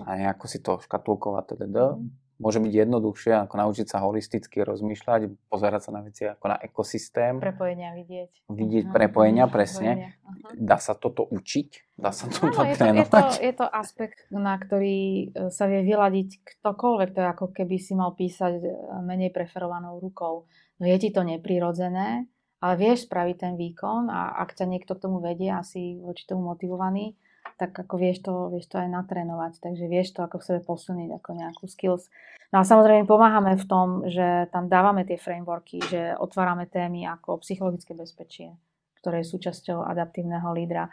a 0.01 0.17
nejako 0.17 0.45
si 0.49 0.57
to 0.59 0.81
škatulkovať, 0.81 1.61
teda, 1.61 1.95
môže 2.41 2.57
byť 2.57 2.73
jednoduchšie, 2.73 3.45
ako 3.45 3.55
naučiť 3.61 3.85
sa 3.85 4.01
holisticky 4.01 4.65
rozmýšľať, 4.65 5.29
pozerať 5.45 5.81
sa 5.87 5.91
na 5.93 6.01
veci 6.01 6.25
ako 6.25 6.45
na 6.49 6.57
ekosystém. 6.57 7.37
Prepojenia 7.37 7.93
vidieť. 7.93 8.49
Vidieť 8.49 8.85
uh-huh. 8.89 8.97
prepojenia, 8.97 9.45
presne. 9.45 10.17
Uh-huh. 10.25 10.57
Dá 10.57 10.81
sa 10.81 10.97
toto 10.97 11.21
učiť? 11.29 11.93
Dá 12.01 12.09
sa 12.09 12.25
toto 12.25 12.65
no, 12.65 12.65
je, 12.65 12.73
to, 12.73 12.85
je, 12.89 13.05
to, 13.05 13.21
je 13.37 13.53
to 13.53 13.67
aspekt, 13.69 14.25
na 14.33 14.57
ktorý 14.57 15.29
e, 15.29 15.53
sa 15.53 15.69
vie 15.69 15.85
vyladiť 15.85 16.41
ktokoľvek. 16.41 17.09
To 17.13 17.19
je 17.21 17.29
ako 17.29 17.47
keby 17.53 17.77
si 17.77 17.93
mal 17.93 18.17
písať 18.17 18.57
e, 18.57 18.65
menej 19.05 19.29
preferovanou 19.29 20.01
rukou. 20.01 20.49
No 20.81 20.89
je 20.89 20.97
ti 20.97 21.13
to 21.13 21.21
neprirodzené, 21.21 22.25
ale 22.57 22.73
vieš 22.73 23.05
spraviť 23.05 23.35
ten 23.37 23.53
výkon 23.53 24.09
a 24.09 24.33
ak 24.41 24.57
ťa 24.57 24.65
niekto 24.65 24.97
k 24.97 25.03
tomu 25.05 25.21
vedie, 25.21 25.53
asi 25.53 26.01
voči 26.01 26.25
tomu 26.25 26.49
motivovaný, 26.49 27.13
tak 27.61 27.77
ako 27.77 28.01
vieš 28.01 28.25
to, 28.25 28.49
vieš 28.49 28.65
to 28.73 28.81
aj 28.81 28.89
natrénovať, 28.89 29.61
takže 29.61 29.85
vieš 29.85 30.17
to 30.17 30.25
ako 30.25 30.41
v 30.41 30.45
sebe 30.49 30.59
posilniť 30.65 31.09
ako 31.21 31.29
nejakú 31.37 31.65
skills. 31.69 32.09
No 32.49 32.61
a 32.61 32.63
samozrejme 32.65 33.05
pomáhame 33.05 33.53
v 33.61 33.65
tom, 33.69 33.87
že 34.09 34.49
tam 34.49 34.65
dávame 34.65 35.05
tie 35.05 35.21
frameworky, 35.21 35.77
že 35.85 36.17
otvárame 36.17 36.65
témy 36.65 37.05
ako 37.05 37.45
psychologické 37.45 37.93
bezpečie, 37.93 38.57
ktoré 38.97 39.21
je 39.21 39.31
súčasťou 39.37 39.85
adaptívneho 39.85 40.49
lídra. 40.49 40.89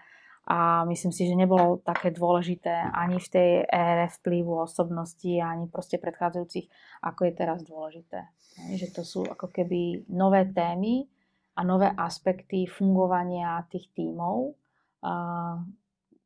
A 0.49 0.89
myslím 0.89 1.13
si, 1.13 1.29
že 1.29 1.37
nebolo 1.37 1.77
také 1.85 2.09
dôležité 2.09 2.89
ani 2.97 3.21
v 3.21 3.29
tej 3.29 3.51
ére 3.69 4.09
vplyvu 4.09 4.65
osobnosti, 4.65 5.29
ani 5.45 5.69
proste 5.69 6.01
predchádzajúcich, 6.01 6.73
ako 7.05 7.21
je 7.29 7.33
teraz 7.37 7.61
dôležité. 7.69 8.33
Že 8.73 8.89
to 8.97 9.03
sú 9.05 9.21
ako 9.29 9.53
keby 9.53 10.09
nové 10.09 10.49
témy 10.49 11.05
a 11.53 11.61
nové 11.69 11.93
aspekty 11.93 12.65
fungovania 12.65 13.61
tých 13.69 13.93
tímov, 13.93 14.57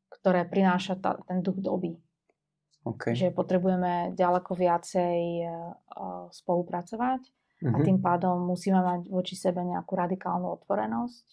ktoré 0.07 0.47
prináša 0.47 0.95
tá, 1.03 1.19
ten 1.27 1.43
duch 1.43 1.59
doby. 1.59 1.99
Okay. 2.83 3.15
Že 3.15 3.35
potrebujeme 3.35 4.15
ďaleko 4.15 4.59
viacej 4.59 5.19
uh, 5.47 6.27
spolupracovať 6.31 7.21
uh-huh. 7.23 7.71
a 7.71 7.77
mhm. 7.79 7.85
tým 7.87 7.99
pádom 8.03 8.43
musíme 8.43 8.79
mať 8.79 9.07
voči 9.07 9.35
sebe 9.39 9.63
nejakú 9.63 9.95
radikálnu 9.95 10.47
otvorenosť, 10.63 11.27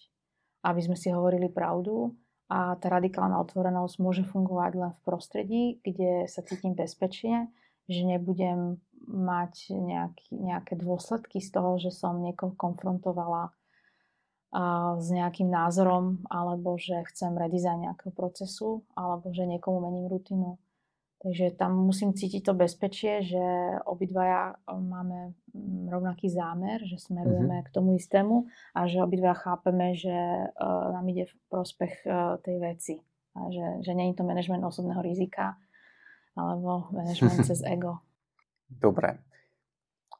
aby 0.63 0.79
sme 0.83 0.95
si 0.95 1.11
hovorili 1.11 1.51
pravdu 1.51 2.15
a 2.51 2.75
tá 2.75 2.91
radikálna 2.91 3.39
otvorenosť 3.47 3.95
môže 4.03 4.23
fungovať 4.27 4.71
len 4.75 4.91
v 4.91 5.01
prostredí, 5.07 5.63
kde 5.87 6.27
sa 6.27 6.43
cítim 6.43 6.75
bezpečne, 6.75 7.47
že 7.87 8.03
nebudem 8.03 8.75
mať 9.07 9.71
nejaký, 9.71 10.35
nejaké 10.35 10.73
dôsledky 10.75 11.39
z 11.39 11.47
toho, 11.47 11.79
že 11.79 11.95
som 11.95 12.19
niekoho 12.19 12.51
konfrontovala 12.59 13.55
a 14.51 14.99
s 14.99 15.07
nejakým 15.07 15.47
názorom, 15.47 16.27
alebo 16.27 16.75
že 16.75 17.07
chcem 17.07 17.39
redizajn 17.39 17.87
nejakého 17.87 18.11
procesu, 18.11 18.83
alebo 18.99 19.31
že 19.31 19.47
niekomu 19.47 19.79
mením 19.79 20.11
rutinu. 20.11 20.59
Takže 21.21 21.53
tam 21.53 21.77
musím 21.77 22.17
cítiť 22.17 22.41
to 22.41 22.57
bezpečie, 22.57 23.21
že 23.21 23.45
obidvaja 23.85 24.57
máme 24.65 25.37
mm, 25.53 25.93
rovnaký 25.93 26.33
zámer, 26.33 26.81
že 26.81 26.97
smerujeme 26.97 27.61
mm-hmm. 27.61 27.67
k 27.69 27.73
tomu 27.77 27.93
istému 27.93 28.49
a 28.73 28.89
že 28.89 29.05
obidvaja 29.05 29.37
chápeme, 29.37 29.93
že 29.93 30.09
uh, 30.49 30.89
nám 30.89 31.05
ide 31.13 31.29
v 31.29 31.33
prospech 31.53 31.93
uh, 32.09 32.41
tej 32.41 32.57
veci. 32.57 32.95
A 33.37 33.53
že, 33.53 33.85
že 33.85 33.93
nie 33.93 34.09
je 34.09 34.17
to 34.17 34.25
manažment 34.25 34.65
osobného 34.65 34.97
rizika, 35.05 35.61
alebo 36.33 36.89
manažment 36.89 37.45
cez 37.49 37.61
ego. 37.69 38.01
Dobre. 38.65 39.21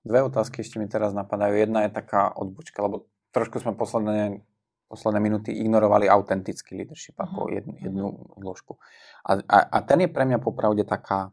Dve 0.06 0.22
otázky 0.22 0.62
ešte 0.62 0.78
mi 0.78 0.86
teraz 0.86 1.18
napadajú. 1.18 1.58
Jedna 1.58 1.90
je 1.90 1.98
taká 1.98 2.30
odbočka, 2.30 2.78
lebo 2.86 3.10
trošku 3.34 3.58
sme 3.58 3.74
posledné, 3.74 4.46
posledné 4.92 5.24
minúty 5.24 5.56
ignorovali 5.56 6.12
autentický 6.12 6.76
leadership 6.76 7.16
uh-huh. 7.16 7.32
ako 7.32 7.40
jednu, 7.48 7.74
jednu 7.80 8.06
uh-huh. 8.12 8.44
zložku. 8.44 8.76
A, 9.24 9.40
a, 9.40 9.58
a 9.72 9.78
ten 9.88 10.04
je 10.04 10.10
pre 10.12 10.28
mňa 10.28 10.44
popravde 10.44 10.84
taká 10.84 11.32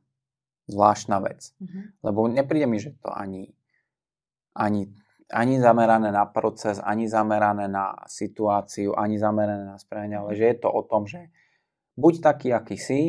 zvláštna 0.71 1.19
vec. 1.27 1.51
Uh-huh. 1.59 1.91
Lebo 2.07 2.31
nepríde 2.31 2.71
mi, 2.71 2.79
že 2.79 2.95
to 3.03 3.11
ani, 3.11 3.51
ani, 4.55 4.95
ani 5.35 5.59
zamerané 5.59 6.15
na 6.15 6.31
proces, 6.31 6.79
ani 6.79 7.11
zamerané 7.11 7.67
na 7.67 7.99
situáciu, 8.07 8.95
ani 8.95 9.19
zamerané 9.19 9.67
na 9.67 9.77
správanie, 9.83 10.23
ale 10.23 10.39
že 10.39 10.55
je 10.55 10.57
to 10.63 10.71
o 10.71 10.83
tom, 10.87 11.11
že 11.11 11.27
buď 11.99 12.15
taký, 12.23 12.55
aký 12.55 12.79
si, 12.79 13.03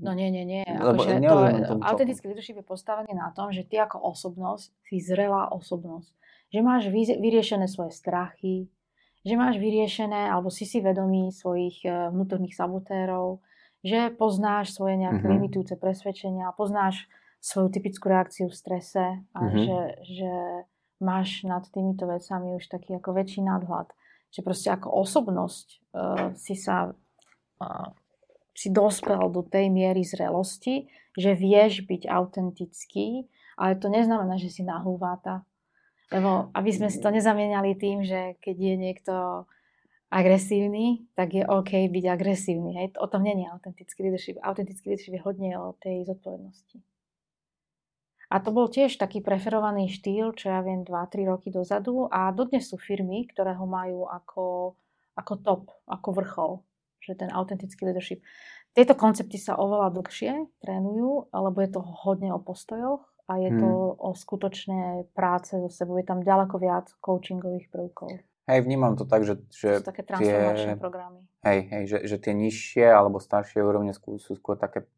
No 0.00 0.16
nie, 0.16 0.32
nie, 0.32 0.48
nie. 0.48 0.64
Lebo 0.64 1.04
akože 1.04 1.20
to, 1.68 1.76
autentický 1.84 2.32
leadership 2.32 2.56
je 2.56 2.64
postavený 2.64 3.12
na 3.12 3.36
tom, 3.36 3.52
že 3.52 3.68
ty 3.68 3.76
ako 3.76 4.00
osobnosť 4.00 4.72
si 4.88 4.96
zrelá 4.96 5.52
osobnosť 5.52 6.16
že 6.50 6.60
máš 6.66 6.90
vyriešené 6.90 7.70
svoje 7.70 7.94
strachy, 7.94 8.66
že 9.20 9.34
máš 9.36 9.60
vyriešené, 9.60 10.28
alebo 10.32 10.48
si 10.48 10.64
si 10.64 10.80
vedomý 10.80 11.28
svojich 11.32 11.84
e, 11.84 12.12
vnútorných 12.12 12.56
sabotérov, 12.56 13.44
že 13.84 14.12
poznáš 14.16 14.76
svoje 14.76 15.00
nejaké 15.00 15.24
mm-hmm. 15.24 15.36
limitujúce 15.40 15.74
presvedčenia, 15.76 16.56
poznáš 16.56 17.08
svoju 17.40 17.72
typickú 17.72 18.12
reakciu 18.12 18.52
v 18.52 18.56
strese 18.56 19.04
a 19.32 19.40
mm-hmm. 19.40 19.60
že, 19.64 19.80
že 20.04 20.32
máš 21.00 21.48
nad 21.48 21.64
týmito 21.72 22.04
vecami 22.04 22.60
už 22.60 22.68
taký 22.68 23.00
ako 23.00 23.16
väčší 23.16 23.40
nadhľad. 23.40 23.88
Že 24.30 24.40
proste 24.44 24.68
ako 24.70 24.88
osobnosť 25.00 25.66
uh, 25.96 26.36
si 26.36 26.54
sa 26.54 26.92
uh, 26.92 27.88
si 28.60 28.68
dospel 28.68 29.32
do 29.32 29.40
tej 29.40 29.72
miery 29.72 30.04
zrelosti, 30.04 30.84
že 31.16 31.32
vieš 31.32 31.88
byť 31.88 32.04
autentický, 32.04 33.24
ale 33.56 33.80
to 33.80 33.88
neznamená, 33.88 34.36
že 34.36 34.52
si 34.52 34.60
nahúváta, 34.60 35.48
lebo 36.10 36.50
aby 36.58 36.70
sme 36.74 36.90
si 36.90 36.98
to 36.98 37.08
nezamieniali 37.14 37.78
tým, 37.78 38.02
že 38.02 38.34
keď 38.42 38.56
je 38.58 38.74
niekto 38.74 39.14
agresívny, 40.10 41.06
tak 41.14 41.38
je 41.38 41.46
OK 41.46 41.86
byť 41.86 42.04
agresívny. 42.10 42.70
Hej? 42.74 42.98
O 42.98 43.06
tom 43.06 43.22
je 43.22 43.46
autentický 43.46 44.10
leadership. 44.10 44.42
Autentický 44.42 44.90
leadership 44.90 45.14
je 45.14 45.22
hodne 45.22 45.54
o 45.54 45.78
tej 45.78 46.02
zodpovednosti. 46.10 46.82
A 48.30 48.38
to 48.38 48.54
bol 48.54 48.70
tiež 48.70 48.94
taký 48.94 49.22
preferovaný 49.22 49.90
štýl, 49.90 50.34
čo 50.38 50.54
ja 50.54 50.62
viem, 50.62 50.86
2-3 50.86 51.30
roky 51.30 51.50
dozadu 51.50 52.06
a 52.10 52.30
dodnes 52.30 52.62
sú 52.62 52.78
firmy, 52.78 53.26
ktoré 53.26 53.58
ho 53.58 53.66
majú 53.66 54.06
ako, 54.06 54.74
ako 55.18 55.32
top, 55.42 55.62
ako 55.90 56.08
vrchol, 56.14 56.52
že 57.02 57.18
ten 57.18 57.30
autentický 57.34 57.90
leadership. 57.90 58.22
Tieto 58.70 58.94
koncepty 58.94 59.34
sa 59.34 59.58
oveľa 59.58 59.98
dlhšie 59.98 60.46
trénujú, 60.62 61.34
lebo 61.34 61.58
je 61.58 61.70
to 61.74 61.82
hodne 61.82 62.30
o 62.30 62.38
postojoch 62.38 63.09
a 63.30 63.38
je 63.38 63.50
to 63.54 63.70
hmm. 63.70 64.02
o 64.02 64.10
skutočné 64.10 65.06
práce 65.14 65.54
so 65.54 65.70
sebou. 65.70 65.94
Je 66.02 66.06
tam 66.06 66.26
ďaleko 66.26 66.58
viac 66.58 66.90
coachingových 66.98 67.70
prvkov. 67.70 68.10
Hej, 68.50 68.66
vnímam 68.66 68.98
to 68.98 69.06
tak, 69.06 69.22
že, 69.22 69.38
že 69.54 69.78
to 69.78 69.86
sú 69.86 69.90
také 69.94 70.02
transformačné 70.02 70.74
tie, 70.74 70.82
programy. 70.82 71.22
Hej, 71.46 71.58
hej 71.70 71.84
že, 71.86 71.98
že 72.10 72.16
tie 72.18 72.34
nižšie 72.34 72.82
alebo 72.90 73.22
staršie 73.22 73.62
úrovne 73.62 73.94
sú, 73.94 74.18
sú 74.18 74.34
skôr 74.34 74.58
také 74.58 74.90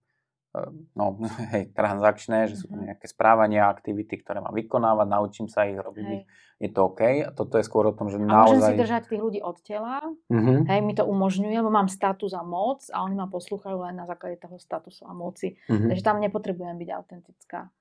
Ehm, 0.53 0.85
no, 0.93 1.17
hej, 1.57 1.73
transakčné, 1.73 2.45
že 2.53 2.61
sú 2.61 2.69
to 2.69 2.77
mhm. 2.77 2.93
nejaké 2.93 3.07
správania, 3.09 3.73
aktivity, 3.73 4.21
ktoré 4.21 4.45
mám 4.45 4.53
vykonávať, 4.53 5.07
naučím 5.09 5.49
sa 5.49 5.65
ich 5.65 5.81
robiť, 5.81 6.07
hej. 6.07 6.23
je 6.61 6.69
to 6.69 6.93
OK. 6.93 7.01
A 7.25 7.33
toto 7.33 7.57
je 7.57 7.65
skôr 7.65 7.89
o 7.89 7.97
tom, 7.97 8.13
že 8.13 8.21
a 8.21 8.25
naozaj... 8.25 8.61
môžem 8.61 8.77
si 8.77 8.83
držať 8.85 9.03
tých 9.09 9.23
ľudí 9.25 9.41
od 9.41 9.59
tela, 9.65 10.05
uh-huh. 10.05 10.61
hej, 10.69 10.81
mi 10.85 10.93
to 10.93 11.09
umožňuje, 11.09 11.57
lebo 11.57 11.73
mám 11.73 11.89
status 11.89 12.37
a 12.37 12.45
moc 12.45 12.85
a 12.93 13.01
oni 13.01 13.17
ma 13.17 13.27
poslúchajú 13.33 13.81
len 13.81 13.97
na 13.97 14.05
základe 14.05 14.37
toho 14.45 14.61
statusu 14.61 15.09
a 15.09 15.17
moci. 15.17 15.57
Uh-huh. 15.73 15.89
Takže 15.89 16.05
tam 16.05 16.21
nepotrebujem 16.21 16.77
byť 16.77 16.89
autentická. 16.93 17.73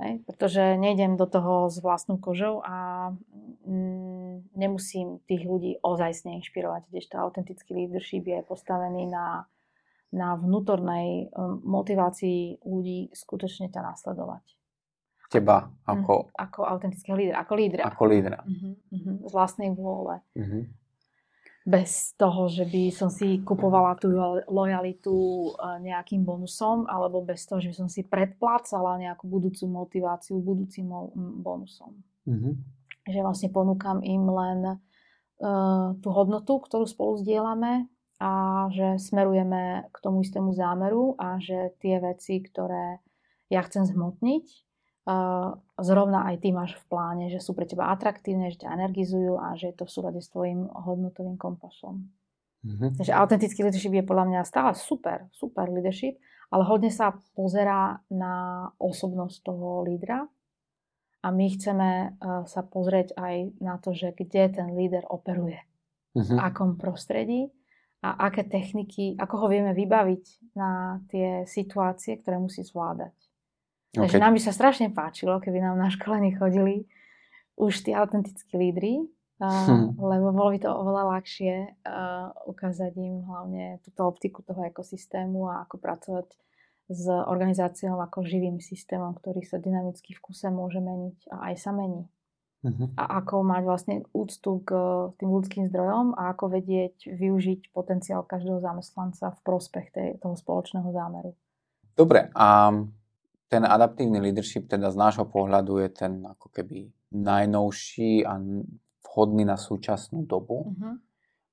Hej, 0.00 0.24
pretože 0.24 0.80
nejdem 0.80 1.20
do 1.20 1.28
toho 1.28 1.68
s 1.68 1.76
vlastnou 1.84 2.16
kožou 2.16 2.64
a 2.64 3.12
mm, 3.68 4.56
nemusím 4.56 5.20
tých 5.28 5.44
ľudí 5.44 5.76
ozajstne 5.84 6.40
inšpirovať, 6.40 6.88
kdežto 6.88 7.20
autentický 7.20 7.76
leadership 7.76 8.24
je 8.24 8.40
postavený 8.40 9.04
na 9.12 9.44
na 10.12 10.36
vnútornej 10.36 11.32
um, 11.32 11.64
motivácii 11.64 12.60
ľudí 12.68 13.08
skutočne 13.16 13.72
ťa 13.72 13.80
nasledovať. 13.80 14.44
Teba 15.32 15.72
ako... 15.88 16.28
Mm, 16.28 16.36
ako 16.36 16.60
autentického 16.68 17.16
lídra, 17.16 17.36
ako 17.40 17.54
lídra. 17.56 17.82
Ako 17.88 18.04
lídra. 18.04 18.38
Uh-huh, 18.44 18.76
uh-huh, 18.92 19.16
z 19.24 19.32
vlastnej 19.32 19.72
vôle. 19.72 20.20
Uh-huh. 20.36 20.68
Bez 21.62 22.18
toho, 22.18 22.50
že 22.50 22.66
by 22.66 22.90
som 22.90 23.06
si 23.06 23.38
kupovala 23.46 23.94
tú 23.94 24.10
lojalitu 24.50 25.14
uh, 25.54 25.78
nejakým 25.78 26.26
bonusom, 26.26 26.90
alebo 26.90 27.22
bez 27.22 27.46
toho, 27.46 27.62
že 27.62 27.70
by 27.70 27.76
som 27.86 27.88
si 27.88 28.02
predplácala 28.02 28.98
nejakú 28.98 29.30
budúcu 29.30 29.70
motiváciu 29.70 30.42
budúcim 30.42 30.90
bonusom. 31.38 32.02
Uh-huh. 32.26 32.58
Že 33.06 33.20
vlastne 33.22 33.48
ponúkam 33.54 34.02
im 34.02 34.26
len 34.26 34.60
uh, 35.38 35.94
tú 36.02 36.08
hodnotu, 36.10 36.58
ktorú 36.58 36.82
spolu 36.82 37.22
zdieľame, 37.22 37.86
a 38.22 38.70
že 38.70 39.02
smerujeme 39.02 39.90
k 39.90 39.96
tomu 39.98 40.22
istému 40.22 40.54
zámeru 40.54 41.18
a 41.18 41.42
že 41.42 41.74
tie 41.82 41.98
veci, 41.98 42.38
ktoré 42.38 43.02
ja 43.50 43.66
chcem 43.66 43.82
zhmotniť, 43.82 44.46
zrovna 45.82 46.30
aj 46.30 46.46
ty 46.46 46.54
máš 46.54 46.78
v 46.78 46.84
pláne, 46.86 47.26
že 47.26 47.42
sú 47.42 47.58
pre 47.58 47.66
teba 47.66 47.90
atraktívne, 47.90 48.54
že 48.54 48.62
ťa 48.62 48.74
energizujú 48.78 49.34
a 49.34 49.58
že 49.58 49.74
je 49.74 49.82
to 49.82 49.84
v 49.86 49.94
súlade 49.98 50.20
s 50.22 50.30
tvojim 50.30 50.70
hodnotovým 50.70 51.34
kompasom. 51.34 52.06
Mm-hmm. 52.62 53.02
Takže 53.02 53.10
autentický 53.10 53.66
leadership 53.66 53.90
je 53.90 54.06
podľa 54.06 54.26
mňa 54.30 54.40
stále 54.46 54.70
super, 54.78 55.26
super 55.34 55.66
leadership, 55.66 56.22
ale 56.54 56.62
hodne 56.62 56.94
sa 56.94 57.18
pozerá 57.34 57.98
na 58.14 58.68
osobnosť 58.78 59.42
toho 59.42 59.82
lídra 59.82 60.30
a 61.22 61.28
my 61.34 61.46
chceme 61.50 62.14
sa 62.46 62.62
pozrieť 62.62 63.18
aj 63.18 63.58
na 63.58 63.82
to, 63.82 63.90
že 63.90 64.14
kde 64.14 64.54
ten 64.54 64.68
líder 64.78 65.02
operuje, 65.10 65.58
mm-hmm. 66.14 66.38
v 66.38 66.38
akom 66.38 66.78
prostredí 66.78 67.50
a 68.06 68.30
aké 68.30 68.46
techniky, 68.46 69.18
ako 69.18 69.34
ho 69.42 69.46
vieme 69.50 69.74
vybaviť 69.74 70.54
na 70.54 71.02
tie 71.10 71.42
situácie, 71.46 72.18
ktoré 72.22 72.38
musí 72.38 72.62
zvládať. 72.62 73.14
Okay. 73.92 74.08
Takže 74.08 74.24
nám 74.24 74.32
by 74.32 74.40
sa 74.40 74.52
strašne 74.56 74.88
páčilo, 74.88 75.36
keby 75.36 75.60
nám 75.60 75.76
na 75.76 75.92
školení 75.92 76.32
chodili 76.32 76.88
už 77.60 77.84
tí 77.84 77.92
autentickí 77.92 78.56
lídry, 78.56 79.04
uh, 79.04 79.44
hm. 79.44 80.00
lebo 80.00 80.32
bolo 80.32 80.56
by 80.56 80.58
to 80.64 80.70
oveľa 80.72 81.02
ľahšie 81.18 81.54
uh, 81.84 82.32
ukázať 82.48 82.92
im 82.96 83.20
hlavne 83.28 83.64
túto 83.84 84.08
optiku 84.08 84.40
toho 84.40 84.64
ekosystému 84.64 85.44
a 85.44 85.68
ako 85.68 85.76
pracovať 85.76 86.28
s 86.88 87.04
organizáciou 87.08 88.00
ako 88.00 88.24
živým 88.24 88.64
systémom, 88.64 89.12
ktorý 89.12 89.44
sa 89.44 89.60
dynamicky 89.60 90.16
v 90.16 90.20
kuse 90.24 90.48
môže 90.48 90.80
meniť 90.80 91.28
a 91.28 91.52
aj 91.52 91.54
sa 91.60 91.70
mení. 91.76 92.08
Uh-huh. 92.62 92.94
A 92.94 93.18
ako 93.18 93.42
mať 93.42 93.62
vlastne 93.66 93.96
úctu 94.14 94.62
k 94.62 94.70
tým 95.18 95.30
ľudským 95.34 95.64
zdrojom 95.66 96.14
a 96.14 96.30
ako 96.30 96.48
vedieť 96.48 97.10
využiť 97.10 97.74
potenciál 97.74 98.22
každého 98.22 98.62
zamestnanca 98.62 99.34
v 99.34 99.40
prospech 99.42 99.86
tej, 99.90 100.08
toho 100.22 100.38
spoločného 100.38 100.86
zámeru. 100.94 101.34
Dobre, 101.98 102.30
a 102.32 102.70
ten 103.52 103.68
adaptívny 103.68 104.16
leadership 104.16 104.64
teda 104.64 104.88
z 104.88 104.96
nášho 104.96 105.28
pohľadu 105.28 105.84
je 105.84 105.88
ten 105.92 106.24
ako 106.24 106.48
keby 106.48 106.88
najnovší 107.12 108.24
a 108.24 108.40
vhodný 109.04 109.44
na 109.44 109.60
súčasnú 109.60 110.24
dobu, 110.24 110.72
uh-huh. 110.72 110.96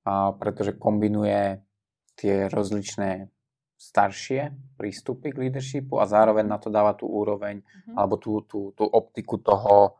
a 0.07 0.31
pretože 0.39 0.79
kombinuje 0.79 1.59
tie 2.15 2.47
rozličné 2.47 3.27
staršie 3.75 4.55
prístupy 4.79 5.35
k 5.35 5.39
leadershipu 5.43 5.99
a 5.99 6.07
zároveň 6.07 6.47
na 6.47 6.55
to 6.55 6.71
dáva 6.71 6.95
tú 6.95 7.11
úroveň 7.11 7.59
uh-huh. 7.59 7.99
alebo 7.99 8.15
tú, 8.15 8.47
tú, 8.47 8.71
tú 8.71 8.87
optiku 8.87 9.43
toho 9.43 9.99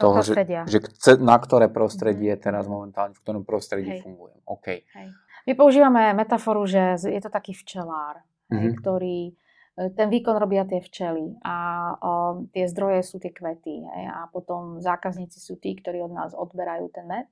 toho, 0.00 0.24
že, 0.24 0.32
že 0.64 0.80
chce, 0.80 1.20
na 1.20 1.36
ktoré 1.36 1.68
prostredie 1.68 2.32
mm-hmm. 2.32 2.46
teraz 2.48 2.64
momentálne, 2.64 3.12
v 3.12 3.20
ktorom 3.20 3.44
prostredí 3.44 3.92
Hej. 3.92 4.00
fungujem. 4.00 4.40
Okay. 4.48 4.88
Hej. 4.96 5.12
My 5.44 5.52
používame 5.52 6.16
metaforu, 6.16 6.64
že 6.64 6.96
je 7.04 7.20
to 7.20 7.28
taký 7.28 7.52
včelár, 7.52 8.24
mhm. 8.48 8.80
ktorý 8.80 9.36
ten 9.96 10.08
výkon 10.12 10.36
robia 10.36 10.68
tie 10.68 10.84
včely 10.84 11.40
a 11.40 11.56
o, 11.96 12.12
tie 12.52 12.68
zdroje 12.68 13.00
sú 13.00 13.16
tie 13.16 13.32
kvety 13.32 13.80
hej, 13.80 14.04
a 14.12 14.28
potom 14.28 14.84
zákazníci 14.84 15.40
sú 15.40 15.56
tí, 15.56 15.72
ktorí 15.72 16.04
od 16.04 16.12
nás 16.12 16.36
odberajú 16.36 16.92
ten 16.92 17.08
med 17.08 17.28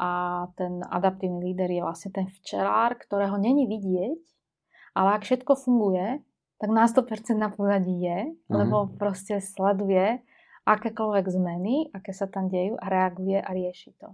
a 0.00 0.44
ten 0.56 0.84
adaptívny 0.84 1.52
líder 1.52 1.68
je 1.72 1.84
vlastne 1.84 2.10
ten 2.12 2.26
včelár, 2.40 2.96
ktorého 2.96 3.36
není 3.36 3.68
vidieť, 3.68 4.20
ale 4.96 5.08
ak 5.16 5.28
všetko 5.28 5.52
funguje, 5.56 6.24
tak 6.60 6.68
na 6.68 6.84
100% 6.84 7.36
na 7.36 7.48
pozadí 7.48 7.96
je, 8.00 8.18
mm-hmm. 8.28 8.52
lebo 8.52 8.88
proste 9.00 9.40
sleduje 9.40 10.20
akékoľvek 10.68 11.26
zmeny, 11.28 11.88
aké 11.96 12.12
sa 12.12 12.28
tam 12.28 12.52
dejú 12.52 12.76
a 12.76 12.86
reaguje 12.88 13.40
a 13.40 13.50
rieši 13.52 13.96
to. 13.96 14.12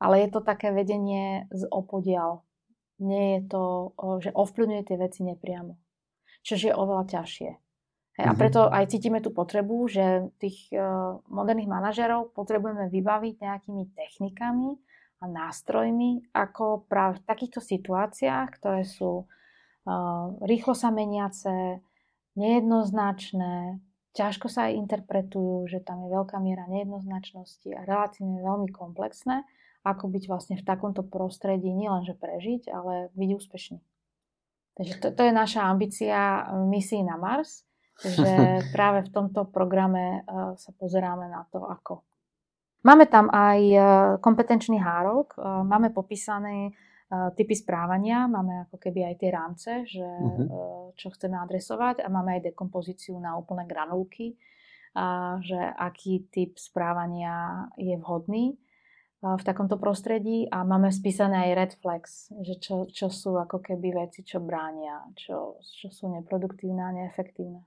Ale 0.00 0.24
je 0.24 0.28
to 0.32 0.40
také 0.40 0.72
vedenie 0.72 1.48
z 1.52 1.68
opodial. 1.68 2.44
Nie 3.00 3.38
je 3.38 3.40
to, 3.48 3.62
že 4.24 4.32
ovplyvňuje 4.32 4.82
tie 4.86 4.96
veci 4.96 5.20
nepriamo. 5.24 5.76
Čož 6.44 6.68
je 6.68 6.72
oveľa 6.76 7.04
ťažšie. 7.08 7.50
Hej, 8.14 8.26
a 8.30 8.32
mhm. 8.36 8.38
preto 8.38 8.60
aj 8.70 8.94
cítime 8.94 9.18
tú 9.18 9.34
potrebu, 9.34 9.90
že 9.90 10.30
tých 10.38 10.70
uh, 10.70 11.18
moderných 11.26 11.66
manažerov 11.66 12.30
potrebujeme 12.30 12.86
vybaviť 12.86 13.42
nejakými 13.42 13.90
technikami 13.90 14.78
a 15.18 15.24
nástrojmi, 15.26 16.30
ako 16.30 16.86
práve 16.86 17.18
v 17.18 17.26
takýchto 17.26 17.58
situáciách, 17.58 18.46
ktoré 18.54 18.86
sú 18.86 19.26
uh, 19.26 20.26
rýchlo 20.46 20.78
sa 20.78 20.94
meniace, 20.94 21.82
nejednoznačné, 22.38 23.82
ťažko 24.14 24.46
sa 24.46 24.70
aj 24.70 24.78
interpretujú, 24.78 25.66
že 25.66 25.82
tam 25.82 26.06
je 26.06 26.14
veľká 26.14 26.38
miera 26.38 26.70
nejednoznačnosti 26.70 27.66
a 27.74 27.82
relatívne 27.82 28.38
veľmi 28.42 28.70
komplexné, 28.70 29.42
ako 29.82 30.06
byť 30.06 30.24
vlastne 30.30 30.54
v 30.54 30.66
takomto 30.66 31.02
prostredí 31.02 31.74
nielenže 31.74 32.14
prežiť, 32.14 32.70
ale 32.70 33.10
byť 33.18 33.30
úspešný. 33.42 33.78
Takže 34.74 34.94
to, 34.98 35.08
to 35.14 35.22
je 35.22 35.32
naša 35.32 35.70
ambícia 35.70 36.50
misií 36.66 37.06
na 37.06 37.14
Mars, 37.14 37.62
že 38.02 38.26
práve 38.74 39.06
v 39.06 39.10
tomto 39.14 39.46
programe 39.48 40.26
uh, 40.26 40.58
sa 40.58 40.70
pozeráme 40.74 41.30
na 41.30 41.46
to, 41.48 41.62
ako. 41.62 42.02
Máme 42.84 43.08
tam 43.08 43.32
aj 43.32 43.60
uh, 43.72 43.84
kompetenčný 44.20 44.76
hárok, 44.76 45.38
máme 45.40 45.94
popísané 45.94 46.74
typy 47.36 47.54
správania, 47.54 48.26
máme 48.26 48.66
ako 48.66 48.76
keby 48.80 49.06
aj 49.06 49.14
tie 49.22 49.30
rámce, 49.30 49.70
že 49.86 50.02
uh-huh. 50.02 50.90
čo 50.98 51.14
chceme 51.14 51.38
adresovať 51.38 52.02
a 52.02 52.10
máme 52.10 52.40
aj 52.40 52.50
dekompozíciu 52.50 53.14
na 53.22 53.38
úplné 53.38 53.68
granulky, 53.70 54.34
a 54.94 55.38
že 55.42 55.58
aký 55.58 56.30
typ 56.30 56.54
správania 56.54 57.66
je 57.74 57.98
vhodný 57.98 58.54
v 59.24 59.42
takomto 59.46 59.80
prostredí 59.80 60.44
a 60.52 60.68
máme 60.68 60.92
spísané 60.92 61.48
aj 61.48 61.56
red 61.56 61.72
flags, 61.80 62.28
že 62.44 62.60
čo, 62.60 62.84
čo 62.92 63.08
sú 63.08 63.40
ako 63.40 63.64
keby 63.64 64.04
veci, 64.04 64.20
čo 64.20 64.44
bránia, 64.44 65.00
čo, 65.16 65.56
čo 65.64 65.88
sú 65.88 66.12
neproduktívne 66.12 66.84
a 66.84 66.92
neefektívne. 66.92 67.64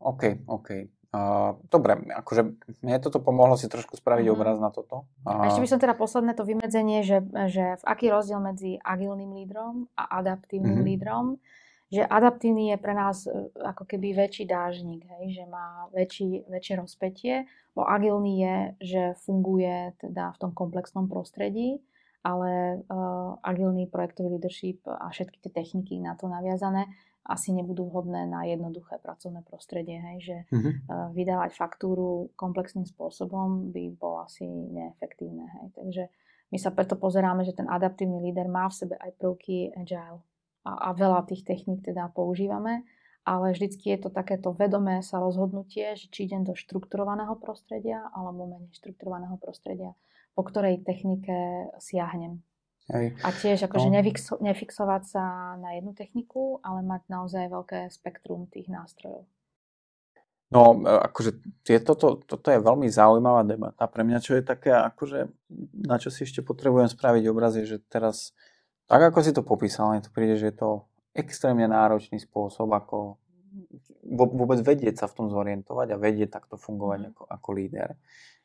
OK, 0.00 0.48
OK. 0.48 0.68
Uh, 1.08 1.56
dobre, 1.72 1.96
akože 2.04 2.60
mne 2.84 3.00
toto 3.00 3.24
pomohlo 3.24 3.56
si 3.56 3.64
trošku 3.64 3.96
spraviť 3.96 4.28
mm. 4.28 4.32
obraz 4.36 4.60
na 4.60 4.68
toto. 4.68 5.08
Uh, 5.24 5.40
a 5.40 5.48
ešte 5.48 5.64
by 5.64 5.70
som 5.72 5.80
teda 5.80 5.96
posledné 5.96 6.36
to 6.36 6.44
vymedzenie, 6.44 7.00
že, 7.00 7.24
že 7.48 7.80
v 7.80 7.84
aký 7.88 8.12
rozdiel 8.12 8.44
medzi 8.44 8.76
agilným 8.84 9.32
lídrom 9.32 9.88
a 9.96 10.20
adaptívnym 10.20 10.84
mm. 10.84 10.88
lídrom, 10.88 11.40
že 11.88 12.04
adaptívny 12.04 12.72
je 12.72 12.76
pre 12.76 12.92
nás 12.92 13.24
e, 13.24 13.32
ako 13.64 13.88
keby 13.88 14.12
väčší 14.12 14.44
dážnik, 14.44 15.08
hej, 15.08 15.40
že 15.40 15.44
má 15.48 15.88
väčší, 15.92 16.44
väčšie 16.44 16.74
rozpetie, 16.76 17.34
bo 17.72 17.88
agilný 17.88 18.34
je, 18.44 18.56
že 18.84 19.02
funguje 19.24 19.96
teda 19.96 20.36
v 20.36 20.40
tom 20.40 20.50
komplexnom 20.52 21.08
prostredí, 21.08 21.80
ale 22.26 22.82
uh, 22.90 23.38
agilný 23.46 23.86
projektový 23.86 24.36
leadership 24.36 24.82
a 24.84 25.06
všetky 25.06 25.38
tie 25.38 25.54
techniky 25.54 26.02
na 26.02 26.18
to 26.18 26.26
naviazané 26.26 26.90
asi 27.28 27.52
nebudú 27.52 27.86
vhodné 27.92 28.24
na 28.24 28.48
jednoduché 28.48 28.98
pracovné 29.04 29.44
prostredie. 29.44 30.00
Hej, 30.00 30.18
že 30.24 30.36
uh-huh. 30.48 31.12
vydávať 31.12 31.52
faktúru 31.52 32.32
komplexným 32.40 32.88
spôsobom 32.88 33.68
by 33.68 33.92
bolo 34.00 34.24
asi 34.24 34.48
neefektívne. 34.48 35.44
Hej. 35.44 35.66
Takže 35.76 36.02
my 36.48 36.58
sa 36.58 36.72
preto 36.72 36.96
pozeráme, 36.96 37.44
že 37.44 37.52
ten 37.52 37.68
adaptívny 37.68 38.24
líder 38.24 38.48
má 38.48 38.64
v 38.72 38.78
sebe 38.80 38.94
aj 38.96 39.12
prvky 39.20 39.76
agile 39.76 40.24
a, 40.68 40.92
a 40.92 40.92
veľa 40.92 41.24
tých 41.24 41.48
techník 41.48 41.80
teda 41.80 42.12
používame, 42.12 42.84
ale 43.24 43.56
vždycky 43.56 43.96
je 43.96 44.04
to 44.04 44.10
takéto 44.12 44.52
vedomé 44.52 45.00
sa 45.00 45.16
rozhodnutie, 45.16 45.96
že 45.96 46.12
či 46.12 46.28
idem 46.28 46.44
do 46.44 46.52
štrukturovaného 46.52 47.36
prostredia 47.40 48.12
alebo 48.12 48.44
menej 48.44 48.68
štrukturovaného 48.76 49.40
prostredia. 49.40 49.96
po 50.38 50.46
ktorej 50.46 50.86
technike 50.86 51.66
siahnem. 51.82 52.46
Hej. 52.94 53.18
A 53.26 53.34
tiež 53.34 53.66
akože 53.66 53.90
No. 53.90 53.98
nefixo, 53.98 54.38
nefixovať 54.38 55.02
sa 55.02 55.22
na 55.58 55.74
jednu 55.74 55.98
techniku, 55.98 56.62
ale 56.62 56.78
mať 56.86 57.10
naozaj 57.10 57.50
veľké 57.50 57.90
spektrum 57.90 58.46
tých 58.46 58.70
nástrojov. 58.70 59.26
No, 60.48 60.78
e, 60.78 60.88
akože 60.88 61.42
je 61.68 61.80
toto, 61.82 62.22
toto 62.22 62.48
je 62.48 62.62
veľmi 62.62 62.88
zaujímavá 62.88 63.42
debata. 63.44 63.84
Pre 63.90 64.00
mňa, 64.06 64.18
čo 64.22 64.38
je 64.38 64.46
také, 64.46 64.72
akože, 64.72 65.26
na 65.90 65.98
čo 65.98 66.08
si 66.08 66.22
ešte 66.22 66.40
potrebujem 66.40 66.86
spraviť 66.88 67.24
obraz, 67.28 67.58
je, 67.58 67.66
že 67.66 67.78
teraz, 67.90 68.30
tak 68.88 69.00
ako 69.12 69.18
si 69.20 69.36
to 69.36 69.44
popísal, 69.44 69.92
mne 69.92 70.00
to 70.00 70.10
príde, 70.10 70.40
že 70.40 70.48
je 70.48 70.56
to 70.56 70.70
extrémne 71.12 71.68
náročný 71.68 72.16
spôsob, 72.16 72.72
ako 72.72 73.20
vôbec 74.08 74.64
vedieť 74.64 75.04
sa 75.04 75.06
v 75.06 75.16
tom 75.20 75.26
zorientovať 75.28 75.92
a 75.92 76.00
vedieť 76.00 76.32
takto 76.32 76.56
fungovať 76.56 77.12
ako, 77.12 77.22
ako 77.28 77.48
líder. 77.52 77.88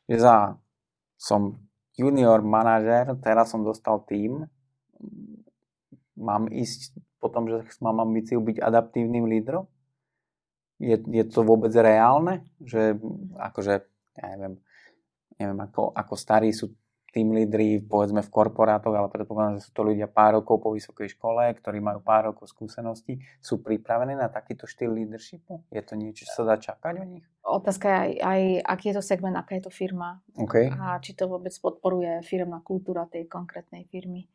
Že 0.04 0.16
za, 0.20 0.36
som 1.16 1.64
junior 1.96 2.44
manažer, 2.44 3.08
teraz 3.24 3.54
som 3.54 3.64
dostal 3.64 4.04
tým, 4.04 4.44
mám 6.18 6.50
ísť 6.52 6.98
po 7.18 7.32
tom, 7.32 7.48
že 7.48 7.64
mám 7.80 8.04
ambíciu 8.04 8.44
byť 8.44 8.60
adaptívnym 8.60 9.24
lídrom? 9.24 9.64
Je, 10.76 11.00
je 11.00 11.24
to 11.24 11.40
vôbec 11.46 11.72
reálne? 11.72 12.44
Že 12.60 13.00
akože, 13.38 13.74
ja 14.20 14.24
neviem, 14.36 14.60
neviem 15.40 15.60
ako, 15.64 15.94
ako 15.94 16.14
starí 16.18 16.52
sú 16.52 16.74
tým 17.14 17.30
lídri, 17.30 17.78
povedzme 17.78 18.26
v 18.26 18.32
korporátoch, 18.34 18.90
ale 18.90 19.06
predpokladám, 19.06 19.62
že 19.62 19.70
sú 19.70 19.70
to 19.70 19.86
ľudia 19.86 20.10
pár 20.10 20.42
rokov 20.42 20.58
po 20.58 20.74
vysokej 20.74 21.14
škole, 21.14 21.46
ktorí 21.54 21.78
majú 21.78 22.02
pár 22.02 22.34
rokov 22.34 22.50
skúseností, 22.50 23.22
sú 23.38 23.62
pripravení 23.62 24.18
na 24.18 24.26
takýto 24.26 24.66
štýl 24.66 24.90
leadershipu? 24.90 25.62
Je 25.70 25.78
to 25.86 25.94
niečo, 25.94 26.26
čo 26.26 26.42
sa 26.42 26.44
dá 26.50 26.58
čakať 26.58 27.06
od 27.06 27.08
nich? 27.14 27.26
Otázka 27.46 27.86
je 27.86 27.94
aj, 27.94 28.10
aj, 28.18 28.42
aký 28.66 28.84
je 28.90 28.96
to 28.98 29.02
segment, 29.06 29.38
aká 29.38 29.54
je 29.54 29.64
to 29.68 29.72
firma 29.72 30.18
OK. 30.34 30.74
a 30.74 30.98
či 30.98 31.14
to 31.14 31.30
vôbec 31.30 31.54
podporuje 31.54 32.26
firmná 32.26 32.58
kultúra 32.66 33.06
tej 33.06 33.30
konkrétnej 33.30 33.86
firmy. 33.86 34.26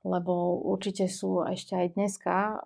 Lebo 0.00 0.64
určite 0.64 1.12
sú 1.12 1.44
ešte 1.44 1.76
aj 1.76 1.92
dneska 1.92 2.56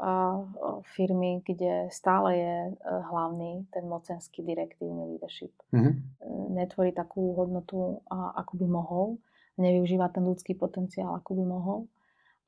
firmy, 0.94 1.42
kde 1.42 1.90
stále 1.90 2.30
je 2.38 2.56
e, 2.70 2.72
hlavný 3.10 3.66
ten 3.74 3.90
mocenský 3.90 4.46
direktívny 4.46 5.14
leadership. 5.14 5.50
Mhm. 5.74 5.90
E, 5.90 5.94
Netvorí 6.54 6.94
takú 6.94 7.34
hodnotu, 7.34 7.98
ako 8.10 8.52
by 8.54 8.66
mohol, 8.70 9.18
nevyužíva 9.58 10.10
ten 10.10 10.24
ľudský 10.26 10.54
potenciál, 10.58 11.14
ako 11.14 11.30
by 11.38 11.44
mohol, 11.44 11.78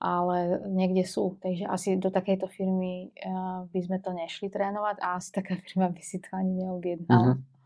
ale 0.00 0.60
niekde 0.68 1.06
sú. 1.08 1.40
Takže 1.40 1.64
asi 1.66 1.96
do 1.96 2.12
takejto 2.12 2.50
firmy 2.50 3.08
e, 3.14 3.30
by 3.70 3.80
sme 3.80 3.98
to 4.02 4.12
nešli 4.12 4.52
trénovať 4.52 5.00
a 5.00 5.16
asi 5.16 5.30
taká 5.32 5.56
firma 5.64 5.88
by 5.88 6.02
si 6.02 6.20
to 6.20 6.30
ani 6.34 6.66
neobjednala. 6.66 7.38
Mhm. 7.38 7.56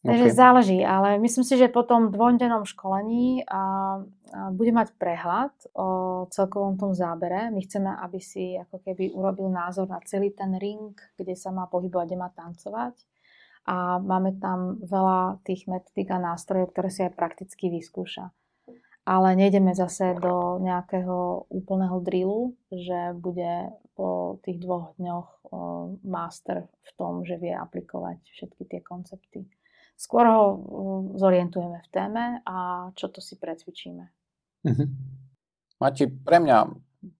Takže 0.00 0.32
OK. 0.32 0.36
záleží, 0.36 0.80
ale 0.80 1.20
myslím 1.20 1.44
si, 1.44 1.60
že 1.60 1.68
po 1.68 1.84
tom 1.84 2.08
dvojdennom 2.08 2.64
školení 2.64 3.44
a, 3.44 3.52
a 3.52 3.62
bude 4.48 4.72
mať 4.72 4.96
prehľad 4.96 5.52
o 5.76 5.88
celkovom 6.32 6.80
tom 6.80 6.96
zábere. 6.96 7.52
My 7.52 7.60
chceme, 7.60 7.92
aby 8.00 8.16
si 8.16 8.56
ako 8.56 8.80
keby 8.80 9.12
urobil 9.12 9.52
názor 9.52 9.92
na 9.92 10.00
celý 10.08 10.32
ten 10.32 10.56
ring, 10.56 10.96
kde 11.20 11.36
sa 11.36 11.52
má 11.52 11.68
pohybovať, 11.68 12.06
kde 12.08 12.16
má 12.16 12.32
tancovať. 12.32 12.96
A 13.70 14.02
máme 14.02 14.34
tam 14.42 14.82
veľa 14.82 15.46
tých 15.46 15.70
metodík 15.70 16.10
a 16.10 16.18
nástrojov, 16.18 16.74
ktoré 16.74 16.90
si 16.90 17.06
aj 17.06 17.14
prakticky 17.14 17.70
vyskúša. 17.70 18.34
Ale 19.06 19.38
nejdeme 19.38 19.70
zase 19.78 20.18
do 20.18 20.58
nejakého 20.58 21.46
úplného 21.46 22.02
drillu, 22.02 22.58
že 22.74 23.14
bude 23.14 23.70
po 23.94 24.42
tých 24.42 24.58
dvoch 24.58 24.98
dňoch 24.98 25.54
master 26.02 26.66
v 26.66 26.90
tom, 26.98 27.22
že 27.22 27.38
vie 27.38 27.54
aplikovať 27.54 28.18
všetky 28.26 28.62
tie 28.66 28.80
koncepty. 28.82 29.46
Skôr 29.94 30.24
ho 30.26 30.42
zorientujeme 31.14 31.78
v 31.78 31.88
téme 31.94 32.24
a 32.42 32.88
čo 32.98 33.06
to 33.12 33.22
si 33.22 33.38
precvičíme. 33.38 34.04
Mhm. 34.66 34.84
Mati, 35.80 36.04
pre 36.10 36.42
mňa 36.42 36.58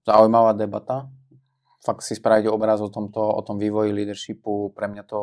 zaujímavá 0.04 0.52
debata. 0.52 1.08
Fakt 1.80 2.04
si 2.04 2.12
spraviť 2.12 2.52
obraz 2.52 2.84
o, 2.84 2.92
tomto, 2.92 3.24
o 3.24 3.40
tom 3.40 3.56
vývoji 3.56 3.96
leadershipu, 3.96 4.72
pre 4.76 4.92
mňa 4.92 5.02
to 5.08 5.20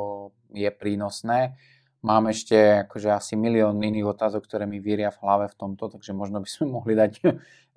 je 0.58 0.70
prínosné. 0.74 1.54
Mám 2.06 2.30
ešte 2.30 2.86
akože 2.86 3.10
asi 3.10 3.34
milión 3.34 3.82
iných 3.82 4.06
otázok, 4.06 4.46
ktoré 4.46 4.70
mi 4.70 4.78
víria 4.78 5.10
v 5.10 5.22
hlave 5.22 5.46
v 5.50 5.56
tomto, 5.58 5.90
takže 5.90 6.14
možno 6.18 6.42
by 6.42 6.50
sme 6.50 6.66
mohli 6.82 6.94
dať 6.98 7.22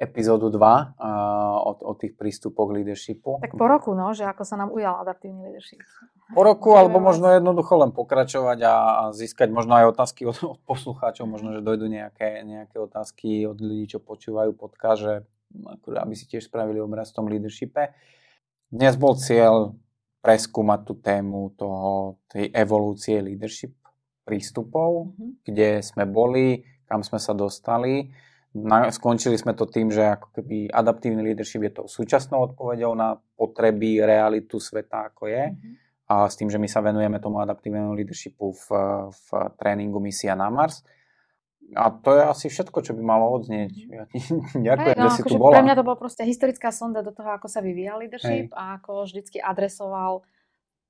epizódu 0.00 0.48
2 0.48 0.56
uh, 0.56 0.80
o, 1.60 1.72
o 1.76 1.92
tých 1.92 2.16
prístupoch 2.16 2.72
k 2.72 2.80
leadershipu. 2.80 3.36
Tak 3.40 3.56
po 3.56 3.68
roku, 3.68 3.92
no, 3.92 4.16
že 4.16 4.24
ako 4.24 4.48
sa 4.48 4.56
nám 4.56 4.72
ujal 4.72 4.96
adaptívny 5.04 5.52
leadership. 5.52 5.84
Po 6.32 6.40
roku, 6.40 6.72
alebo 6.72 7.00
vás- 7.00 7.16
možno 7.16 7.32
jednoducho 7.36 7.76
len 7.80 7.92
pokračovať 7.92 8.58
a, 8.64 8.72
a 8.72 9.02
získať 9.12 9.52
možno 9.52 9.76
aj 9.76 9.92
otázky 9.92 10.24
od, 10.24 10.40
od 10.56 10.60
poslucháčov, 10.64 11.28
možno, 11.28 11.52
že 11.52 11.60
dojdú 11.60 11.84
nejaké, 11.84 12.40
nejaké 12.48 12.80
otázky 12.80 13.44
od 13.44 13.60
ľudí, 13.60 13.92
čo 13.92 14.00
počúvajú 14.00 14.56
podcast, 14.56 15.00
že 15.04 15.14
akože, 15.52 15.98
aby 16.00 16.14
si 16.16 16.24
tiež 16.30 16.46
spravili 16.46 16.80
obraz 16.80 17.10
v 17.10 17.16
tom 17.20 17.26
leadershipe. 17.28 17.92
Dnes 18.70 18.94
bol 18.94 19.18
cieľ 19.18 19.74
preskúmať 20.22 20.80
tú 20.86 20.94
tému 21.02 21.58
toho, 21.58 22.22
tej 22.30 22.54
evolúcie 22.54 23.18
leadership 23.18 23.74
prístupov, 24.22 25.10
Mhm. 25.10 25.42
kde 25.42 25.82
sme 25.82 26.06
boli, 26.06 26.62
kam 26.86 27.02
sme 27.02 27.18
sa 27.18 27.34
dostali. 27.34 28.14
Na, 28.54 28.90
skončili 28.90 29.38
sme 29.38 29.54
to 29.54 29.66
tým, 29.66 29.90
že 29.90 30.02
ako 30.02 30.34
keby 30.34 30.70
adaptívny 30.70 31.22
leadership 31.22 31.62
je 31.66 31.72
tou 31.82 31.86
súčasnou 31.86 32.50
odpoveďou 32.50 32.94
na 32.94 33.18
potreby, 33.38 34.02
realitu 34.02 34.58
sveta, 34.58 35.10
ako 35.10 35.26
je 35.26 35.44
Mhm. 35.50 35.70
a 36.10 36.26
s 36.30 36.34
tým, 36.38 36.50
že 36.50 36.58
my 36.58 36.66
sa 36.70 36.82
venujeme 36.82 37.18
tomu 37.18 37.38
adaptívnemu 37.38 37.94
leadershipu 37.94 38.54
v, 38.54 38.66
v 39.10 39.26
tréningu 39.58 39.98
Misia 39.98 40.34
na 40.34 40.50
Mars. 40.50 40.82
A 41.76 41.94
to 41.94 42.10
je 42.18 42.22
asi 42.26 42.46
všetko, 42.50 42.78
čo 42.82 42.92
by 42.98 43.02
malo 43.02 43.30
odznieť. 43.38 43.72
Ja 43.90 44.04
ti 44.10 44.18
ďakujem, 44.68 44.96
Hej, 44.96 45.00
no, 45.00 45.04
že 45.06 45.10
si 45.14 45.22
tu 45.22 45.34
akože 45.34 45.38
bola. 45.38 45.54
Pre 45.54 45.64
mňa 45.66 45.76
to 45.78 45.86
bol 45.86 45.96
proste 45.98 46.22
historická 46.26 46.70
sonda 46.74 47.00
do 47.04 47.14
toho, 47.14 47.30
ako 47.34 47.46
sa 47.46 47.62
vyvíjal 47.62 48.02
leadership 48.02 48.50
a 48.54 48.80
ako 48.82 49.06
vždycky 49.06 49.38
adresoval 49.38 50.26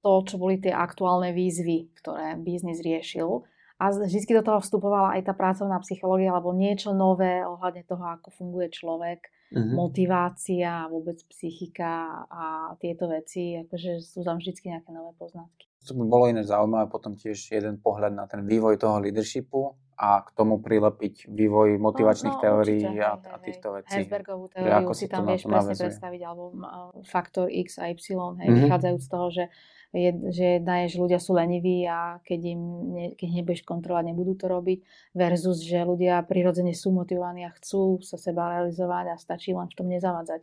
to, 0.01 0.11
čo 0.24 0.37
boli 0.41 0.57
tie 0.57 0.72
aktuálne 0.72 1.37
výzvy, 1.37 1.93
ktoré 2.01 2.41
biznis 2.41 2.81
riešil. 2.81 3.45
A 3.81 3.93
vždycky 3.97 4.37
do 4.37 4.45
toho 4.45 4.61
vstupovala 4.61 5.16
aj 5.16 5.28
tá 5.28 5.33
pracovná 5.33 5.81
psychológia, 5.81 6.37
alebo 6.37 6.53
niečo 6.53 6.93
nové 6.93 7.41
ohľadne 7.45 7.85
toho, 7.89 8.05
ako 8.16 8.28
funguje 8.28 8.68
človek, 8.68 9.24
Mhm. 9.51 9.74
motivácia, 9.74 10.87
vôbec 10.87 11.18
psychika 11.26 12.22
a 12.31 12.70
tieto 12.78 13.11
veci, 13.11 13.59
akože 13.59 13.99
sú 13.99 14.22
tam 14.22 14.39
vždycky 14.39 14.70
nejaké 14.70 14.95
nové 14.95 15.11
poznatky. 15.18 15.66
To 15.91 15.99
by 15.99 16.05
bolo 16.07 16.31
iné 16.31 16.47
zaujímavé 16.47 16.87
potom 16.87 17.18
tiež 17.18 17.51
jeden 17.51 17.83
pohľad 17.83 18.14
na 18.14 18.31
ten 18.31 18.47
vývoj 18.47 18.78
toho 18.78 19.03
leadershipu 19.03 19.74
a 20.01 20.25
k 20.25 20.33
tomu 20.33 20.57
prilepiť 20.57 21.29
vývoj 21.29 21.77
motivačných 21.77 22.33
No, 22.33 22.41
no, 22.41 22.45
teórií 22.49 22.81
určite, 22.81 23.05
a, 23.05 23.13
hej, 23.21 23.29
a 23.29 23.37
týchto 23.37 23.69
vecí. 23.77 24.01
Hesbergovú 24.01 24.45
Že 24.49 24.55
teóriu 24.57 24.73
ako 24.81 24.93
si 24.97 25.05
tam 25.13 25.23
vieš 25.29 25.43
presne 25.45 25.75
predstaviť, 25.77 26.21
alebo 26.25 26.45
uh, 26.57 26.65
faktor 27.05 27.47
X 27.53 27.77
a 27.77 27.93
Y, 27.93 28.01
hej, 28.41 28.49
Mhm. 28.49 28.57
vychádzajúc 28.65 29.03
z 29.05 29.11
toho, 29.13 29.27
že, 29.29 29.45
je, 29.93 30.11
že 30.33 30.45
jedna 30.57 30.75
je, 30.81 30.87
že 30.89 30.99
ľudia 31.05 31.21
sú 31.21 31.37
leniví 31.37 31.85
a 31.85 32.17
keď 32.25 32.41
im 32.49 32.63
ne, 32.97 33.07
keď 33.13 33.29
nebudeš 33.29 33.61
kontrolovať, 33.69 34.05
nebudú 34.09 34.33
to 34.41 34.47
robiť, 34.49 34.79
versus, 35.13 35.61
že 35.61 35.85
ľudia 35.85 36.25
prirodzene 36.25 36.73
sú 36.73 36.97
motivovaní 36.97 37.45
a 37.45 37.53
chcú 37.53 38.01
sa 38.01 38.17
seba 38.17 38.57
realizovať 38.57 39.05
a 39.13 39.21
stačí 39.21 39.53
len 39.53 39.69
v 39.69 39.77
tom 39.77 39.85
nezavádzať. 39.93 40.41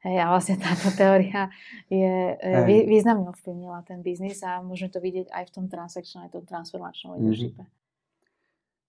Hej, 0.00 0.16
a 0.22 0.26
vlastne 0.30 0.54
táto 0.56 0.86
teória 1.00 1.50
je, 1.90 2.38
vý, 2.64 2.86
významne 2.86 3.26
ovplyvnila 3.34 3.82
ten 3.82 4.06
biznis 4.06 4.38
a 4.46 4.62
môžeme 4.62 4.88
to 4.88 5.02
vidieť 5.02 5.34
aj 5.34 5.44
v 5.50 5.52
tom 5.52 5.64
transakčnom, 5.66 6.24
aj 6.24 6.30
v 6.30 6.34
tom 6.38 6.44
transformačnom 6.46 7.18
Mhm. 7.18 7.20
leadershipe. 7.26 7.64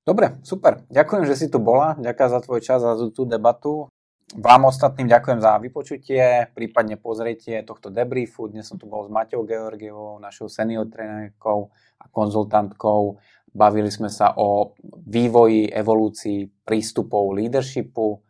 Dobre, 0.02 0.41
super. 0.41 0.82
Ďakujem, 0.89 1.24
že 1.30 1.38
si 1.38 1.47
tu 1.47 1.62
bola. 1.62 1.93
Ďakujem 1.93 2.30
za 2.34 2.39
tvoj 2.41 2.60
čas 2.66 2.82
a 2.82 2.97
za 2.97 3.08
tú 3.14 3.22
debatu. 3.30 3.86
Vám 4.32 4.72
ostatným 4.72 5.12
ďakujem 5.12 5.43
za 5.43 5.60
vypočutie, 5.60 6.47
prípadne 6.56 6.95
pozrietie 6.97 7.62
tohto 7.68 7.91
debriefu. 7.91 8.47
Dnes 8.47 8.64
som 8.64 8.80
tu 8.80 8.88
bol 8.88 9.06
s 9.06 9.12
Maťou 9.12 9.43
Georgievou, 9.43 10.18
našou 10.24 10.47
senior 10.47 10.88
trénerkou 10.88 11.70
a 11.99 12.06
konzultantkou. 12.10 13.20
Bavili 13.52 13.91
sme 13.91 14.08
sa 14.08 14.32
o 14.39 14.74
vývoji, 15.06 15.68
evolúcii 15.68 16.64
prístupov 16.64 17.36
leadershipu 17.36 18.24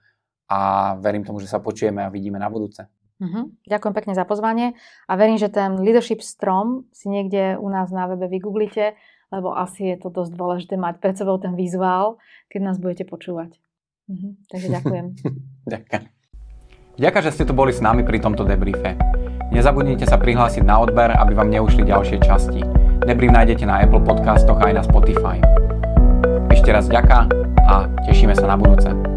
a 0.49 0.93
verím 0.97 1.21
tomu, 1.21 1.37
že 1.39 1.47
sa 1.47 1.61
počujeme 1.61 2.01
a 2.01 2.11
vidíme 2.11 2.41
na 2.41 2.49
budúce. 2.49 2.89
Mhm. 3.21 3.69
Ďakujem 3.69 3.93
pekne 3.93 4.13
za 4.17 4.25
pozvanie 4.25 4.73
a 5.05 5.13
verím, 5.13 5.37
že 5.37 5.53
ten 5.53 5.77
leadership 5.77 6.25
strom 6.25 6.89
si 6.89 7.07
niekde 7.07 7.61
u 7.61 7.69
nás 7.69 7.93
na 7.93 8.09
webe 8.09 8.25
vygooglite, 8.25 8.97
lebo 9.31 9.55
asi 9.55 9.95
je 9.95 9.97
to 9.97 10.11
dosť 10.11 10.31
dôležité 10.35 10.75
mať 10.75 10.99
pred 10.99 11.15
sebou 11.15 11.39
ten 11.39 11.55
vizuál, 11.55 12.19
keď 12.51 12.59
nás 12.61 12.77
budete 12.77 13.07
počúvať. 13.07 13.55
Mhm. 14.11 14.29
Takže 14.51 14.67
ďakujem. 14.67 15.05
Ďakujem. 15.71 16.03
Ďakujem, 16.99 17.23
že 17.23 17.33
ste 17.33 17.47
tu 17.47 17.53
boli 17.55 17.71
s 17.71 17.79
nami 17.79 18.03
pri 18.03 18.19
tomto 18.19 18.43
debriefe. 18.43 18.99
Nezabudnite 19.55 20.03
sa 20.03 20.19
prihlásiť 20.19 20.63
na 20.63 20.79
odber, 20.83 21.11
aby 21.15 21.31
vám 21.35 21.51
neušli 21.51 21.87
ďalšie 21.87 22.19
časti. 22.23 22.61
Debrief 23.07 23.31
nájdete 23.31 23.63
na 23.67 23.81
Apple 23.83 24.03
podcastoch 24.03 24.59
aj 24.59 24.73
na 24.79 24.83
Spotify. 24.83 25.39
Ešte 26.51 26.69
raz 26.71 26.91
ďaká 26.91 27.27
a 27.67 27.87
tešíme 28.05 28.35
sa 28.35 28.51
na 28.51 28.55
budúce. 28.59 29.10